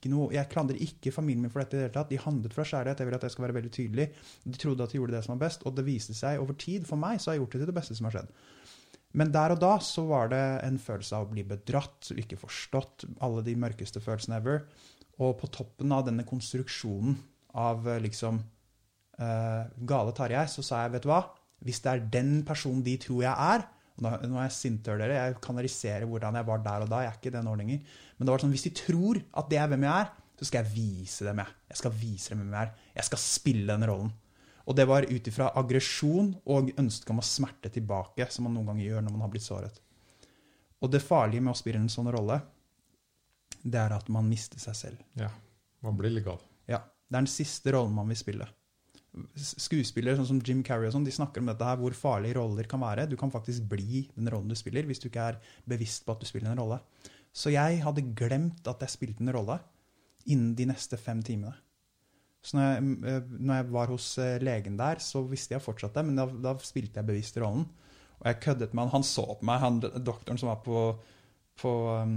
[0.07, 2.12] Noe, jeg klandrer ikke familien min for dette i det hele tatt.
[2.12, 3.03] De handlet fra kjærlighet.
[3.03, 4.07] Jeg vil at jeg skal være veldig tydelig.
[4.47, 6.87] De trodde at de gjorde det som var best, og det viste seg over tid.
[6.87, 8.33] For meg så har jeg gjort det til det beste som har skjedd.
[9.18, 13.09] Men der og da så var det en følelse av å bli bedratt, ikke forstått,
[13.20, 14.62] alle de mørkeste følelsene ever.
[15.18, 17.18] Og på toppen av denne konstruksjonen
[17.59, 18.39] av liksom
[19.18, 21.24] uh, gale Tarjei, så sa jeg, vet du hva
[21.63, 25.19] hvis det er den personen de tror jeg er og nå er jeg sintør dere,
[25.19, 27.03] jeg kanaliserer hvordan jeg var der og da.
[27.05, 27.99] Jeg er ikke det nå lenger.
[28.17, 30.11] Men det var sånn, hvis de tror at det er hvem jeg er,
[30.41, 31.55] så skal jeg vise dem jeg.
[31.71, 32.89] Jeg skal vise dem hvem jeg er.
[32.97, 34.11] Jeg skal spille den rollen.
[34.63, 38.73] Og det var ut ifra aggresjon og ønsket om å smerte tilbake, som man noen
[38.73, 39.79] ganger gjør når man har blitt såret.
[40.83, 42.41] Og det farlige med å spille en sånn rolle,
[43.63, 45.05] det er at man mister seg selv.
[45.19, 45.31] Ja.
[45.85, 46.41] Man blir litt gal.
[46.71, 46.81] Ja.
[46.83, 48.49] Det er den siste rollen man vil spille
[49.37, 52.69] skuespillere sånn som Jim Carrey og sånn, de snakker om dette her, hvor farlige roller
[52.69, 53.09] kan være.
[53.11, 56.23] Du kan faktisk bli den rollen du spiller, hvis du ikke er bevisst på at
[56.23, 56.81] du spiller en rolle.
[57.33, 59.59] Så jeg hadde glemt at jeg spilte en rolle
[60.31, 61.55] innen de neste fem timene.
[62.43, 65.95] Så når jeg, eh, når jeg var hos eh, legen der, så visste jeg fortsatt
[65.95, 67.69] det, men da, da spilte jeg bevisst rollen.
[68.23, 68.95] Og jeg køddet med han.
[68.97, 70.83] Han så på meg, han doktoren som var på,
[71.59, 72.17] på um,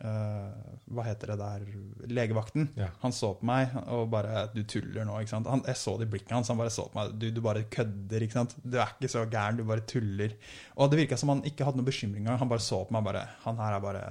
[0.00, 0.48] uh,
[0.92, 1.66] Hva heter det der
[2.12, 2.70] Legevakten.
[2.78, 2.88] Ja.
[3.04, 5.20] Han så på meg og bare 'Du tuller nå'.
[5.20, 5.46] ikke sant?
[5.46, 6.48] Han, jeg så det i blikket hans.
[6.48, 7.14] Han bare så på meg.
[7.18, 8.22] Du, du bare kødder.
[8.22, 8.56] ikke sant?
[8.64, 10.36] Du er ikke så gæren, du bare tuller.
[10.76, 12.36] Og det virka som han ikke hadde noen bekymringer.
[12.36, 14.04] Han bare så på meg bare Han her er bare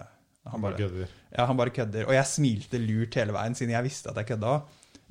[0.50, 1.08] han bare, kødder.
[1.38, 2.08] Ja, han bare kødder.
[2.08, 4.62] Og jeg smilte lurt hele veien, siden jeg visste at jeg kødda.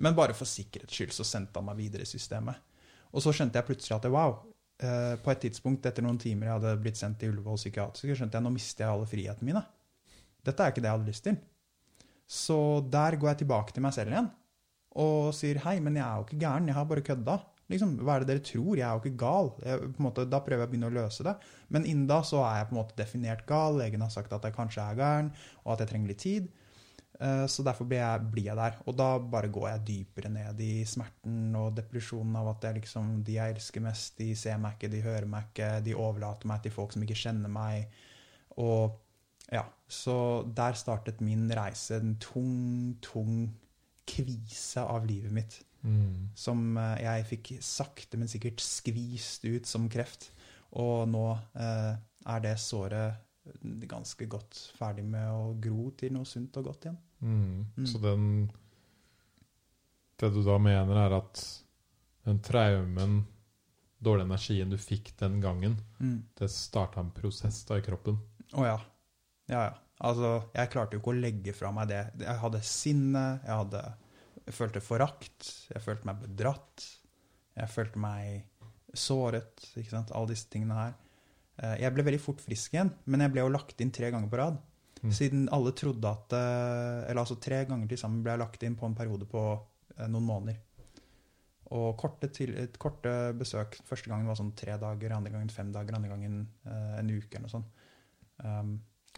[0.02, 2.58] Men bare for sikkerhets skyld så sendte han meg videre i systemet.
[3.12, 4.38] Og så skjønte jeg plutselig at wow,
[4.82, 8.38] eh, på et tidspunkt etter noen timer jeg hadde blitt sendt til Ullevål psykiatrisk, skjønte
[8.38, 9.62] jeg nå mister jeg alle frihetene mine.
[10.46, 11.40] Dette er ikke det jeg hadde lyst til.
[12.30, 12.58] Så
[12.92, 14.30] der går jeg tilbake til meg selv igjen
[14.98, 17.36] og sier hei, men jeg er jo ikke gæren, jeg har bare kødda.
[17.70, 18.72] Liksom, hva er det dere tror?
[18.74, 19.52] Jeg er jo ikke gal.
[19.62, 21.36] Jeg, måte, da prøver jeg å begynne å løse det.
[21.70, 23.78] Men innen da så er jeg på en måte definert gal.
[23.78, 25.30] Legen har sagt at jeg kanskje er gæren,
[25.62, 26.48] og at jeg trenger litt tid.
[27.20, 28.80] Uh, så derfor blir jeg, blir jeg, der.
[28.90, 33.12] Og da bare går jeg dypere ned i smerten og depresjonen av at jeg liksom,
[33.26, 36.64] de jeg elsker mest, de ser meg ikke, de hører meg ikke, de overlater meg
[36.64, 37.86] til folk som ikke kjenner meg.
[38.58, 38.98] Og
[39.50, 40.14] ja, så
[40.46, 41.98] der startet min reise.
[41.98, 43.48] En tung, tung
[44.10, 45.56] kvise av livet mitt.
[45.82, 46.28] Mm.
[46.36, 50.30] Som eh, jeg fikk sakte, men sikkert skvist ut som kreft.
[50.78, 51.24] Og nå
[51.58, 51.92] eh,
[52.30, 53.26] er det såret
[53.90, 56.98] ganske godt ferdig med å gro til noe sunt og godt igjen.
[57.20, 57.66] Mm.
[57.76, 57.86] Mm.
[57.88, 58.26] Så den
[60.20, 61.42] Det du da mener, er at
[62.28, 63.22] den traumen,
[63.98, 66.22] dårlig energien du fikk den gangen, Mm.
[66.36, 68.18] det starta en prosess da i kroppen?
[68.52, 68.78] Å ja.
[69.50, 69.72] Ja, ja.
[70.00, 72.04] Altså, jeg klarte jo ikke å legge fra meg det.
[72.22, 73.82] Jeg hadde sinne, jeg hadde
[74.46, 76.86] Jeg følte forakt, jeg følte meg bedratt,
[77.60, 78.46] jeg følte meg
[78.96, 80.10] såret, ikke sant.
[80.16, 80.94] Alle disse tingene her.
[81.60, 84.32] Eh, Jeg ble veldig fort frisk igjen, men jeg ble jo lagt inn tre ganger
[84.32, 84.58] på rad.
[85.04, 85.12] Mm.
[85.14, 88.74] Siden alle trodde at eh, Eller altså tre ganger til sammen ble jeg lagt inn
[88.76, 90.58] på en periode på eh, noen måneder.
[91.70, 93.78] Og korte, til, et korte besøk.
[93.86, 97.44] Første gangen var sånn tre dager, andre gangen fem dager, andre gangen en uke eller
[97.44, 97.68] noe sånt.
[98.42, 98.72] Um,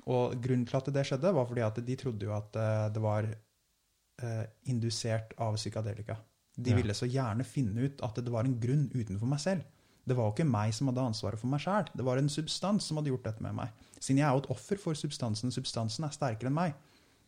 [0.06, 3.02] og grunnen til at det skjedde, var fordi at de trodde jo at eh, det
[3.02, 6.16] var eh, indusert av psykadelika.
[6.56, 6.76] De Ja.
[6.76, 9.62] ville så gjerne finne ut at det var en grunn utenfor meg selv.
[10.06, 11.86] Det var jo ikke meg som hadde ansvaret for meg sjæl.
[11.94, 13.70] Det var en substans som hadde gjort dette med meg.
[14.00, 15.52] Siden jeg er jo et offer for substansen.
[15.54, 16.74] Substansen er sterkere enn meg.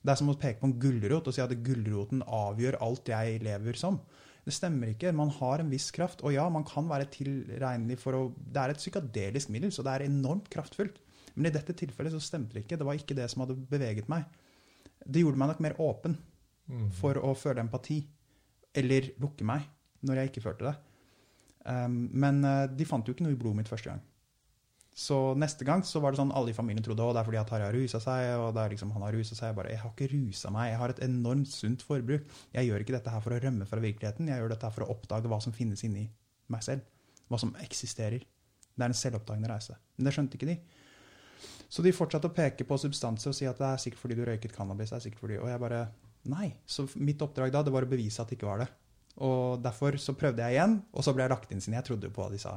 [0.04, 3.40] Det er som å peke på en gulrot og si at gulroten avgjør alt jeg
[3.46, 4.00] lever som.
[4.44, 5.14] Det stemmer ikke.
[5.14, 6.20] Man har en viss kraft.
[6.26, 9.94] Og ja, man kan være tilregnelig for å Det er et psykadelisk middel, så det
[9.94, 10.98] er enormt kraftfullt.
[11.34, 12.78] Men i dette tilfellet så stemte det ikke.
[12.78, 14.24] Det var ikke det som hadde beveget meg.
[15.04, 16.16] Det gjorde meg nok mer åpen
[16.64, 16.86] Mm.
[16.96, 17.98] for å føle empati.
[18.74, 19.66] Eller lukke meg
[20.02, 20.74] når jeg ikke følte det.
[21.66, 24.00] Um, men eh, de fant jo ikke noe i blodet mitt første gang.
[24.94, 27.38] Så neste gang så var det sånn alle i familien trodde at det er fordi
[27.40, 28.28] at Harry har rusa seg.
[28.38, 29.48] og det er liksom han har ruset seg.
[29.50, 30.70] Jeg bare, jeg har ikke rusa meg.
[30.70, 32.24] Jeg har et enormt sunt forbruk.
[32.54, 34.28] Jeg gjør ikke dette her for å rømme fra virkeligheten.
[34.30, 36.06] Jeg gjør dette her for å oppdage hva som finnes inni
[36.48, 36.80] meg selv.
[37.28, 38.22] Hva som eksisterer.
[38.24, 39.76] Det er en selvoppdagende reise.
[39.98, 40.56] Men det skjønte ikke de.
[41.74, 44.24] Så de fortsatte å peke på substanser og si at det er sikkert fordi du
[44.28, 44.92] røyket cannabis.
[44.92, 45.84] det er sikkert fordi, Og jeg bare
[46.30, 46.54] Nei.
[46.64, 48.68] Så mitt oppdrag da det var å bevise at det ikke var det.
[49.24, 52.08] Og derfor så prøvde jeg igjen, og så ble jeg lagt inn siden jeg trodde
[52.08, 52.54] jo på hva de sa,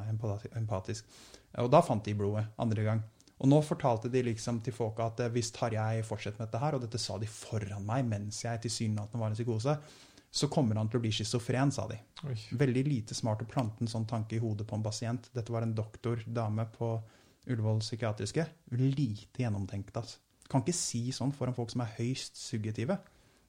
[0.56, 1.10] empatisk.
[1.60, 3.02] Og da fant de blodet andre gang.
[3.38, 6.78] Og nå fortalte de liksom til folka at eh, hvis Tarjei fortsetter med dette her,
[6.78, 9.76] og dette sa de foran meg mens jeg tilsynelatende var en psykose,
[10.38, 12.00] så kommer han til å bli schizofren, sa de.
[12.28, 12.38] Oi.
[12.58, 15.30] Veldig lite smart å plante en sånn tanke i hodet på en pasient.
[15.36, 16.96] Dette var en doktor, dame på
[17.48, 18.48] Ullevål psykiatriske.
[18.78, 20.20] Lite gjennomtenkt, altså.
[20.48, 22.96] Kan ikke si sånn foran folk som er høyst subjektive.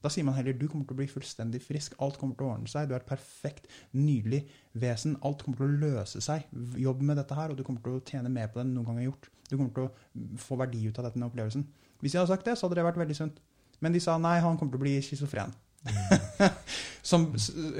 [0.03, 2.53] Da sier man heller du kommer til å bli fullstendig frisk, alt kommer til å
[2.53, 4.45] ordne seg, du er et perfekt, nydelig
[4.79, 6.45] vesen, alt kommer til å løse seg.
[6.79, 8.87] Jobb med dette her, og du kommer til å tjene mer på det enn noen
[8.87, 9.29] gang har gjort.
[9.49, 11.65] Du kommer til å få verdi ut av denne opplevelsen.
[11.99, 13.41] Hvis jeg hadde sagt det, så hadde det vært veldig sunt.
[13.83, 15.51] Men de sa nei, han kommer til å bli schizofren.
[17.09, 17.25] Som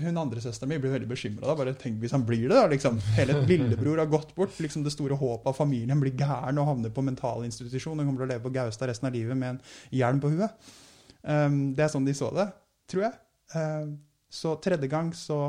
[0.01, 1.55] hun andre søsteren min blir veldig bekymra.
[1.77, 2.55] Tenk hvis han blir det.
[2.55, 2.99] da, liksom.
[3.17, 4.59] Hele lillebror har gått bort.
[4.59, 8.30] liksom Det store håpet av familien blir gæren og havner på mentalinstitusjon og kommer til
[8.30, 9.63] å leve på Gaustad resten av livet med en
[10.01, 10.71] hjelm på huet.
[11.21, 12.47] Um, det er sånn de så det,
[12.89, 13.19] tror jeg.
[13.53, 13.97] Um,
[14.30, 15.39] så tredje gang så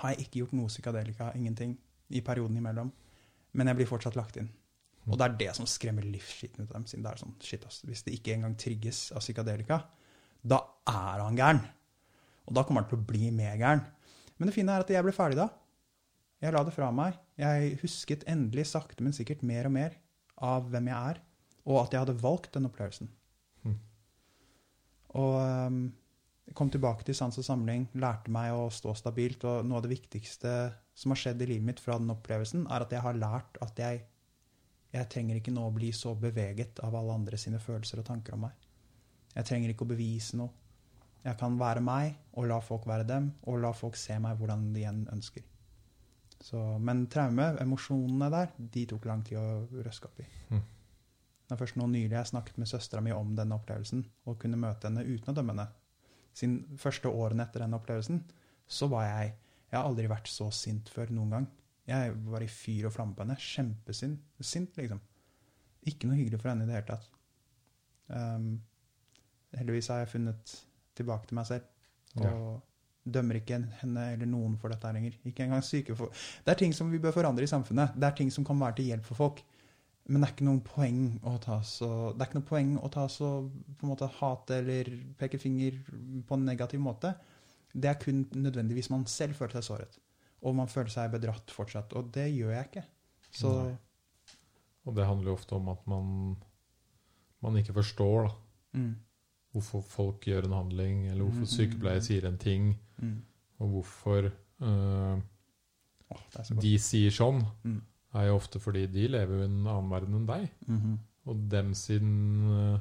[0.00, 1.76] har jeg ikke gjort noe psykadelika, ingenting,
[2.14, 2.90] i perioden imellom.
[3.54, 4.48] Men jeg blir fortsatt lagt inn.
[5.04, 6.86] Og det er det som skremmer livsskitten ut av dem.
[6.88, 9.82] siden det er sånn, shit ass, Hvis det ikke engang trigges av psykadelika,
[10.44, 10.60] da
[10.90, 11.62] er han gæren.
[12.44, 13.84] Og da kommer han til å bli mer gæren.
[14.36, 15.48] Men det fine er at jeg ble ferdig da.
[16.44, 17.16] Jeg la det fra meg.
[17.40, 19.98] Jeg husket endelig sakte, men sikkert mer og mer
[20.44, 21.20] av hvem jeg er,
[21.64, 23.08] og at jeg hadde valgt den opplevelsen.
[23.64, 23.76] Mm.
[25.22, 25.78] Og um,
[26.58, 29.94] kom tilbake til sans og samling, lærte meg å stå stabilt, og noe av det
[29.94, 30.52] viktigste
[30.94, 33.80] som har skjedd i livet mitt fra den opplevelsen, er at jeg har lært at
[33.80, 34.04] jeg,
[34.94, 38.36] jeg trenger ikke nå å bli så beveget av alle andre sine følelser og tanker
[38.36, 38.63] om meg.
[39.34, 40.52] Jeg trenger ikke å bevise noe.
[41.24, 44.68] Jeg kan være meg, og la folk være dem, og la folk se meg hvordan
[44.74, 45.44] de igjen ønsker.
[46.44, 50.26] Så, men traume, emosjonene der, de tok lang tid å røske opp i.
[50.52, 50.60] Mm.
[51.44, 54.60] Det er først nå nylig jeg snakket med søstera mi om denne opplevelsen, og kunne
[54.60, 55.66] møte henne uten å dømme henne.
[56.36, 58.20] Siden første årene etter denne opplevelsen,
[58.66, 59.34] så var jeg
[59.74, 61.46] Jeg har aldri vært så sint før noen gang.
[61.88, 63.34] Jeg var i fyr og flamme på henne.
[63.42, 65.00] Kjempesint, sint, liksom.
[65.90, 67.08] Ikke noe hyggelig for henne i det hele tatt.
[68.06, 68.60] Um,
[69.58, 70.54] heldigvis har jeg funnet
[70.96, 71.62] tilbake til meg selv.
[72.16, 72.60] Og Ja.
[73.04, 75.12] dømmer ikke henne eller noen for dette lenger.
[75.26, 76.08] Ikke engang syke for...
[76.44, 77.94] Det er ting som vi bør forandre i samfunnet.
[77.98, 79.42] Det er ting som kan være til hjelp for folk.
[80.06, 82.90] Men det er ikke noen poeng å ta så Det er ikke noe poeng å
[82.92, 84.90] ta så på en måte hate eller
[85.20, 85.78] peke finger
[86.28, 87.14] på en negativ måte.
[87.74, 89.98] Det er kun nødvendig hvis man selv føler seg såret.
[90.44, 91.92] Og man føler seg bedratt fortsatt.
[91.96, 92.84] Og det gjør jeg ikke.
[93.32, 93.76] Så Nei.
[94.84, 96.36] Og det handler jo ofte om at man,
[97.40, 98.32] man ikke forstår da,
[98.76, 98.90] mm,
[99.54, 102.00] hvorfor folk gjør en handling, eller hvorfor Mm, mm, mm.
[102.08, 102.68] sier en ting,
[103.00, 103.16] mm.
[103.62, 104.26] og hvorfor
[104.60, 105.20] uh,
[106.10, 106.60] godt.
[106.60, 107.80] de sier sånn, Mm.
[108.14, 110.50] er jo ofte fordi de lever i en annen verden enn deg.
[110.68, 110.98] Mhm.
[111.26, 112.08] Og dem sin,
[112.52, 112.78] øh,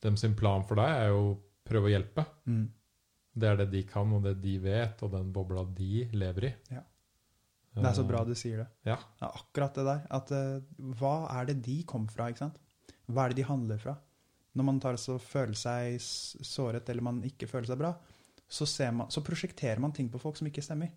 [0.00, 1.38] dem sin plan for deg er jo å
[1.68, 2.24] prøve å hjelpe.
[2.46, 2.70] Mm.
[3.36, 6.54] Det er det de kan, og det de vet, og den bobla de lever i.
[6.70, 6.80] Ja.
[7.74, 8.66] Det er så Eh, bra du sier det.
[8.86, 8.96] Ja.
[9.22, 10.06] Er akkurat det der.
[10.10, 10.60] At, uh,
[10.98, 12.28] hva er det de kom fra?
[12.28, 12.56] ikke sant?
[13.08, 13.96] Hva er det de handler fra?
[14.52, 17.92] Når man tar så føler seg såret, eller man ikke føler seg bra,
[18.50, 20.90] så, man, så prosjekterer man ting på folk som ikke stemmer.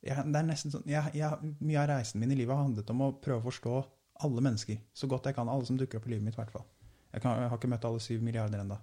[0.00, 2.88] Jeg, det er nesten sånn, jeg, jeg, mye av reisen min i livet har handlet
[2.94, 3.74] om å prøve å forstå
[4.24, 5.50] alle mennesker så godt jeg kan.
[5.52, 6.64] Alle som dukker opp i livet mitt, i hvert fall.
[7.10, 8.78] Jeg, kan, jeg har ikke møtt alle syv milliarder ennå.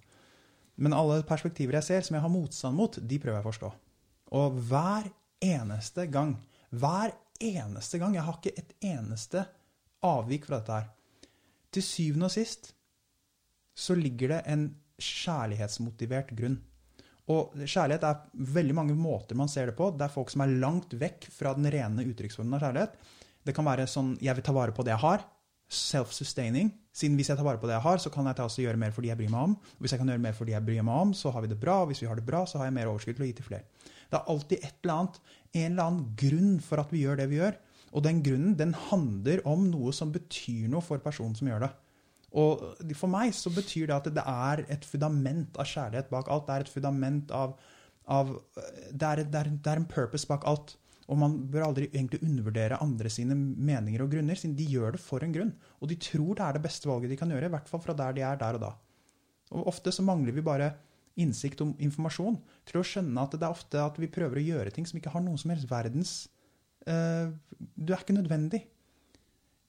[0.78, 3.72] Men alle perspektiver jeg ser som jeg har motstand mot, de prøver jeg å forstå.
[4.38, 5.10] Og hver
[5.41, 6.36] eneste gang,
[6.69, 9.44] hver eneste gang Jeg har ikke et eneste
[10.06, 10.88] avvik fra dette her.
[11.74, 12.72] Til syvende og sist
[13.78, 14.68] så ligger det en
[14.98, 16.58] kjærlighetsmotivert grunn.
[17.28, 19.91] Og kjærlighet er veldig mange måter man ser det på.
[19.94, 22.94] Det er folk som er langt vekk fra den rene uttrykksformen av kjærlighet.
[23.48, 25.26] Det kan være sånn 'jeg vil ta vare på det jeg har'.
[25.70, 26.72] Self-sustaining.
[26.94, 28.91] Siden hvis jeg tar vare på det jeg har, så kan jeg også gjøre mer
[28.91, 29.52] for de jeg bryr meg om.
[29.52, 31.48] Og hvis jeg kan gjøre mer for de jeg bryr meg om, så har vi
[31.48, 31.82] det bra.
[31.82, 33.45] Og hvis vi har det bra, så har jeg mer overskudd til å gi til
[33.45, 33.64] flere.
[34.10, 35.20] Det er alltid et eller annet,
[35.54, 37.56] en eller annen grunn for at vi gjør det vi gjør.
[37.94, 41.72] Og den grunnen den handler om noe som betyr noe for personen som gjør det.
[42.38, 42.64] Og
[42.98, 46.46] for meg så betyr det at det er et fundament av kjærlighet bak alt.
[46.48, 47.56] Det er et fundament av,
[48.06, 48.36] av
[48.92, 50.76] det, er, det, er, det er en purpose bak alt.
[51.08, 55.02] Og man bør aldri egentlig undervurdere andre sine meninger og grunner, siden de gjør det
[55.02, 55.54] for en grunn.
[55.80, 57.96] Og de tror det er det beste valget de kan gjøre, i hvert fall fra
[57.96, 58.74] der de er der og da.
[59.56, 60.74] Og ofte så mangler vi bare
[61.18, 62.36] innsikt om informasjon
[62.68, 65.14] til å skjønne at det er ofte at vi prøver å gjøre ting som ikke
[65.16, 66.12] har noe som helst verdens
[66.86, 68.68] eh, Du er ikke nødvendig.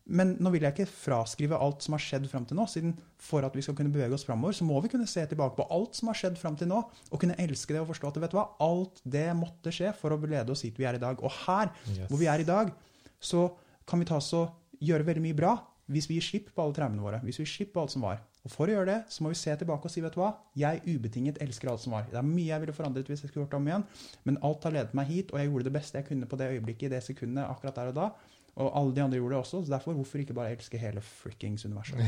[0.09, 3.45] Men nå vil jeg ikke fraskrive alt som har skjedd fram til nå, siden for
[3.45, 5.99] at vi skal kunne bevege oss framover, så må vi kunne se tilbake på alt
[5.99, 6.79] som har skjedd fram til nå,
[7.13, 10.17] og kunne elske det og forstå at vet du hva, alt det måtte skje for
[10.17, 11.21] å lede oss hit vi er i dag.
[11.21, 12.07] Og her, Yes.
[12.09, 12.73] hvor vi er i dag,
[13.21, 13.51] så
[13.89, 15.57] kan vi ta oss og gjøre veldig mye bra
[15.89, 17.19] hvis vi gir slipp på alle traumene våre.
[17.25, 18.19] Hvis vi gir slipp på alt som var.
[18.45, 20.35] Og for å gjøre det, så må vi se tilbake og si, vet du hva,
[20.57, 22.05] jeg ubetinget elsker alt som var.
[22.11, 23.85] Det er mye jeg ville forandret hvis jeg skulle gjort det om igjen,
[24.29, 26.51] men alt har ledet meg hit, og jeg gjorde det beste jeg kunne på det
[26.55, 28.11] øyeblikket, i det sekundet, akkurat der og da.
[28.59, 31.65] Og alle de andre gjorde det også, så derfor, hvorfor ikke bare elske hele frikkings
[31.69, 32.01] universet?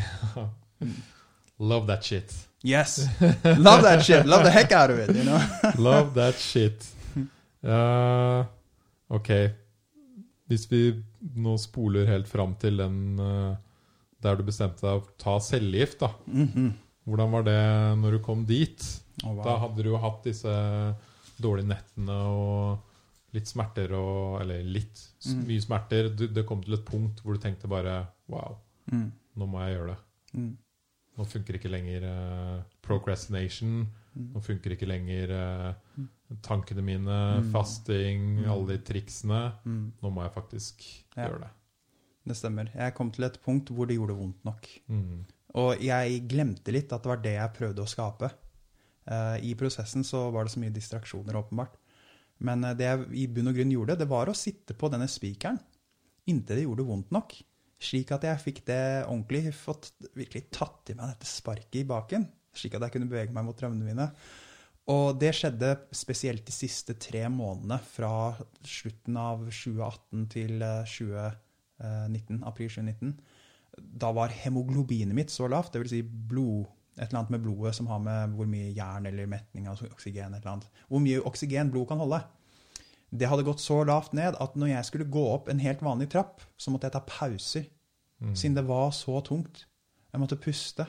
[1.61, 2.33] Love that shit.
[2.65, 2.99] Yes!
[3.45, 4.27] Love that shit!
[4.27, 5.39] Love the heck out of it, you know?
[5.91, 6.89] Love that shit.
[7.63, 8.45] Uh,
[9.13, 9.31] ok.
[10.51, 10.83] Hvis vi
[11.37, 13.55] nå spoler helt fram til den uh,
[14.25, 16.13] der du bestemte deg å ta cellegift, da.
[16.27, 16.73] Mhm.
[17.11, 17.61] Hvordan var det
[17.99, 18.83] når du kom dit?
[19.25, 19.45] Oh, wow.
[19.45, 20.53] Da hadde du jo hatt disse
[21.41, 22.90] dårlige nettene og
[23.33, 25.45] litt smerter og Eller litt Mm.
[25.47, 26.09] mye smerter.
[26.17, 28.59] Du, det kom til et punkt hvor du tenkte bare Wow,
[28.91, 29.13] Mm.
[29.37, 29.99] nå må jeg gjøre det.
[30.35, 30.57] Mm.
[31.19, 33.89] Nå funker ikke lenger eh, procrastination.
[34.17, 34.33] Mm.
[34.35, 35.75] Nå funker ikke lenger eh,
[36.43, 37.51] tankene mine, Mm.
[37.53, 39.53] fasting, alle de triksene.
[39.67, 40.83] Nå må jeg faktisk
[41.17, 41.29] Ja.
[41.29, 41.51] gjøre det.
[42.27, 42.71] Det stemmer.
[42.75, 44.67] Jeg kom til et punkt hvor det gjorde vondt nok.
[44.89, 45.25] Mm.
[45.55, 48.31] Og jeg glemte litt at det var det jeg prøvde å skape.
[49.11, 51.73] Uh, I prosessen så var det så mye distraksjoner, åpenbart.
[52.47, 55.09] Men eh, det jeg i bunn og grunn gjorde, det var å sitte på denne
[55.11, 55.61] spikeren
[56.31, 57.33] inntil det gjorde vondt nok.
[57.81, 62.27] Slik at jeg fikk det ordentlig, fått virkelig tatt i meg dette sparket i baken.
[62.55, 64.07] Slik at jeg kunne bevege meg mot drømmene mine.
[64.91, 68.37] Og det skjedde spesielt de siste tre månedene, fra
[68.67, 70.95] slutten av 2018 til eh,
[71.81, 73.15] 2019, april 2019
[73.79, 75.93] da var hemoglobinet mitt så lavt, dvs.
[75.93, 76.69] Si blod,
[77.01, 80.35] et eller annet med blodet som har med hvor mye jern eller metning av oksygen
[80.35, 80.69] et eller annet.
[80.91, 82.21] Hvor mye oksygen blod kan holde.
[83.11, 86.11] Det hadde gått så lavt ned at når jeg skulle gå opp en helt vanlig
[86.13, 87.69] trapp, så måtte jeg ta pauser,
[88.21, 88.35] Mm.
[88.37, 89.65] siden det var så tungt.
[90.13, 90.85] Jeg måtte puste.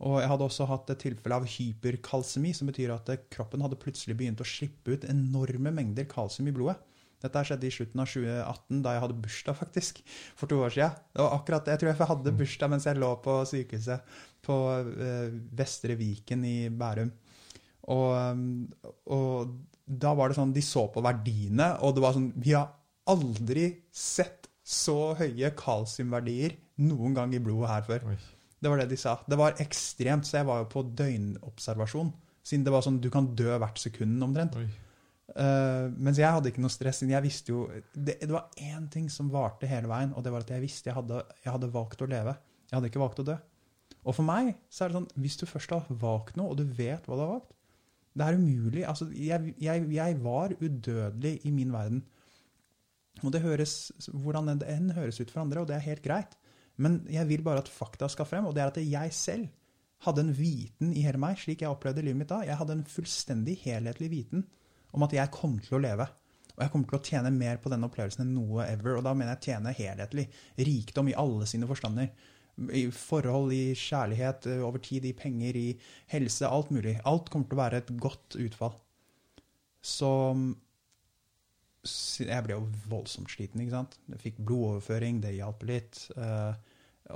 [0.00, 4.18] Og jeg hadde også hatt et tilfelle av hyperkalsemi, som betyr at kroppen hadde plutselig
[4.18, 6.76] begynt å slippe ut enorme mengder kalsium i blodet.
[7.20, 10.02] Dette skjedde i slutten av 2018, da jeg hadde bursdag, faktisk.
[10.38, 10.98] For to år siden.
[11.12, 11.68] Det var akkurat.
[11.68, 14.14] Jeg tror jeg hadde bursdag mens jeg lå på sykehuset
[14.46, 17.12] på eh, Vestre Viken i Bærum.
[17.90, 18.66] Og, um,
[19.10, 19.54] og
[19.90, 22.68] da var det sånn De så på verdiene, og det var sånn Vi har
[23.10, 28.04] aldri sett så høye kalsiumverdier noen gang i blodet her før.
[28.12, 28.18] Oi.
[28.60, 29.16] Det var det de sa.
[29.26, 32.12] Det var ekstremt, så jeg var jo på døgnobservasjon.
[32.46, 34.54] Siden det var sånn du kan dø hvert sekund omtrent.
[34.60, 34.68] Oi.
[35.30, 37.04] Eh, mens jeg hadde ikke noe stress.
[37.06, 40.46] Jeg visste jo, det, det var én ting som varte hele veien, og det var
[40.46, 42.34] at jeg visste jeg hadde, jeg hadde valgt å leve.
[42.70, 43.36] Jeg hadde ikke valgt å dø.
[44.00, 46.64] Og for meg så er det sånn, hvis du først har valgt noe, og du
[46.64, 47.56] vet hva du har valgt
[48.16, 48.84] Det er umulig.
[48.88, 52.04] altså Jeg, jeg, jeg var udødelig i min verden.
[53.22, 56.36] Og det høres, hvordan enn høres ut for andre, og det er helt greit.
[56.80, 59.48] Men jeg vil bare at fakta skal frem, og det er at jeg selv
[60.06, 62.40] hadde en viten i hele meg, slik jeg opplevde livet mitt da.
[62.48, 64.46] Jeg hadde en fullstendig helhetlig viten
[64.92, 66.06] om at jeg kom til å leve.
[66.56, 68.98] Og jeg kommer til å tjene mer på denne opplevelsen enn noe ever.
[68.98, 70.26] Og da mener jeg tjene helhetlig.
[70.60, 72.10] Rikdom i alle sine forstander.
[72.76, 75.78] I forhold, i kjærlighet, eh, over tid, i penger, i
[76.12, 76.98] helse, alt mulig.
[77.08, 78.74] Alt kommer til å være et godt utfall.
[79.80, 80.10] Så
[82.20, 83.96] jeg ble jo voldsomt sliten, ikke sant.
[84.12, 86.02] Jeg fikk blodoverføring, det hjalp litt.
[86.16, 86.52] eh,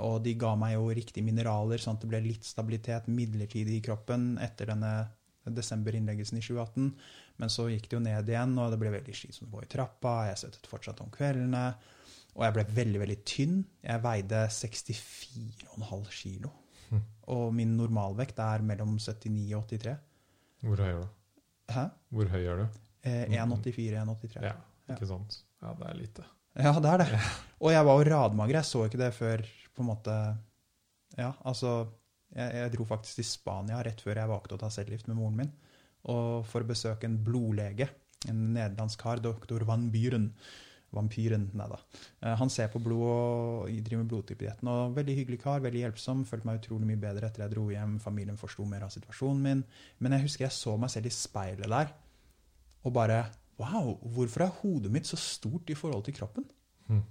[0.01, 3.85] Og de ga meg jo riktige mineraler, sånn at det ble litt stabilitet midlertidig i
[3.85, 5.09] kroppen etter denne
[5.45, 6.89] desemberinnleggelsen i 2018.
[7.37, 9.69] Men så gikk det jo ned igjen, og det ble veldig slitsomt å gå i
[9.71, 10.13] trappa.
[10.29, 11.65] Jeg svettet fortsatt om kveldene.
[12.35, 13.57] Og jeg ble veldig, veldig tynn.
[13.83, 16.51] Jeg veide 64,5 kilo.
[16.91, 17.01] Mm.
[17.35, 19.95] Og min normalvekt er mellom 79 og 83.
[20.65, 21.07] Hvor høy er du?
[21.75, 21.83] Hæ?
[22.13, 22.79] Hvor høy er du?
[23.05, 24.41] Eh, 1,84-1,83.
[24.43, 24.55] Ja,
[24.87, 24.95] Ja.
[24.95, 25.39] ikke sant?
[25.61, 26.25] Ja, det er lite.
[26.55, 27.19] Ja, det er det.
[27.59, 28.59] Og jeg var jo radmager.
[28.61, 29.41] Jeg så ikke det før
[29.75, 30.15] på en måte
[31.17, 31.87] Ja, altså
[32.35, 35.37] jeg, jeg dro faktisk til Spania rett før jeg valgte å ta cellegift med moren
[35.39, 35.51] min.
[36.11, 37.89] Og for å besøke en blodlege.
[38.29, 40.31] En nederlandsk kar, doktor Van Byren.
[40.95, 41.79] Vampyren, nei da.
[42.21, 44.69] Eh, Han ser på blod og driver med blodtypedietten.
[44.71, 46.23] Og veldig hyggelig kar, veldig hjelpsom.
[46.29, 47.97] Følte meg utrolig mye bedre etter jeg dro hjem.
[47.99, 49.63] Familien forsto mer av situasjonen min.
[49.99, 51.93] Men jeg husker jeg så meg selv i speilet der
[52.85, 53.25] og bare
[53.55, 56.43] Wow, hvorfor er hodet mitt så stort i forhold til kroppen?
[56.91, 57.03] Mm.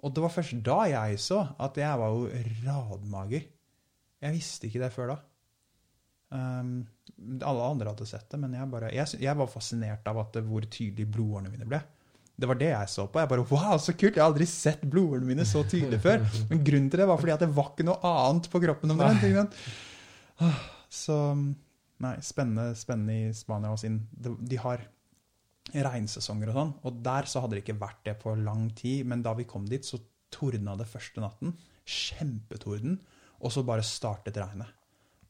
[0.00, 2.30] Og det var først da jeg så at jeg var jo
[2.64, 3.44] radmager.
[4.24, 5.16] Jeg visste ikke det før da.
[6.34, 6.72] Um,
[7.46, 10.64] alle andre hadde sett det, men jeg, bare, jeg, jeg var fascinert av det, hvor
[10.66, 11.78] tydelig blodårene mine ble.
[12.34, 13.20] Det var det jeg så på.
[13.22, 14.16] Jeg bare, wow, så kult!
[14.16, 16.24] Jeg har aldri sett blodårene mine så tydelig før.
[16.50, 18.90] Men grunnen til det var fordi at det var ikke noe annet på kroppen.
[18.90, 19.52] om den?
[20.42, 20.58] Ah,
[20.90, 21.14] Så
[22.02, 24.00] nei, spennende, spennende i Spania og sin.
[24.18, 24.82] De har
[25.74, 29.22] regnsesonger og sånn, og der så hadde det ikke vært det på lang tid, men
[29.24, 30.02] da vi kom dit, så
[30.34, 31.54] tordna det første natten.
[31.86, 32.98] Kjempetorden.
[33.44, 34.70] Og så bare startet regnet.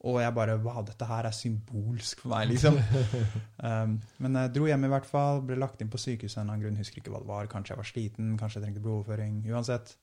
[0.05, 2.77] Og jeg bare Wow, dette her er symbolsk for meg, liksom.
[3.67, 5.41] um, men jeg dro hjem i hvert fall.
[5.49, 6.81] Ble lagt inn på sykehuset av en annen grunn.
[6.81, 7.49] Husker ikke hva det var.
[7.53, 9.39] Kanskje jeg var sliten, kanskje jeg trengte blodoverføring.
[9.53, 9.95] Uansett.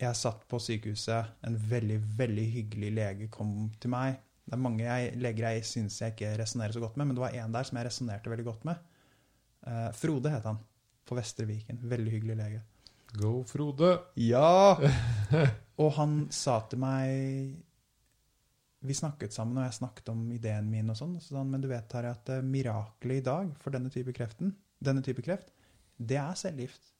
[0.00, 4.18] jeg satt på sykehuset, en veldig, veldig hyggelig lege kom til meg.
[4.46, 7.24] Det er mange jeg, leger jeg syns jeg ikke resonnerer så godt med, men det
[7.24, 8.82] var en der som jeg resonnerte veldig godt med.
[9.66, 10.60] Uh, Frode het han,
[11.08, 11.80] på Vestre Viken.
[11.82, 12.60] Veldig hyggelig lege.
[13.16, 13.96] Go, Frode!
[14.20, 14.76] Ja!
[15.82, 17.65] og han sa til meg
[18.86, 21.16] Vi snakket sammen, og jeg snakket om ideen min, og sånn.
[21.22, 24.54] Så sa men du vet Harry, at uh, mirakelet i dag for denne type, kreften,
[24.84, 25.52] denne type kreft,
[25.96, 26.92] det er cellegift.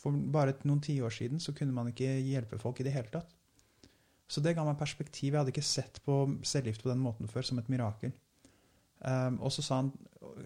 [0.00, 3.30] For bare noen tiår siden så kunne man ikke hjelpe folk i det hele tatt.
[4.28, 5.30] Så det ga meg perspektiv.
[5.30, 8.12] Jeg hadde ikke sett på cellegift på den måten før, som et mirakel.
[9.04, 9.90] Um, og så sa han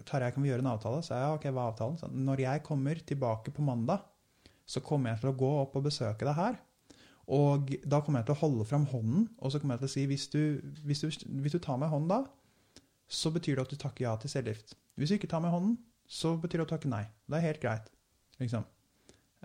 [0.07, 1.03] Tarjei, kan vi gjøre en avtale?
[1.05, 1.99] Så jeg, ok, hva er avtalen?
[1.99, 4.03] Så, når jeg kommer tilbake på mandag,
[4.69, 6.59] så kommer jeg til å gå opp og besøke deg her.
[7.29, 9.93] Og da kommer jeg til å holde fram hånden, og så kommer jeg til å
[9.93, 10.41] si hvis du,
[10.87, 11.09] hvis du,
[11.43, 12.23] hvis du tar meg hånden da,
[13.09, 14.73] så betyr det at du takker ja til cellegift.
[14.97, 15.77] Hvis du ikke tar med hånden,
[16.09, 17.03] så betyr det at du takker nei.
[17.29, 17.93] Det er helt greit.
[18.41, 18.65] Liksom.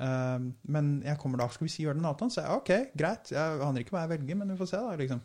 [0.01, 2.33] Uh, men jeg kommer da, skal vi si gjør den avtalen?
[2.33, 3.33] Så jeg, ok, greit.
[3.37, 4.97] Jeg aner ikke hva jeg velger, men vi får se, da.
[5.01, 5.23] liksom.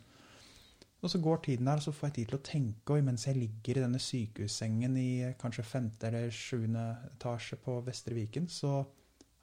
[0.99, 3.23] Og så går tiden der, og så får jeg tid til å tenke, og mens
[3.23, 5.09] jeg ligger i denne sykehussengen i
[5.39, 8.81] kanskje femte eller sjuende etasje på Vestre Viken, så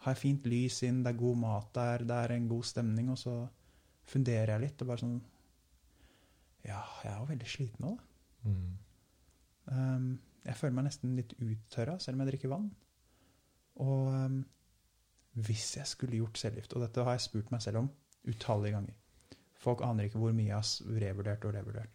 [0.04, 3.10] har jeg fint lys inn, det er god mat der, det er en god stemning,
[3.12, 3.36] og så
[4.06, 5.16] funderer jeg litt og bare sånn
[6.66, 8.12] Ja, jeg er jo veldig sliten nå, da.
[8.46, 8.74] Mm.
[9.66, 10.10] Um,
[10.46, 12.68] jeg føler meg nesten litt uttørra, selv om jeg drikker vann.
[13.82, 14.36] Og um,
[15.46, 17.90] hvis jeg skulle gjort cellegift, og dette har jeg spurt meg selv om
[18.26, 18.94] utallige ganger
[19.56, 21.92] Folk aner ikke hvor mye jeg har revurdert og revurdert.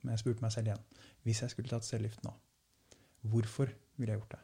[0.00, 0.86] Men jeg spurte meg selv igjen.
[1.22, 2.32] Hvis jeg skulle tatt cellegift nå,
[3.28, 3.68] hvorfor
[4.00, 4.40] ville jeg gjort det?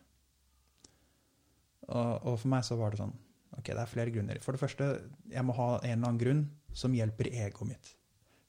[1.86, 3.14] Og, og, for meg så var det sånn
[3.56, 4.40] Ok, det er flere grunner.
[4.44, 4.86] For det første,
[5.32, 6.40] jeg må ha en eller annen grunn
[6.76, 7.92] som hjelper egoet mitt.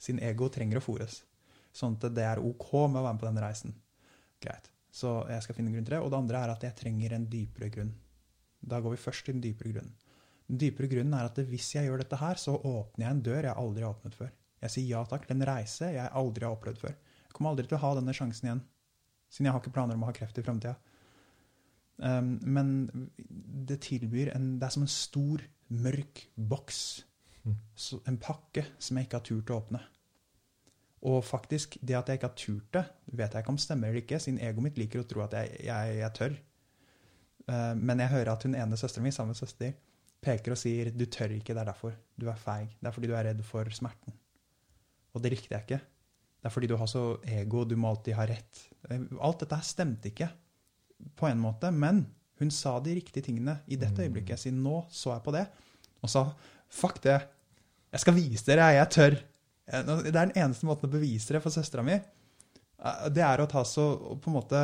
[0.02, 1.22] Siden ego trenger å fòres.
[1.72, 3.76] Sånn at det er OK med å være med på denne reisen.
[4.44, 4.68] Greit.
[4.92, 6.02] Så jeg skal finne en grunn til det.
[6.04, 7.94] Og det andre er at jeg trenger en dypere grunn.
[8.60, 9.96] Da går vi først til den dypere grunnen.
[10.48, 13.48] Den dypere grunnen er at hvis jeg gjør dette her, så åpner jeg en dør
[13.50, 14.34] jeg aldri har åpnet før.
[14.64, 16.96] Jeg sier ja takk til en reise jeg aldri har opplevd før.
[17.28, 18.64] Jeg kommer aldri til å ha denne sjansen igjen.
[19.30, 20.78] Siden jeg har ikke planer om å ha kreft i framtida.
[21.98, 23.10] Um, men
[23.68, 27.04] det tilbyr en Det er som en stor, mørk boks.
[27.48, 27.56] Mm.
[28.08, 29.80] en pakke som jeg ikke har turt å åpne.
[31.08, 32.84] Og faktisk, det at jeg ikke har turt det,
[33.16, 35.62] vet jeg ikke om stemmer eller ikke, siden egoet mitt liker å tro at jeg,
[35.68, 36.38] jeg, jeg tør.
[37.48, 39.78] Uh, men jeg hører at hun ene søsteren min, samme søster,
[40.24, 41.96] peker og sier 'du tør ikke, det er derfor.
[42.20, 42.74] Du er feig.
[42.82, 44.18] Det er fordi du er redd for smerten'.
[45.14, 45.80] Og det likte jeg ikke.
[46.38, 48.68] Det er fordi du har så ego, du må alltid ha rett.
[49.22, 50.30] Alt dette her stemte ikke
[51.18, 52.06] på en måte, men
[52.38, 54.06] hun sa de riktige tingene i dette mm.
[54.08, 54.42] øyeblikket.
[54.42, 55.48] Siden nå så jeg på det
[56.06, 56.28] og sa
[56.70, 57.18] fuck det,
[57.94, 59.16] jeg skal vise dere, jeg tør.
[59.68, 61.96] Det er den eneste måten å bevise det for søstera mi.
[62.78, 63.88] Eh, det er å ta så
[64.22, 64.62] på en, måte,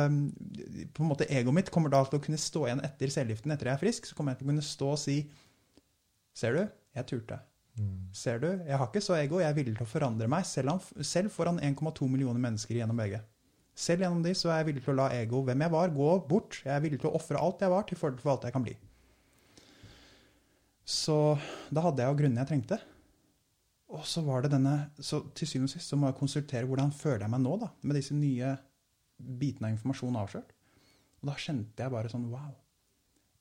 [0.94, 3.72] på en måte Egoet mitt kommer da til å kunne stå igjen etter cellegiften, etter
[3.72, 4.06] jeg er frisk.
[4.08, 5.18] Så kommer jeg til å kunne stå og si
[6.34, 6.64] Ser du,
[6.98, 7.36] jeg turte.
[7.78, 8.08] Mm.
[8.14, 10.82] Ser du, jeg har ikke så ego, jeg er villig til å forandre meg, selv,
[11.06, 13.20] selv foran 1,2 millioner mennesker gjennom begge.
[13.74, 16.10] Selv gjennom de så er jeg villig til å la ego, hvem jeg var, gå
[16.28, 16.60] bort.
[16.62, 18.64] Jeg er villig til å ofre alt jeg var, til fordel for alt jeg kan
[18.66, 18.74] bli.
[20.84, 21.16] Så
[21.74, 22.78] da hadde jeg jo grunnen jeg trengte.
[23.94, 26.92] Og så var det denne Så til syvende og sist så må jeg konsultere hvordan
[26.94, 28.54] føler jeg meg nå, da, med disse nye
[29.18, 30.54] bitene av informasjon avslørt.
[31.22, 32.52] Og da kjente jeg bare sånn wow.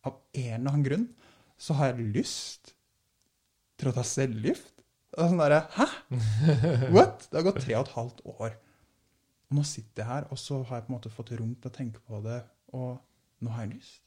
[0.08, 1.08] Av en eller annen grunn
[1.60, 2.74] så har jeg lyst
[3.80, 4.72] til å ta cellegift.
[5.14, 5.88] Sånn derre Hæ?
[6.96, 7.28] What?
[7.30, 8.56] Det har gått tre og et halvt år.
[9.54, 11.70] Og nå sitter jeg her, og så har jeg på en måte fått rom til
[11.70, 12.40] å tenke på det,
[12.74, 12.96] og
[13.46, 14.00] nå har jeg lyst.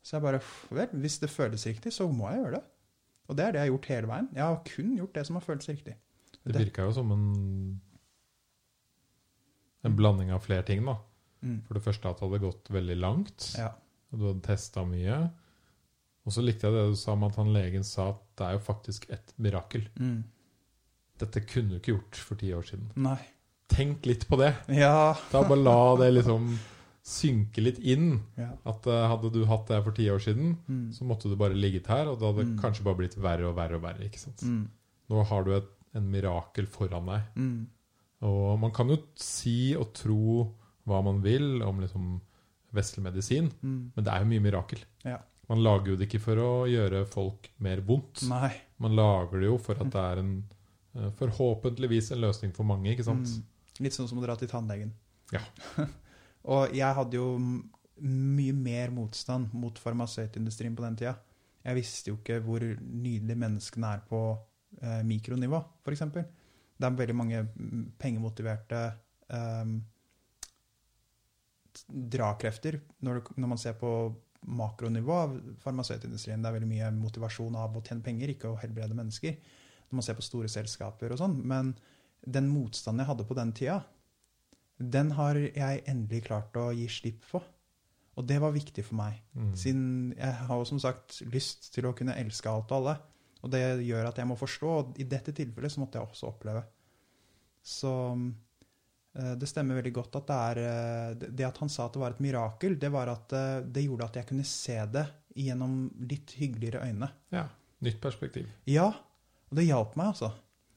[0.00, 0.38] Så jeg bare
[0.72, 2.62] Vel, hvis det føles riktig, så må jeg gjøre det.
[3.28, 4.30] Og det er det jeg har gjort hele veien.
[4.32, 5.98] Jeg har kun gjort det som har føltes riktig.
[6.42, 7.26] Det virka jo som en,
[9.84, 10.96] en blanding av flere ting, da.
[11.44, 11.60] Mm.
[11.68, 13.68] For det første at det hadde gått veldig langt, ja.
[14.08, 15.20] og du hadde testa mye.
[16.24, 18.56] Og så likte jeg det du sa om at han legen sa at det er
[18.56, 19.84] jo faktisk et mirakel.
[20.00, 20.22] Mm.
[21.20, 22.88] Dette kunne du ikke gjort for ti år siden.
[22.96, 23.20] Nei
[23.72, 24.52] tenk litt på det.
[24.72, 25.14] Ja.
[25.32, 26.52] Da bare la det liksom
[27.02, 28.14] synke litt inn.
[28.38, 28.52] Ja.
[28.68, 30.88] At uh, hadde du hatt det for ti år siden, mm.
[30.94, 32.56] så måtte du bare ligget her, og det hadde mm.
[32.62, 34.06] kanskje bare blitt verre og verre og verre.
[34.06, 34.44] ikke sant?
[34.46, 34.66] Mm.
[35.12, 37.26] Nå har du et, en mirakel foran deg.
[37.36, 37.56] Mm.
[38.28, 40.46] Og man kan jo si og tro
[40.86, 42.14] hva man vil om liksom
[42.72, 43.82] vestlig medisin, mm.
[43.96, 44.82] men det er jo mye mirakel.
[45.04, 45.18] Ja.
[45.50, 48.22] Man lager jo det ikke for å gjøre folk mer vondt.
[48.30, 48.54] Nei.
[48.80, 50.30] Man lager det jo for at det er en
[50.96, 52.94] eh, forhåpentligvis en løsning for mange.
[52.94, 53.34] ikke sant?
[53.82, 54.92] Litt sånn som å dra til tannlegen.
[55.32, 55.42] Ja.
[56.54, 57.36] og jeg hadde jo
[58.02, 61.16] mye mer motstand mot farmasøytindustrien på den tida.
[61.62, 64.22] Jeg visste jo ikke hvor nydelige menneskene er på
[64.80, 66.04] eh, mikronivå, f.eks.
[66.12, 67.44] Det er veldig mange
[68.02, 68.80] pengemotiverte
[69.30, 69.74] eh,
[71.86, 73.92] drakrefter når, når, man ser på
[74.42, 76.42] makronivå av farmasøytindustrien.
[76.42, 79.38] Det er veldig mye motivasjon av å tjene penger, ikke å helbrede mennesker.
[79.86, 81.38] Når man ser på store selskaper og sånn.
[81.46, 81.70] Men
[82.26, 83.80] den motstanden jeg hadde på den tida,
[84.82, 87.40] den har jeg endelig klart å gi slipp på.
[88.18, 89.22] Og det var viktig for meg.
[89.32, 89.52] Mm.
[89.56, 89.84] Siden
[90.18, 92.96] jeg har jo som sagt lyst til å kunne elske alt og alle.
[93.42, 96.28] Og det gjør at jeg må forstå, og i dette tilfellet så måtte jeg også
[96.28, 96.60] oppleve.
[97.62, 97.92] Så
[99.16, 102.02] eh, det stemmer veldig godt at det er eh, det- at han sa at det
[102.02, 105.78] var et mirakel, det var at eh, det gjorde at jeg kunne se det gjennom
[106.10, 107.08] litt hyggeligere øyne.
[107.32, 107.46] Ja.
[107.82, 108.46] Nytt perspektiv.
[108.68, 110.30] Ja, og det hjalp meg, altså.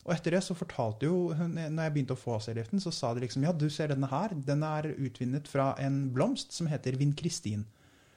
[0.05, 3.23] Og etter det så fortalte jo når jeg begynte å få C-liften, så sa de
[3.23, 7.65] liksom ja, du ser denne her, den er utvinnet fra en blomst som heter vinkristin.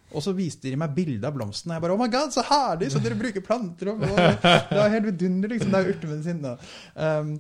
[0.08, 2.44] Og så viste de meg bilde av blomsten, og jeg bare oh my god, så
[2.48, 2.90] herlig!
[2.92, 4.04] Så dere bruker planter og,
[4.70, 5.72] Det var helt vidunderlig, liksom.
[5.72, 6.54] Det er urtemedisin, da.
[6.96, 7.34] Um,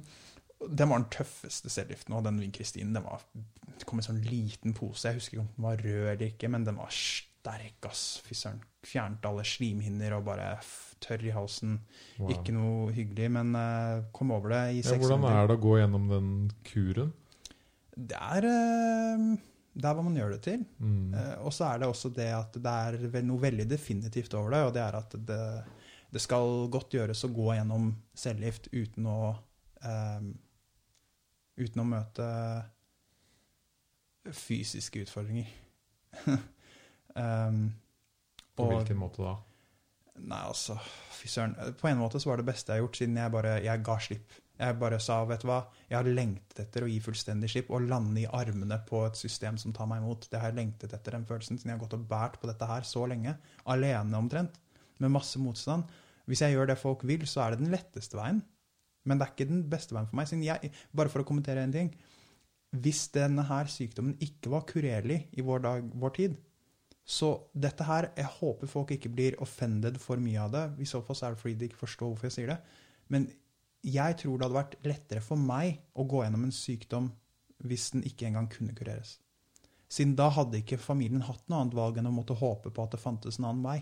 [0.66, 3.24] den var den tøffeste C-liften, og den vinkristinen den var,
[3.78, 5.06] det kom i en sånn liten pose.
[5.08, 6.92] Jeg husker ikke om den var rød eller ikke, men den var
[7.48, 8.20] sterk, ass.
[8.24, 8.62] Fy søren.
[8.86, 10.52] Fjernet alle slimhinner og bare
[11.02, 11.78] tørr i halsen.
[12.18, 12.32] Wow.
[12.34, 15.62] Ikke noe hyggelig, men uh, kom over det i Ja, seks hvordan er det å
[15.62, 16.32] gå gjennom den
[16.66, 17.12] kuren?
[17.98, 18.46] Det er
[19.78, 20.62] det er hva man gjør det til.
[20.78, 21.14] Mm.
[21.14, 24.64] Uh, og så er det også det at det er noe veldig definitivt over det,
[24.66, 25.42] og det er at det,
[26.14, 29.20] det skal godt gjøres å gå gjennom cellegift uten å
[29.84, 30.28] eh,
[31.58, 32.24] Uten å møte
[34.30, 35.48] fysiske utfordringer.
[37.16, 37.62] um,
[38.56, 39.36] På og- hvilken måte da?
[40.18, 40.74] Nei, altså,
[41.14, 41.54] fy søren.
[41.78, 43.98] På en måte så var det beste jeg har gjort, siden jeg bare jeg ga
[44.02, 44.32] slipp.
[44.58, 47.84] Jeg bare sa, vet du hva, jeg har lengtet etter å gi fullstendig slipp og
[47.86, 50.26] lande i armene på et system som tar meg imot.
[50.32, 52.66] Det har jeg lengtet etter, den følelsen, siden jeg har gått og bært på dette
[52.66, 53.36] her så lenge.
[53.70, 54.58] Alene omtrent.
[54.98, 55.86] Med masse motstand.
[56.26, 58.42] Hvis jeg gjør det folk vil, så er det den letteste veien.
[59.06, 60.34] Men det er ikke den beste veien for meg.
[60.42, 61.94] Jeg, bare for å kommentere en ting.
[62.74, 66.34] Hvis denne her sykdommen ikke var kurerlig i vår, dag, vår tid,
[67.08, 70.64] så dette her, jeg håper folk ikke blir offended for mye av det.
[70.84, 72.58] I så fall er det fordi de ikke forstår hvorfor jeg sier det.
[73.08, 73.24] Men
[73.86, 77.08] jeg tror det hadde vært lettere for meg å gå gjennom en sykdom
[77.64, 79.16] hvis den ikke engang kunne kureres.
[79.88, 82.92] Siden da hadde ikke familien hatt noe annet valg enn å måtte håpe på at
[82.92, 83.78] det fantes en annen vei.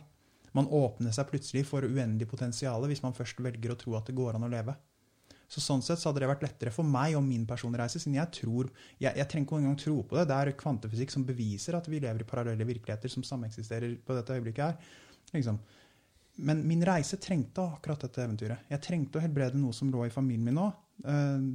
[0.54, 4.14] Man åpner seg plutselig for uendelig potensial hvis man først velger å tro at det
[4.16, 4.76] går an å leve.
[5.48, 8.32] Så sånn sett så hadde det vært lettere for meg og min personreise, siden jeg
[8.40, 8.66] tror
[8.98, 10.26] Jeg, jeg trenger ikke engang tro på det.
[10.30, 14.34] Det er kvantefysikk som beviser at vi lever i parallelle virkeligheter som sameksisterer på dette
[14.34, 14.92] øyeblikket her.
[15.36, 15.60] Liksom.
[16.46, 18.66] Men min reise trengte akkurat dette eventyret.
[18.72, 20.66] Jeg trengte å helbrede noe som lå i familien min nå.
[21.06, 21.46] eh,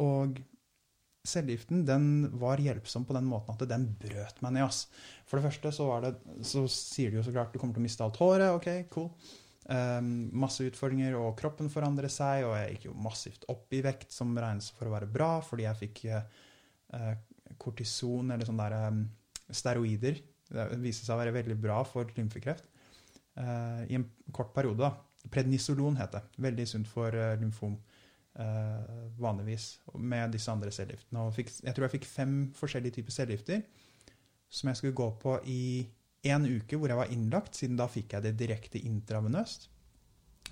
[0.00, 0.38] Og
[1.24, 4.66] cellegiften den var hjelpsom på den måten at den brøt meg ned.
[4.66, 4.86] ass.
[5.26, 7.86] For det første så, det, så sier de jo så klart du kommer til å
[7.86, 8.52] miste alt håret.
[8.58, 9.10] Ok, cool.
[9.64, 14.12] Um, masse utfordringer, og kroppen forandrer seg, og jeg gikk jo massivt opp i vekt,
[14.12, 17.14] som regnes for å være bra, fordi jeg fikk uh,
[17.60, 19.00] kortison, eller sånne der, um,
[19.48, 20.20] steroider.
[20.54, 22.68] Det viste seg å være veldig bra for lymfekreft.
[23.40, 24.84] uh, I en kort periode.
[24.84, 25.30] da.
[25.32, 26.22] Prednisolon het det.
[26.44, 27.80] Veldig sunt for uh, lymfom.
[29.14, 31.22] vanligvis, med disse andre cellegiftene.
[31.38, 33.60] Jeg tror jeg fikk fem forskjellige typer cellegifter
[34.50, 35.60] som jeg skulle gå på i
[36.24, 39.68] en uke hvor jeg var innlagt, siden da fikk jeg det direkte intravenøst.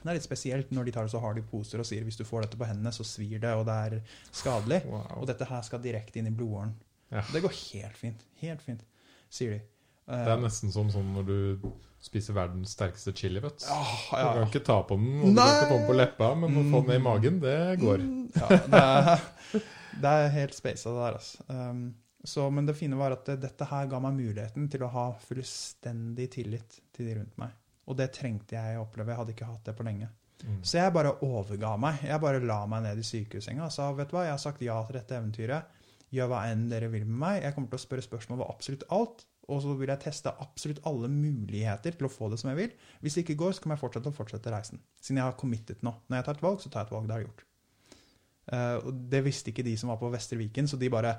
[0.03, 2.16] Det er litt spesielt når de tar det så hardt i poser og sier hvis
[2.19, 3.99] du får dette på hendene, så svir det, og det er
[4.35, 4.81] skadelig.
[4.90, 5.05] Wow.
[5.23, 6.73] Og dette her skal direkte inn i blodåren.
[7.12, 7.23] Ja.
[7.32, 8.24] Det går helt fint.
[8.43, 8.82] Helt fint,
[9.31, 9.61] sier de.
[10.09, 11.69] Eh, Det er nesten som sånn når du
[12.03, 13.66] spiser verdens sterkeste chili, vet du.
[13.70, 16.32] ah, Du kan ikke ta på den, og du kan ikke få den på leppa,
[16.40, 18.03] men å få den ned i magen, det går.
[18.03, 19.69] Mm, Ja, det, er,
[20.03, 21.44] det er helt spasa, det der, altså.
[21.53, 21.85] Um,
[22.24, 25.07] så, men det fine var at det, dette her ga meg muligheten til å ha
[25.24, 27.55] fullstendig tillit til de rundt meg.
[27.90, 29.11] Og det trengte jeg å oppleve.
[29.11, 30.09] Jeg hadde ikke hatt det på lenge.
[30.43, 30.61] Mm.
[30.62, 32.05] Så jeg bare overga meg.
[32.07, 34.62] Jeg bare la meg ned i sykehussenga og sa vet du hva, jeg har sagt
[34.62, 35.82] ja til dette eventyret.
[36.12, 37.43] Gjør hva enn dere vil med meg.
[37.43, 39.24] Jeg kommer til å spørre spørsmål over absolutt alt.
[39.51, 42.74] Og så vil jeg teste absolutt alle muligheter til å få det som jeg vil.
[43.03, 44.82] Hvis det ikke går, så kan jeg fortsette å fortsette reisen.
[45.03, 45.97] Siden jeg har committet nå.
[46.07, 47.09] Når jeg tar et valg, så tar jeg et valg.
[47.09, 47.49] Det har jeg gjort.
[48.43, 51.16] Uh, og det visste ikke de som var på Vestre Viken, så de bare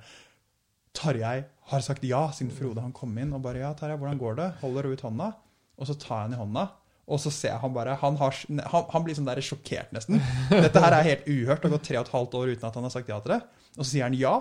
[0.93, 1.41] Tarjei
[1.71, 4.47] har sagt ja, siden Frode han kom inn og bare ja, Tarjei, hvordan går det?
[4.61, 5.29] Holder ut hånda,
[5.79, 6.65] og så tar jeg han i hånda.
[7.03, 8.35] Og så ser jeg han bare Han, har,
[8.71, 10.21] han, han blir sånn der sjokkert, nesten.
[10.49, 11.59] Dette her er helt uhørt.
[11.59, 13.33] Det har gått tre og et halvt år uten at han har sagt ja til
[13.35, 13.39] det.
[13.75, 14.37] Og så sier han ja.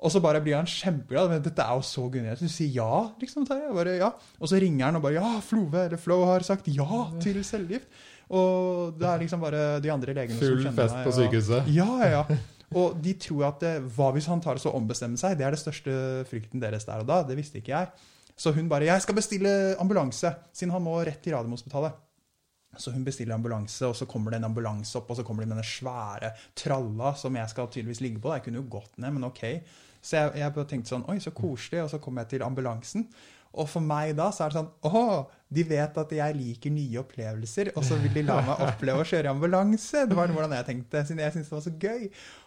[0.00, 1.28] Og så bare blir han kjempeglad.
[1.34, 2.40] Men dette er jo så genialt.
[2.40, 3.44] Du sier ja, liksom.
[3.44, 3.68] Tarjei.
[3.76, 4.08] Bare, ja.
[4.40, 8.00] Og så ringer han og bare Ja, Flove eller Flo har sagt ja til cellegift.
[8.32, 10.70] Og det er liksom bare de andre legene som kjenner.
[10.70, 11.70] Full fest på sykehuset.
[11.74, 12.40] Ja, ja, ja.
[12.78, 15.36] Og de tror at det, hva hvis han tar og så ombestemmer seg?
[15.38, 15.94] Det er det største
[16.30, 17.22] frykten deres der og da.
[17.26, 17.90] Det visste ikke jeg.
[18.40, 21.92] Så hun bare 'Jeg skal bestille ambulanse', siden han må rett til Radiumhospitalet.
[22.78, 25.48] Så hun bestiller ambulanse, og så kommer det en ambulanse opp, og så kommer de
[25.48, 28.32] med den svære tralla som jeg skal tydeligvis ligge på.
[28.32, 29.42] Jeg kunne jo gått ned, men ok.
[30.00, 31.82] Så jeg, jeg tenkte sånn Oi, så koselig.
[31.84, 33.08] Og så kom jeg til ambulansen.
[33.58, 35.04] Og for meg da så er det sånn Å,
[35.50, 39.08] de vet at jeg liker nye opplevelser, og så vil de la meg oppleve å
[39.10, 40.04] kjøre ambulanse.
[40.06, 42.04] Det var hvordan jeg tenkte, siden jeg syntes det var så gøy.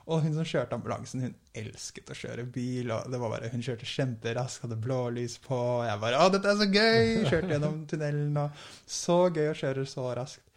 [0.08, 2.94] Og hun som kjørte ambulansen, hun elsket å kjøre bil.
[2.96, 5.60] og det var bare, Hun kjørte kjemperaskt, hadde blålys på.
[5.60, 7.28] Og jeg bare Å, dette er så gøy!
[7.28, 10.48] Kjørte gjennom tunnelen, og så gøy å kjøre så raskt.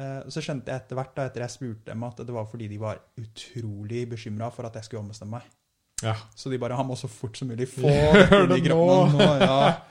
[0.00, 2.70] Uh, så skjønte jeg etter hvert, da, etter jeg spurte dem, at det var fordi
[2.70, 5.59] de var utrolig bekymra for at jeg skulle ombestemme meg.
[6.04, 6.16] Ja.
[6.34, 7.90] Så de bare Han må så fort som mulig få
[8.30, 8.84] Gjør det nå!
[9.14, 9.30] nå.
[9.44, 9.62] Ja.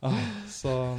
[0.00, 0.16] Ah,
[0.48, 0.96] så,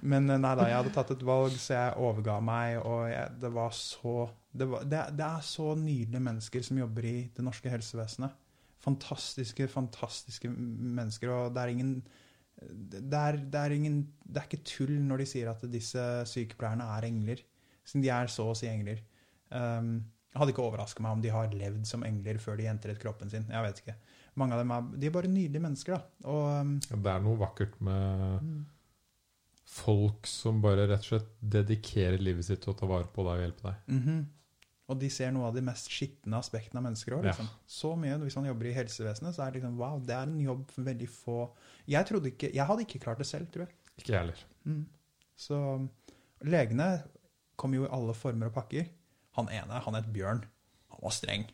[0.00, 3.50] men nei da, jeg hadde tatt et valg, så jeg overga meg, og jeg, det
[3.52, 4.14] var så
[4.56, 8.32] det, var, det, det, er så nydelige mennesker som jobber i det norske helsevesenet.
[8.80, 11.92] Fantastiske, fantastiske mennesker, og det er ingen
[12.62, 16.88] det er, det er, ingen, det er ikke tull når de sier at disse sykepleierne
[16.96, 17.44] er engler.
[17.84, 19.00] Siden de er så å si engler.
[19.50, 19.96] Um,
[20.32, 23.28] jeg hadde ikke overraska meg om de har levd som engler før de entret kroppen
[23.28, 23.44] sin.
[23.52, 23.96] Jeg vet ikke.
[24.40, 25.98] Mange av dem er, de er bare nydelige mennesker.
[25.98, 26.28] da.
[26.32, 28.62] Og, um, ja, det er noe vakkert med mm.
[29.68, 33.34] folk som bare rett og slett dedikerer livet sitt til å ta vare på deg
[33.34, 33.82] og hjelpe deg.
[33.92, 34.22] Mm -hmm.
[34.88, 37.24] Og de ser noe av de mest skitne aspektene av mennesker òg.
[37.24, 37.44] Liksom.
[37.44, 37.60] Ja.
[37.66, 38.16] Så mye.
[38.24, 40.82] Hvis man jobber i helsevesenet, så er det liksom wow, det er en jobb for
[40.82, 41.50] veldig få
[41.86, 43.74] Jeg trodde ikke, jeg hadde ikke klart det selv, tror jeg.
[43.98, 44.44] Ikke jeg heller.
[44.64, 44.86] Mm.
[45.36, 45.88] Så
[46.40, 47.02] legene
[47.56, 48.88] kom jo i alle former og pakker.
[49.38, 50.42] Han ene, han het Bjørn.
[50.92, 51.46] Han var streng.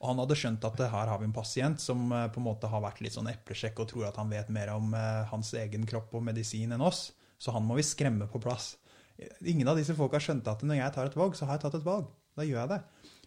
[0.00, 2.68] Og han hadde skjønt at her har vi en pasient som eh, på en måte
[2.70, 5.86] har vært litt sånn eplesjekk og tror at han vet mer om eh, hans egen
[5.88, 7.08] kropp og medisin enn oss.
[7.40, 8.74] Så han må vi skremme på plass.
[9.44, 11.78] Ingen av disse folka skjønte at når jeg tar et valg, så har jeg tatt
[11.80, 12.10] et valg.
[12.36, 12.80] Da gjør jeg det.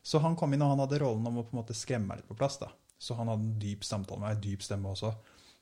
[0.05, 2.21] Så han kom inn, og han hadde rollen om å på en måte skremme meg
[2.21, 2.59] litt på plass.
[2.61, 2.69] da.
[3.01, 5.13] Så han hadde en dyp samtale med meg, dyp stemme også.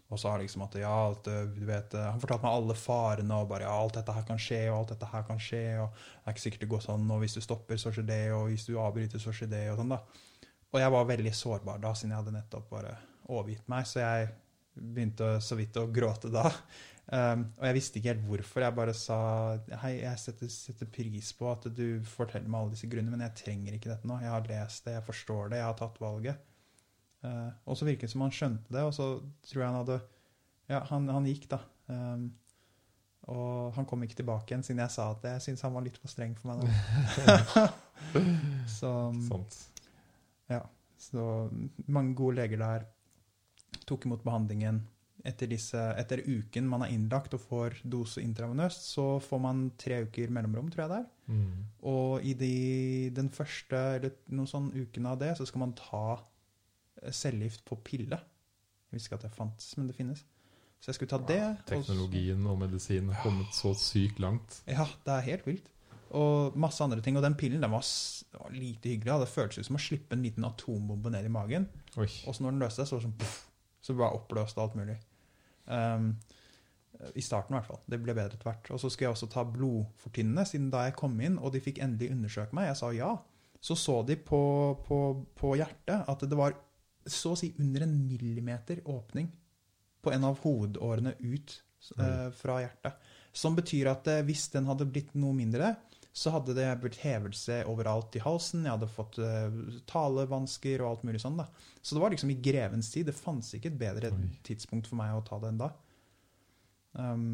[0.08, 3.50] Og sa liksom at ja, at, eh, du vet, Han fortalte meg alle farene, og
[3.52, 6.24] bare ja, alt dette her kan skje, og alt dette her kan skje, og det
[6.24, 8.68] er ikke sikkert det går sånn, og hvis du stopper, så skjer det, og hvis
[8.70, 10.02] du avbryter, så skjer det, og sånn, da.
[10.74, 12.98] Og jeg var veldig sårbar da, siden jeg hadde nettopp bare
[13.32, 13.88] overgitt meg.
[13.88, 14.30] Så jeg
[14.78, 16.52] begynte så vidt å gråte da.
[17.08, 18.66] Um, og jeg visste ikke helt hvorfor.
[18.66, 19.20] Jeg bare sa
[19.86, 23.40] hei, jeg setter, setter, pris på at du forteller meg alle disse grunnene, men jeg
[23.46, 24.20] trenger ikke dette nå.
[24.24, 26.47] Jeg har lest det, jeg forstår det, jeg har tatt valget.
[27.26, 29.08] Uh, og så virket det som han skjønte det, og så
[29.50, 30.02] tror jeg han hadde
[30.70, 31.62] Ja, han, han gikk, da.
[31.88, 32.28] Um,
[33.28, 35.98] og han kom ikke tilbake igjen, siden jeg sa at jeg syntes han var litt
[36.00, 37.64] for streng for meg nå.
[38.78, 38.92] så
[39.28, 39.58] Sant.
[40.48, 40.62] Ja,
[41.02, 41.24] så
[41.92, 42.86] mange gode leger der
[43.88, 44.86] tok imot behandlingen.
[45.28, 50.04] Etter, disse, etter uken man er innlagt og får dose intravenøst, så får man tre
[50.08, 51.08] uker mellomrom, tror jeg det er.
[51.28, 51.66] Mm.
[51.92, 52.56] Og i de,
[53.16, 56.26] den første eller noen sånn uken av det, så skal man ta eh,
[57.12, 58.20] cellegift på pille.
[58.88, 60.26] Jeg visste ikke at det fantes, men det finnes.
[60.78, 61.42] Så jeg skulle ta det.
[61.68, 64.62] teknologien og medisinen har kommet så sykt langt.
[64.70, 65.72] Ja, det er helt vilt
[66.16, 67.18] og masse andre ting.
[67.18, 67.86] Og den pillen den var,
[68.38, 69.20] var lite hyggelig.
[69.22, 71.68] Det føltes ut som å slippe en liten atombombe ned i magen.
[71.98, 72.08] Oi.
[72.28, 73.38] Og så når den løste seg, så var det sånn puff,
[73.84, 74.98] så ble jeg oppløst alt mulig.
[75.66, 76.12] Um,
[77.14, 77.82] I starten, i hvert fall.
[77.86, 78.72] Det ble bedre etter hvert.
[78.74, 81.82] Og så skulle jeg også ta blodfortynnende, siden da jeg kom inn og de fikk
[81.84, 83.12] endelig undersøke meg, jeg sa ja,
[83.68, 84.40] så så de på,
[84.86, 84.98] på,
[85.36, 86.54] på hjertet at det var
[87.12, 89.30] så å si under en millimeter åpning
[90.04, 91.58] på en av hovedårene ut
[92.00, 93.10] eh, fra hjertet.
[93.36, 95.74] Som betyr at eh, hvis den hadde blitt noe mindre,
[96.18, 98.64] så hadde det blitt hevelse overalt i halsen.
[98.66, 99.60] Jeg hadde fått eh,
[99.90, 101.38] talevansker og alt mulig sånn.
[101.38, 101.46] da.
[101.82, 103.10] Så det var liksom i grevens tid.
[103.10, 104.32] Det fantes ikke et bedre Oi.
[104.48, 105.70] tidspunkt for meg å ta det enn da.
[106.98, 107.28] Um,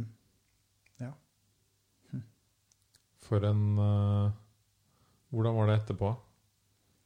[0.99, 1.13] ja.
[2.11, 2.25] Hm.
[3.23, 4.33] For en uh,
[5.31, 6.09] Hvordan var det etterpå?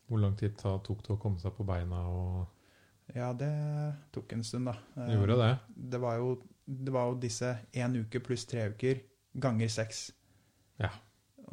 [0.07, 2.02] Hvor lang tid tok det å komme seg på beina?
[2.10, 2.57] og...
[3.18, 3.49] Ja, det
[4.14, 4.77] tok en stund, da.
[5.10, 5.52] Gjorde det?
[5.95, 6.31] Det var jo,
[6.65, 9.02] det var jo disse én uke pluss tre uker
[9.41, 10.07] ganger seks.
[10.81, 10.91] Ja.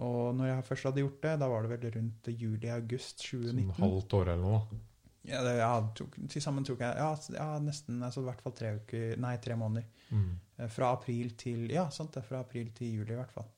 [0.02, 3.70] Og når jeg først hadde gjort det, da var det vel rundt juli-august 2019.
[3.76, 4.80] Sånn halvt år eller noe?
[5.24, 8.56] Ja, det, ja tok, til sammen tok jeg ja, ja, nesten altså i hvert fall
[8.58, 9.86] tre uker, nei, tre måneder.
[10.10, 10.32] Mm.
[10.58, 13.48] Eh, fra april til ja, sant det, fra april til juli i hvert fall.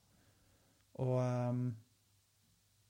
[1.02, 1.64] Og um,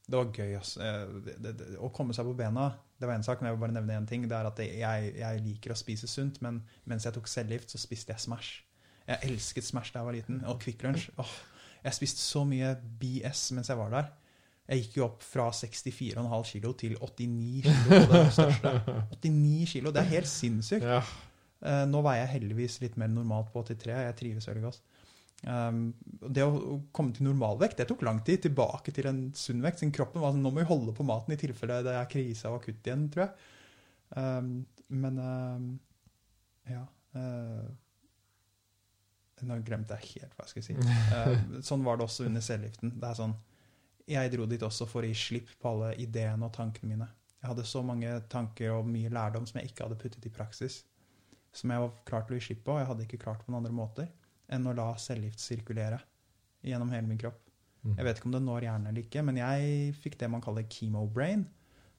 [0.07, 0.53] det var gøy.
[0.59, 0.91] Altså.
[1.24, 3.61] Det, det, det, å komme seg på bena det var en sak, men jeg vil
[3.61, 4.23] bare nevne én ting.
[4.24, 7.81] det er at jeg, jeg, liker å spise sunt, men mens jeg tok cellegift, så
[7.81, 8.62] spiste jeg Smash.
[9.07, 11.11] Jeg elsket Smash da jeg var liten, og Kvikk Lunsj.
[11.20, 11.35] Oh,
[11.85, 14.09] jeg spiste så mye BS mens jeg var der.
[14.66, 18.01] Jeg gikk jo opp fra 64,5 kilo til 89 kilo.
[18.11, 18.73] Det største.
[19.20, 20.89] 89 kilo, Det er helt sinnssykt.
[20.89, 21.03] Ja.
[21.66, 23.93] Uh, nå veier jeg heldigvis litt mer normalt på 83.
[23.93, 24.83] Jeg trives veldig godt.
[25.47, 25.93] Um,
[26.27, 28.43] det å komme til normalvekt det tok lang tid.
[28.48, 29.82] Tilbake til en sunn vekt.
[29.82, 32.51] Sin kroppen var sånn, Nå må vi holde på maten i tilfelle det er krise
[32.51, 33.51] og akutt igjen, tror jeg.
[34.16, 34.55] Um,
[35.02, 35.68] men um,
[36.70, 36.85] ja.
[37.16, 37.66] Uh,
[39.47, 41.62] nå glemte jeg helt hva jeg skulle si.
[41.68, 42.94] Sånn var det også under cellegiften.
[42.97, 43.35] Det er sånn,
[44.09, 47.09] jeg dro dit også for å gi slipp på alle ideene og tankene mine.
[47.43, 50.81] Jeg hadde så mange tanker og mye lærdom som jeg ikke hadde puttet i praksis.
[51.55, 53.52] Som jeg var klar til å gi slipp på, og jeg hadde ikke klart på
[53.52, 54.09] noen andre måter.
[54.52, 55.98] Enn å la cellegift sirkulere
[56.66, 57.39] gjennom hele min kropp.
[57.82, 57.94] Mm.
[57.94, 60.66] Jeg vet ikke om det når hjernen eller ikke, men jeg fikk det man kaller
[60.70, 61.44] chemo-brain,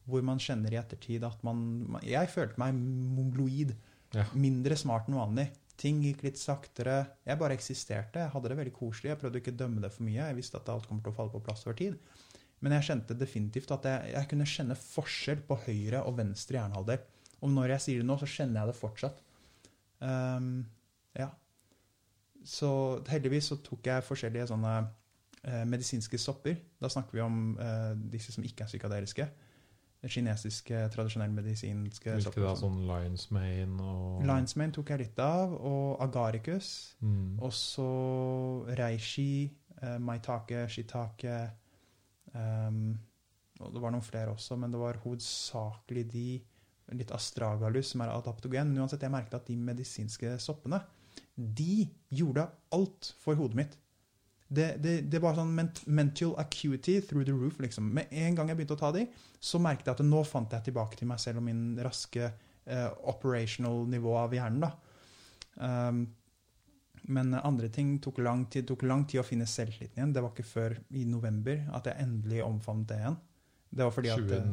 [0.07, 3.74] hvor man kjenner i ettertid at man Jeg følte meg mongloid.
[4.15, 4.24] Ja.
[4.40, 5.49] Mindre smart enn vanlig.
[5.78, 7.02] Ting gikk litt saktere.
[7.28, 8.24] Jeg bare eksisterte.
[8.24, 9.11] Jeg hadde det veldig koselig.
[9.11, 10.22] Jeg prøvde ikke å dømme det for mye.
[10.22, 11.99] Jeg visste at alt kommer til å falle på plass over tid.
[12.64, 17.03] Men jeg kjente definitivt at jeg, jeg kunne kjenne forskjell på høyre og venstre hjernehalvdel.
[17.44, 19.22] Og når jeg sier det nå, så kjenner jeg det fortsatt.
[20.02, 20.15] Ja.
[22.48, 22.69] Så
[23.11, 24.78] heldigvis så tok jeg forskjellige sånne
[25.44, 26.56] eh, medisinske stopper.
[26.80, 29.28] Da snakker vi om eh, disse som ikke er psykadeliske.
[30.07, 32.45] Kinesiske, tradisjonelle medisinske Hvilke stopper.
[32.45, 32.52] da?
[32.53, 32.78] og sånn.
[32.78, 36.69] Sånn Lions Mane og Lion's Mane tok jeg litt av, og agaricus.
[37.03, 37.40] Mm.
[37.44, 37.88] Og så
[38.80, 39.49] reishi,
[39.82, 41.41] eh, maitake, shitake
[42.32, 42.94] um,
[43.57, 46.30] og Det var noen flere også, men det var hovedsakelig de.
[46.95, 48.69] Litt astragalus, som er adaptogen.
[48.69, 50.78] Men uansett, jeg merket at de medisinske soppene
[51.38, 53.78] de gjorde alt for hodet mitt.
[54.48, 57.60] Det, det, det var sånn ment mental acuity through the roof.
[57.60, 57.90] liksom.
[57.94, 59.06] Med en gang jeg begynte å ta de,
[59.40, 62.92] så merket jeg at nå fant jeg tilbake til meg selv og min raske uh,
[63.12, 64.64] operational nivå av hjernen.
[64.64, 64.72] da.
[65.58, 66.06] Um,
[67.08, 68.66] men andre ting tok lang tid.
[68.68, 70.16] Tok lang tid å finne selvtilliten igjen.
[70.16, 73.20] Det var ikke før i november at jeg endelig omfavnet det igjen.
[73.78, 74.50] Det var fordi at eh,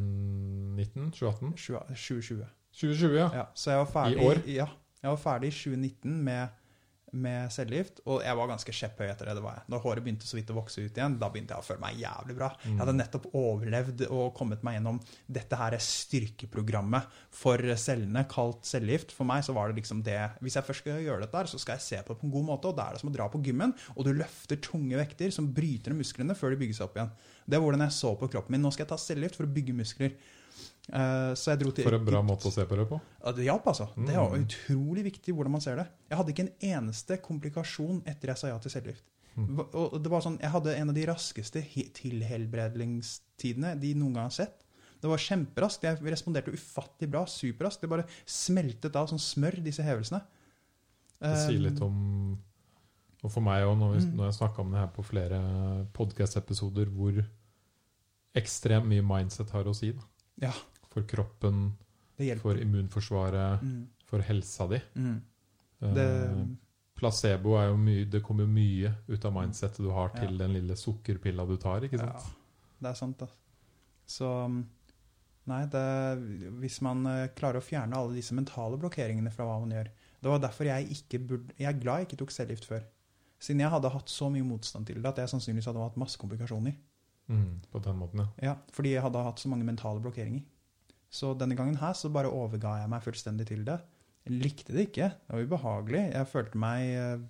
[0.77, 1.11] 2019?
[1.16, 1.55] 2018?
[1.56, 2.44] 2020.
[2.74, 3.28] 2020, ja.
[3.35, 4.40] Ja, så jeg var ferdig, I år?
[4.51, 4.66] Ja,
[5.02, 6.62] jeg var ferdig i 2019 med,
[7.14, 9.36] med cellegift, og jeg var ganske kjepphøy etter det.
[9.38, 9.66] det var jeg.
[9.72, 12.00] Når håret begynte så vidt å vokse ut igjen, da begynte jeg å føle meg
[12.02, 12.50] jævlig bra.
[12.64, 15.00] Jeg hadde nettopp overlevd og kommet meg gjennom
[15.38, 19.14] dette her styrkeprogrammet for cellene, kalt cellegift.
[19.16, 21.78] For meg så var det liksom det Hvis jeg først skal gjøre dette, så skal
[21.78, 22.70] jeg se på det på en god måte.
[22.70, 25.50] Og da er det som å dra på gymmen, og du løfter tunge vekter som
[25.54, 27.12] bryter ned musklene før de bygges opp igjen.
[27.44, 28.64] Det er hvordan jeg så på kroppen min.
[28.64, 30.16] Nå skal jeg ta cellegift for å bygge muskler.
[30.93, 33.01] Eh, så jeg dro til For en bra måte å se på det på.
[33.35, 33.89] Det hjalp, altså.
[33.97, 34.44] Det var Mm.
[34.47, 35.86] utrolig viktig hvordan man ser det.
[36.11, 39.05] Jeg hadde ikke en eneste komplikasjon etter jeg sa ja til cellegift.
[39.36, 39.59] Mm.
[39.74, 41.90] Og det var sånn, Jeg hadde en av de raskeste he-
[43.81, 44.61] de noen gang har sett.
[45.01, 45.82] Det var kjemperaskt.
[45.82, 47.24] Jeg responderte ufattelig bra.
[47.24, 47.81] Superraskt.
[47.81, 50.23] Det bare smeltet av som smør, disse hevelsene.
[51.20, 52.39] Det sier litt om
[53.24, 54.16] Og for meg òg, når, vi- Mm.
[54.16, 57.24] når jeg snakka om det her på flere podcast-episoder, hvor
[58.36, 59.93] ekstremt mye mindset har å si.
[59.93, 60.02] Da.
[60.48, 60.52] Ja,
[60.94, 61.72] For kroppen,
[62.40, 64.78] for immunforsvaret, Mm, for helsa di.
[64.94, 65.16] mm.
[65.82, 66.56] Eh, Det,
[66.96, 70.38] placebo er jo mye Det kommer jo mye ut av mindsettet du har til Ja.
[70.46, 71.80] den lille sukkerpilla du tar.
[71.82, 72.14] ikke sant?
[72.14, 72.30] Ja,
[72.80, 73.26] det er sant, da.
[74.06, 74.64] Så um,
[75.46, 75.82] Nei, det,
[76.62, 79.90] hvis man eh, klarer å fjerne alle disse mentale blokkeringene fra hva man gjør
[80.22, 82.82] Det var derfor jeg ikke burde Jeg er glad jeg ikke tok cellegift før.
[83.38, 86.16] Siden jeg hadde hatt så mye motstand til det at jeg sannsynligvis hadde hatt masse
[86.16, 86.74] komplikasjoner.
[87.28, 88.28] Mm, på den måten, ja.
[88.42, 90.42] Ja, Fordi jeg hadde hatt så mange mentale blokkeringer.
[91.14, 93.76] Så denne gangen her så bare overga jeg meg fullstendig til det.
[94.24, 95.10] Jeg likte det ikke.
[95.12, 96.02] Det var ubehagelig.
[96.14, 97.24] Jeg følte meg eh,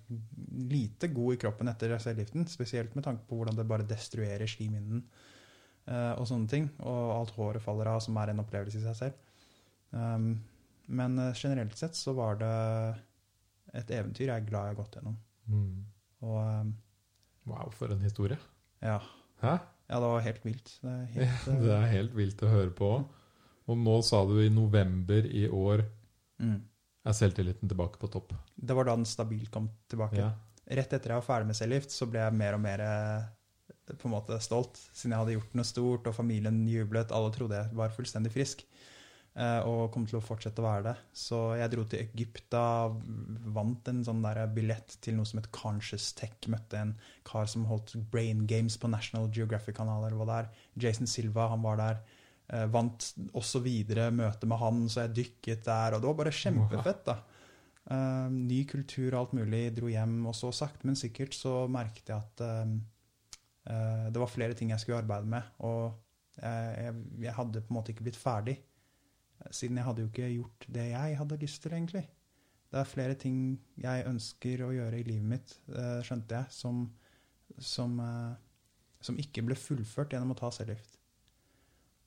[0.71, 2.45] lite god i kroppen etter cellegiften.
[2.49, 6.69] Spesielt med tanke på hvordan det bare destruerer slimhinnen eh, og sånne ting.
[6.87, 9.19] Og alt håret faller av, som er en opplevelse i seg selv.
[9.91, 10.31] Um,
[10.87, 12.53] men eh, generelt sett så var det
[13.75, 15.19] et eventyr jeg er glad jeg har gått gjennom.
[15.51, 15.85] Mm.
[16.25, 16.73] Og um,
[17.45, 18.39] Wow, for en historie.
[18.81, 18.97] ja.
[19.43, 19.57] Hæ?
[19.91, 20.69] ja, det var helt vilt.
[20.81, 22.87] Det er helt, Det er helt vilt å høre på.
[23.71, 25.85] Og nå sa du i november i år
[26.41, 26.57] mm.
[27.09, 28.35] er selvtilliten tilbake på topp.
[28.55, 30.21] Det var da den stabilt kom tilbake.
[30.21, 30.33] Ja.
[30.65, 33.25] Rett etter jeg var ferdig med cellegift, så ble jeg mer og mer eh,
[33.93, 37.13] på en måte stolt, siden jeg hadde gjort noe stort, og familien jublet.
[37.13, 40.95] Alle trodde jeg var fullstendig frisk eh, og kom til å fortsette å være det.
[41.17, 42.65] Så jeg dro til Egypt da,
[43.57, 46.37] vant en sånn der billett til noe som het Conscious Tech.
[46.51, 46.95] Møtte en
[47.27, 50.53] kar som holdt Brain Games på National Geographic-kanal, eller hva det er.
[50.87, 52.01] Jason Silva, han var der.
[52.53, 56.35] Eh, vant også videre møte med han, så jeg dykket der, og det var bare
[56.35, 57.15] kjempefett, da.
[57.85, 59.63] Eh, ny kultur og alt mulig.
[59.77, 62.75] Dro hjem, og så sakte, men sikkert så merket jeg at eh,
[64.13, 65.53] det var flere ting jeg skulle arbeide med.
[65.65, 65.95] Og
[66.37, 66.93] jeg,
[67.23, 68.59] jeg, hadde på en måte ikke blitt ferdig,
[69.55, 72.03] siden jeg hadde jo ikke gjort det jeg hadde lyst til, egentlig.
[72.69, 73.39] Det er flere ting
[73.79, 75.55] jeg ønsker å gjøre i livet mitt,
[76.03, 76.83] skjønte jeg, som,
[77.55, 77.95] som,
[78.99, 80.99] som ikke ble fullført gjennom å ta cellegift.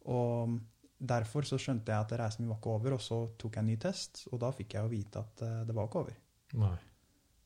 [0.07, 0.59] Og
[0.99, 3.71] derfor så skjønte jeg at reisen min var ikke over, og så tok jeg en
[3.73, 6.21] ny test, og da fikk jeg jo vite at eh, det var ikke over.
[6.59, 6.77] Nei.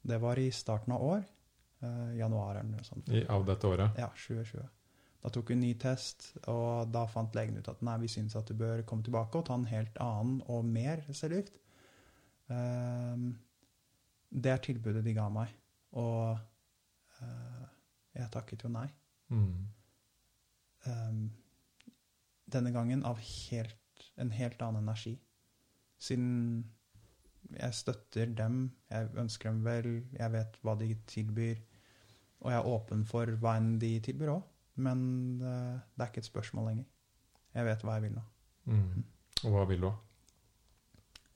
[0.03, 1.24] Det var i starten av år,
[1.83, 3.09] Uh, januar eller noe sånt.
[3.11, 3.97] I, av dette året.
[3.99, 4.66] Ja, 2020.
[5.23, 8.37] Da tok vi en ny test, og da fant legen ut at nei, vi syns
[8.39, 11.59] at du bør komme tilbake og ta en helt annen og mer cellegift.
[12.55, 13.33] Ehm,
[14.31, 15.51] det er tilbudet de ga meg,
[15.99, 16.39] og
[17.19, 17.66] uh,
[18.15, 18.87] jeg takket jo nei.
[19.35, 19.66] Mm.
[20.87, 21.23] Ehm,
[22.55, 25.16] denne gangen av helt, en helt annen energi.
[26.03, 26.31] Siden
[27.53, 28.65] jeg støtter dem.
[28.91, 29.91] Jeg ønsker dem vel.
[30.16, 31.61] Jeg vet hva de tilbyr.
[32.43, 34.45] Og jeg er åpen for hva enn de tilbyr òg.
[34.83, 35.03] Men
[35.43, 36.87] eh, det er ikke et spørsmål lenger.
[37.53, 38.23] Jeg vet hva jeg vil nå.
[38.73, 39.03] Mm.
[39.43, 39.91] Og hva vil du?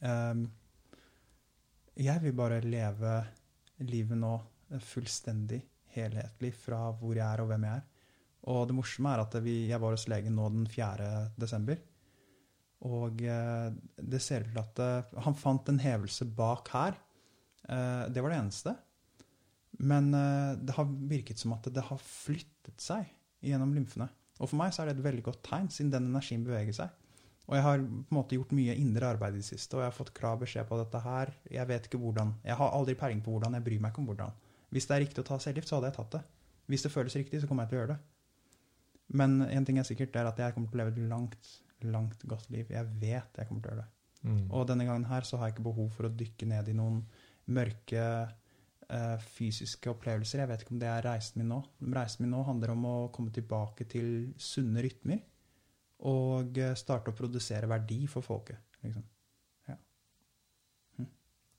[0.07, 0.47] Um,
[1.97, 3.13] jeg vil bare leve
[3.89, 4.35] livet nå
[4.83, 5.61] fullstendig,
[5.95, 7.85] helhetlig, fra hvor jeg er og hvem jeg er.
[8.53, 11.11] Og det morsomme er at vi, jeg var hos legen nå den 4.
[11.39, 11.81] desember.
[12.87, 16.99] Og eh, det ser ut til at eh, han fant en hevelse bak her.
[17.67, 18.77] Eh, det var det eneste.
[19.77, 23.11] Men det har virket som at det har flyttet seg
[23.45, 24.07] gjennom lymfene.
[24.41, 26.95] Og for meg så er det et veldig godt tegn, siden den energien beveger seg.
[27.45, 29.91] Og jeg har på en måte gjort mye indre arbeid i det siste, og jeg
[29.91, 31.35] har fått klar beskjed på dette her.
[31.53, 32.33] Jeg vet ikke hvordan.
[32.49, 34.41] Jeg har aldri peiling på hvordan, jeg bryr meg ikke om hvordan.
[34.73, 36.23] Hvis det er riktig å ta cellegift, så hadde jeg tatt det.
[36.73, 38.01] Hvis det føles riktig, så kommer jeg til å gjøre det.
[39.15, 41.53] Men en ting er sikkert, det er at jeg kommer til å leve et langt,
[41.87, 42.71] langt godt liv.
[42.73, 43.93] Jeg vet jeg kommer til å gjøre det.
[44.27, 44.43] Mm.
[44.51, 46.99] Og denne gangen her så har jeg ikke behov for å dykke ned i noen
[47.55, 50.43] mørke eh, fysiske opplevelser.
[50.43, 51.61] Jeg vet ikke om det er reisen min nå.
[51.95, 55.23] Reisen min nå handler om å komme tilbake til sunne rytmer.
[56.11, 58.65] Og eh, starte å produsere verdi for folket.
[58.83, 59.07] Liksom.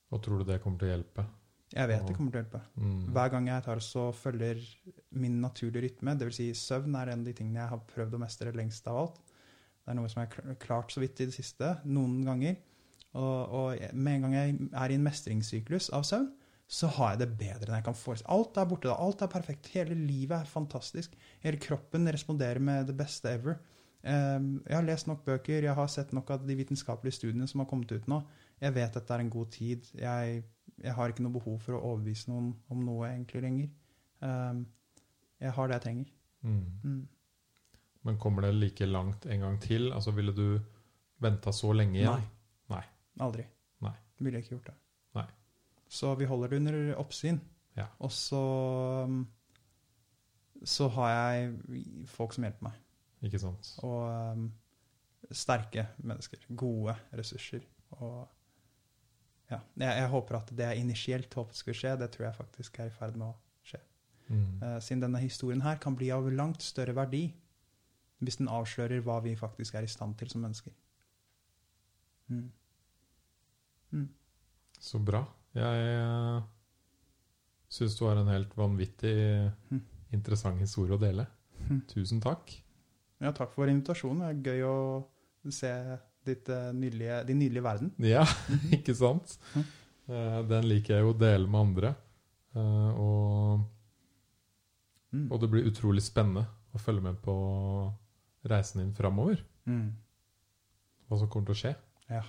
[0.08, 1.26] Og tror du det kommer til å hjelpe?
[1.74, 2.62] Jeg vet det kommer til å hjelpe.
[2.80, 3.00] Mm.
[3.16, 4.62] Hver gang jeg tar så følger
[5.20, 6.40] min naturlige rytme, dvs.
[6.40, 9.20] Si søvn er en av de tingene jeg har prøvd å mestre lengst av alt.
[9.84, 12.58] Det er noe som jeg har klart så vidt i det siste, noen ganger.
[13.18, 16.30] Og, og med en gang jeg er i en mestringssyklus av søvn,
[16.68, 18.98] så har jeg det bedre enn jeg kan forestille Alt er borte da.
[19.00, 19.70] Alt er perfekt.
[19.72, 21.14] Hele livet er fantastisk.
[21.44, 23.56] Hele kroppen responderer med det beste ever.
[24.04, 27.64] Um, jeg har lest nok bøker, jeg har sett nok av de vitenskapelige studiene som
[27.64, 28.22] har kommet ut nå.
[28.62, 29.88] Jeg vet at det er en god tid.
[29.96, 30.44] Jeg,
[30.84, 33.70] jeg har ikke noe behov for å overbevise noen om noe egentlig lenger.
[34.22, 34.66] Um,
[35.42, 36.12] jeg har det jeg trenger.
[36.46, 36.66] Mm.
[36.84, 37.04] Mm.
[38.08, 39.92] Men kommer det like langt en gang til?
[39.94, 40.60] Altså Ville du
[41.24, 42.28] venta så lenge igjen?
[42.70, 42.84] Nei.
[43.26, 43.48] Aldri.
[43.82, 43.96] Nei.
[44.22, 44.76] Ville ikke gjort det.
[45.18, 45.26] Nei.
[45.90, 47.40] Så vi holder det under oppsyn.
[47.78, 47.88] Ja.
[48.06, 48.44] Og så
[49.08, 49.24] um,
[50.66, 52.80] så har jeg folk som hjelper meg.
[53.28, 53.70] Ikke sant?
[53.86, 54.48] Og um,
[55.32, 56.42] sterke mennesker.
[56.58, 57.66] Gode ressurser.
[57.98, 58.26] Og
[59.48, 62.80] ja, jeg, jeg håper at det jeg initielt håpet skulle skje, det tror jeg faktisk
[62.80, 63.36] er i ferd med å
[63.68, 63.80] skje.
[64.28, 64.48] Mm.
[64.62, 67.30] Uh, siden denne historien her kan bli av langt større verdi
[68.20, 70.74] hvis den avslører hva vi faktisk er i stand til som mennesker.
[72.34, 72.48] Mm.
[73.94, 74.08] Mm.
[74.80, 75.22] Så bra.
[75.56, 76.42] Jeg uh,
[77.72, 79.16] syns du har en helt vanvittig
[79.70, 79.84] Mm.
[80.16, 81.28] interessant historie å dele.
[81.68, 81.82] Mm.
[81.92, 82.52] Tusen takk.
[83.22, 84.26] Ja, takk for invitasjonen.
[84.42, 85.72] Det er gøy å se
[86.28, 87.92] ditt, eh, nydelige, din nydelige verden.
[88.04, 88.24] Ja,
[88.78, 89.38] ikke sant?
[89.58, 91.96] Eh, den liker jeg jo å dele med andre.
[92.56, 93.66] Eh, og,
[95.14, 95.30] Mm.
[95.32, 96.42] og det blir utrolig spennende
[96.76, 97.34] å følge med på
[98.52, 99.40] reisen din framover.
[99.66, 99.94] Mm.
[101.08, 101.72] Hva som kommer til å skje.
[102.12, 102.20] Ja.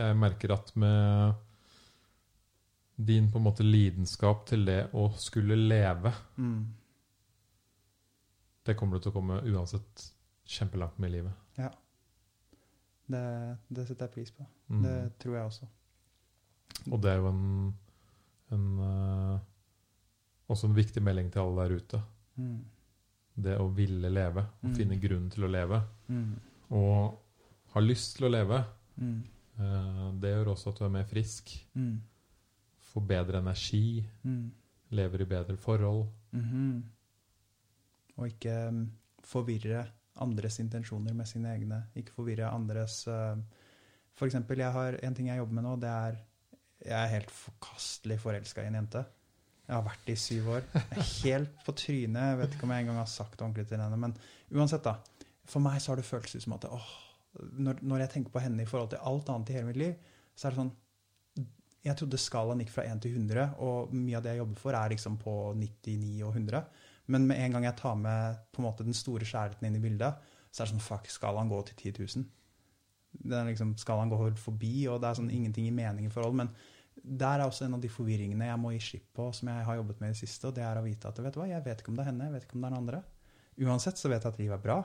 [0.00, 1.34] Jeg merker at med
[2.96, 6.64] din på en måte lidenskap til det å skulle leve, Mm.
[8.64, 10.06] det kommer du til å komme uansett
[10.46, 11.32] kjempelangt med i livet.
[13.08, 14.46] Det, det setter jeg pris på.
[14.68, 14.82] Mm.
[14.82, 15.66] Det tror jeg også.
[16.92, 17.74] Og det er jo en,
[18.52, 19.38] en uh,
[20.48, 22.00] også en viktig melding til alle der ute.
[22.36, 22.58] Mm.
[23.46, 24.74] Det å ville leve, å Mm.
[24.74, 25.80] finne grunn til å leve.
[26.08, 26.34] Mm.
[26.70, 27.18] Og
[27.74, 28.64] ha lyst til å leve,
[28.96, 29.22] Mm.
[29.58, 31.50] eh, det gjør også at du er mer frisk.
[31.74, 32.00] Mm.
[32.92, 34.50] Får bedre energi, Mm.
[34.90, 36.06] lever i bedre forhold.
[36.32, 36.82] -hmm.
[38.16, 38.88] Og ikke
[39.22, 39.86] forvirre
[40.22, 41.82] andres intensjoner med sine egne.
[41.98, 43.36] Ikke forvirre andres uh,
[44.16, 46.18] For eksempel, jeg har en ting jeg jobber med nå, det er
[46.84, 49.04] Jeg er helt forkastelig forelska i en jente.
[49.66, 50.66] Jeg har vært det i syv år.
[51.24, 52.28] Helt på trynet.
[52.30, 53.98] Jeg vet ikke om jeg engang har sagt det ordentlig til henne.
[53.98, 54.14] Men
[54.54, 54.94] uansett, da.
[55.46, 56.90] For meg så har det føltes som at åh,
[57.58, 60.12] når, når jeg tenker på henne i forhold til alt annet i hele mitt liv,
[60.36, 60.74] så er det sånn
[61.86, 64.74] Jeg trodde skalaen gikk fra 1 til 100, og mye av det jeg jobber for,
[64.74, 66.62] er liksom på 99 og 100.
[67.12, 69.82] Men med en gang jeg tar med på en måte den store kjærligheten inn i
[69.82, 72.24] bildet, så er det sånn fuck, skal han gå til 10 000.
[73.26, 76.36] Det er liksom, skalaen går forbi, og det er sånn ingenting i mening i forhold.
[76.40, 76.50] Men
[76.96, 79.78] der er også en av de forvirringene jeg må gi slipp på, som jeg har
[79.78, 81.64] jobbet med i det siste, og det er å vite at vet du hva, jeg
[81.64, 83.02] vet ikke om det er henne, jeg vet ikke om det er den andre.
[83.66, 84.78] Uansett så vet jeg at livet er bra.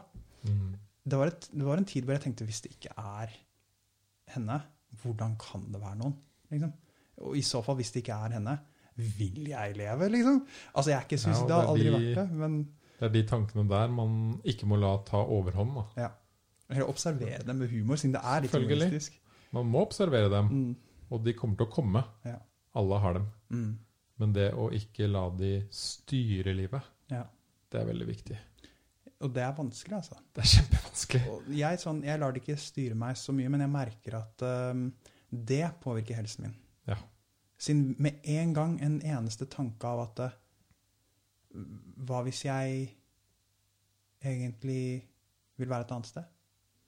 [0.48, 0.76] Mm.
[1.11, 3.34] Det var, et, det var en tid hvor jeg tenkte hvis det ikke er
[4.35, 4.60] henne,
[5.02, 6.14] hvordan kan det være noen?
[6.52, 6.76] Liksom?
[7.26, 8.57] Og i så fall, hvis det ikke er henne,
[9.18, 10.40] vil jeg leve, liksom?
[10.76, 12.57] Altså, jeg er ikke Ja, og suicidal, har aldri det vært det, men
[12.99, 15.73] Det er de tankene der man ikke må la ta overhånd.
[15.80, 15.86] Da.
[16.03, 16.10] Ja.
[16.69, 19.18] Eller observere dem med humor, siden det er litt humoristisk.
[19.52, 20.76] Man må observere dem, Mm,
[21.11, 22.03] og de kommer til å komme.
[22.26, 22.38] Ja.
[22.76, 23.26] Alle har dem.
[23.49, 23.72] mm,
[24.22, 27.23] Men det å ikke la de styre livet, ja.
[27.72, 28.38] det er veldig viktig.
[29.22, 30.15] Og det er vanskelig, altså.
[30.34, 31.57] Det er kjempevanskelig.
[31.57, 34.41] Jeg, sånn, jeg lar det ikke styre meg så mye, men jeg merker at
[34.72, 34.86] um,
[35.30, 36.56] det påvirker helsen min.
[37.61, 40.38] Siden med en gang en eneste tanke av at eh,
[42.07, 42.85] Hva hvis jeg
[44.25, 44.83] egentlig
[45.61, 46.29] vil være et annet sted?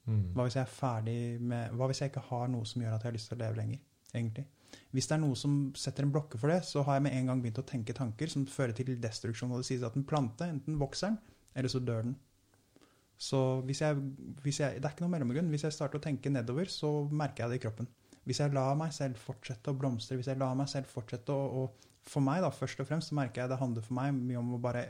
[0.09, 0.23] Mm.
[0.33, 3.05] Hva hvis jeg er ferdig med Hva hvis jeg ikke har noe som gjør at
[3.05, 3.83] jeg har lyst til å leve lenger?
[4.13, 4.45] egentlig?
[4.93, 7.29] Hvis det er noe som setter en blokke for det, så har jeg med en
[7.29, 9.51] gang begynt å tenke tanker som fører til destruksjon.
[9.53, 11.19] Og det sies at en plante enten vokser den,
[11.57, 12.15] eller så dør den.
[13.17, 13.97] Så hvis jeg,
[14.43, 15.49] hvis jeg, Det er ikke noe mellomgrunn.
[15.53, 17.89] Hvis jeg starter å tenke nedover, så merker jeg det i kroppen.
[18.23, 21.63] Hvis jeg lar meg selv fortsette å blomstre, hvis jeg lar meg selv fortsette å,
[21.63, 24.39] å For meg, da, først og fremst, så merker jeg det handler for meg mye
[24.41, 24.87] om å bare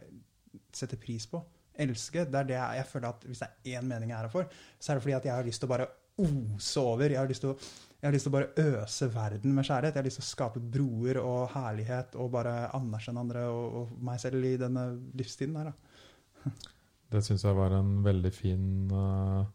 [0.73, 1.41] sette pris på.
[1.83, 2.23] Elske.
[2.25, 4.33] Det er det jeg, jeg føler at Hvis det er én mening jeg er her
[4.33, 4.49] for,
[4.79, 5.89] så er det fordi at jeg har lyst til å bare
[6.23, 7.13] ose over.
[7.13, 7.55] Jeg har lyst til å,
[7.99, 9.95] jeg har lyst til å bare øse verden med kjærlighet.
[9.95, 13.95] Jeg har lyst til å skape broer og herlighet og bare anerkjenne andre og, og
[14.09, 14.85] meg selv i denne
[15.17, 15.71] livstiden her.
[15.71, 16.53] da.
[17.13, 19.45] Det syns jeg var en veldig fin uh,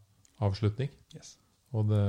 [0.46, 0.92] avslutning.
[1.16, 1.32] Yes.
[1.74, 2.04] Og det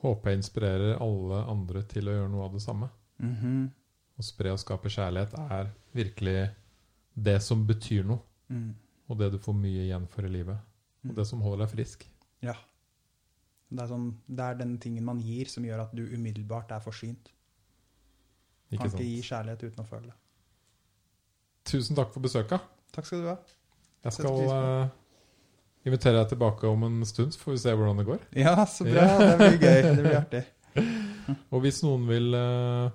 [0.00, 2.90] håper jeg inspirerer alle andre til å gjøre noe av det samme.
[3.20, 3.70] Mhm.
[4.20, 6.50] Å spre og skape kjærlighet er virkelig
[7.16, 8.20] det som betyr noe.
[8.50, 8.74] Mm.
[9.08, 10.58] Og det du får mye igjen for i livet.
[11.02, 11.10] Mm.
[11.10, 12.04] Og det som holder deg frisk.
[12.44, 12.54] Ja.
[13.70, 16.82] Det er, sånn, det er den tingen man gir, som gjør at du umiddelbart er
[16.84, 17.30] forsynt.
[18.70, 20.18] Ikke Kan ikke gi kjærlighet uten å føle det.
[21.70, 22.66] Tusen takk for besøket.
[22.94, 23.38] Takk skal du ha.
[24.04, 24.90] Jeg skal
[25.82, 28.06] pris på eh, invitere deg tilbake om en stund, så får vi se hvordan det
[28.08, 28.24] går.
[28.36, 29.06] Ja, så bra.
[29.18, 29.82] Det blir gøy.
[29.82, 30.42] Det blir artig.
[31.52, 32.90] Og hvis noen vil uh,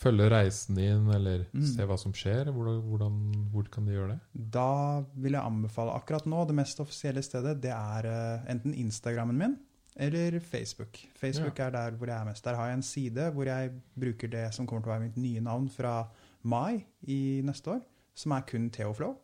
[0.00, 1.64] følge reisen din, eller Mm.
[1.66, 3.16] se hva som skjer, hvordan, hvordan,
[3.52, 4.20] hvor kan de gjøre det?
[4.54, 7.60] Da vil jeg anbefale akkurat nå det mest offisielle stedet.
[7.62, 9.58] Det er uh, enten Instagrammen min
[10.00, 10.96] eller Facebook.
[11.18, 12.44] Facebook er der hvor jeg er mest.
[12.44, 13.70] Der har jeg en side hvor jeg
[14.00, 16.08] bruker det som kommer til å være mitt nye navn fra
[16.42, 17.80] mai i neste år,
[18.14, 19.16] som er kun Theoflow.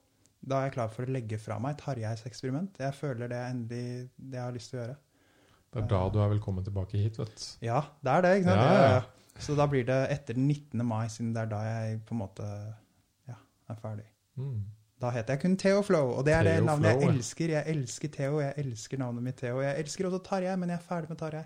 [0.46, 2.78] Da er jeg klar for å legge fra meg Tarjeis eksperiment.
[2.78, 4.96] Jeg føler det er endelig det jeg har lyst til å gjøre.
[5.76, 7.46] Det er da du er velkommen tilbake hit, vet du.
[7.66, 8.32] Ja, det er det.
[8.38, 8.62] ikke sant?
[8.62, 9.04] Ja, Ja, ja.
[9.42, 10.80] Så da blir det etter den 19.
[10.86, 12.46] mai, siden det er da jeg på en måte
[13.28, 13.34] ja,
[13.68, 14.06] er ferdig.
[14.40, 14.62] Mm.
[15.02, 17.16] Da heter jeg kun Theo Flow, og det er det Theo navnet jeg Flow, ja.
[17.18, 17.52] elsker.
[17.52, 19.58] Jeg elsker Theo, jeg elsker navnet mitt Theo.
[19.60, 21.42] Jeg elsker også Tarjei, men jeg er ferdig med Tarjei.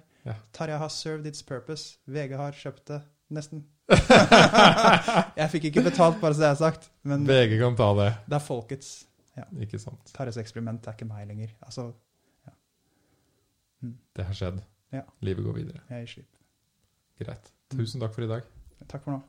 [0.55, 1.99] Tarjei har served its purpose.
[2.07, 3.01] VG har kjøpt det,
[3.35, 3.63] nesten.
[5.41, 8.11] jeg fikk ikke betalt, bare så det er sagt, men VG kan ta det.
[8.31, 8.91] det er folkets.
[9.63, 10.11] Ikke sant?
[10.13, 11.55] Tarjes eksperiment er ikke meg lenger.
[11.65, 11.91] Altså,
[14.17, 14.59] Det har skjedd.
[14.93, 15.03] Ja.
[15.25, 15.81] Livet går videre.
[15.89, 16.31] jeg gir slipp.
[17.21, 17.53] Greit.
[17.73, 18.43] Tusen takk for i dag.
[18.91, 19.21] Takk for nå.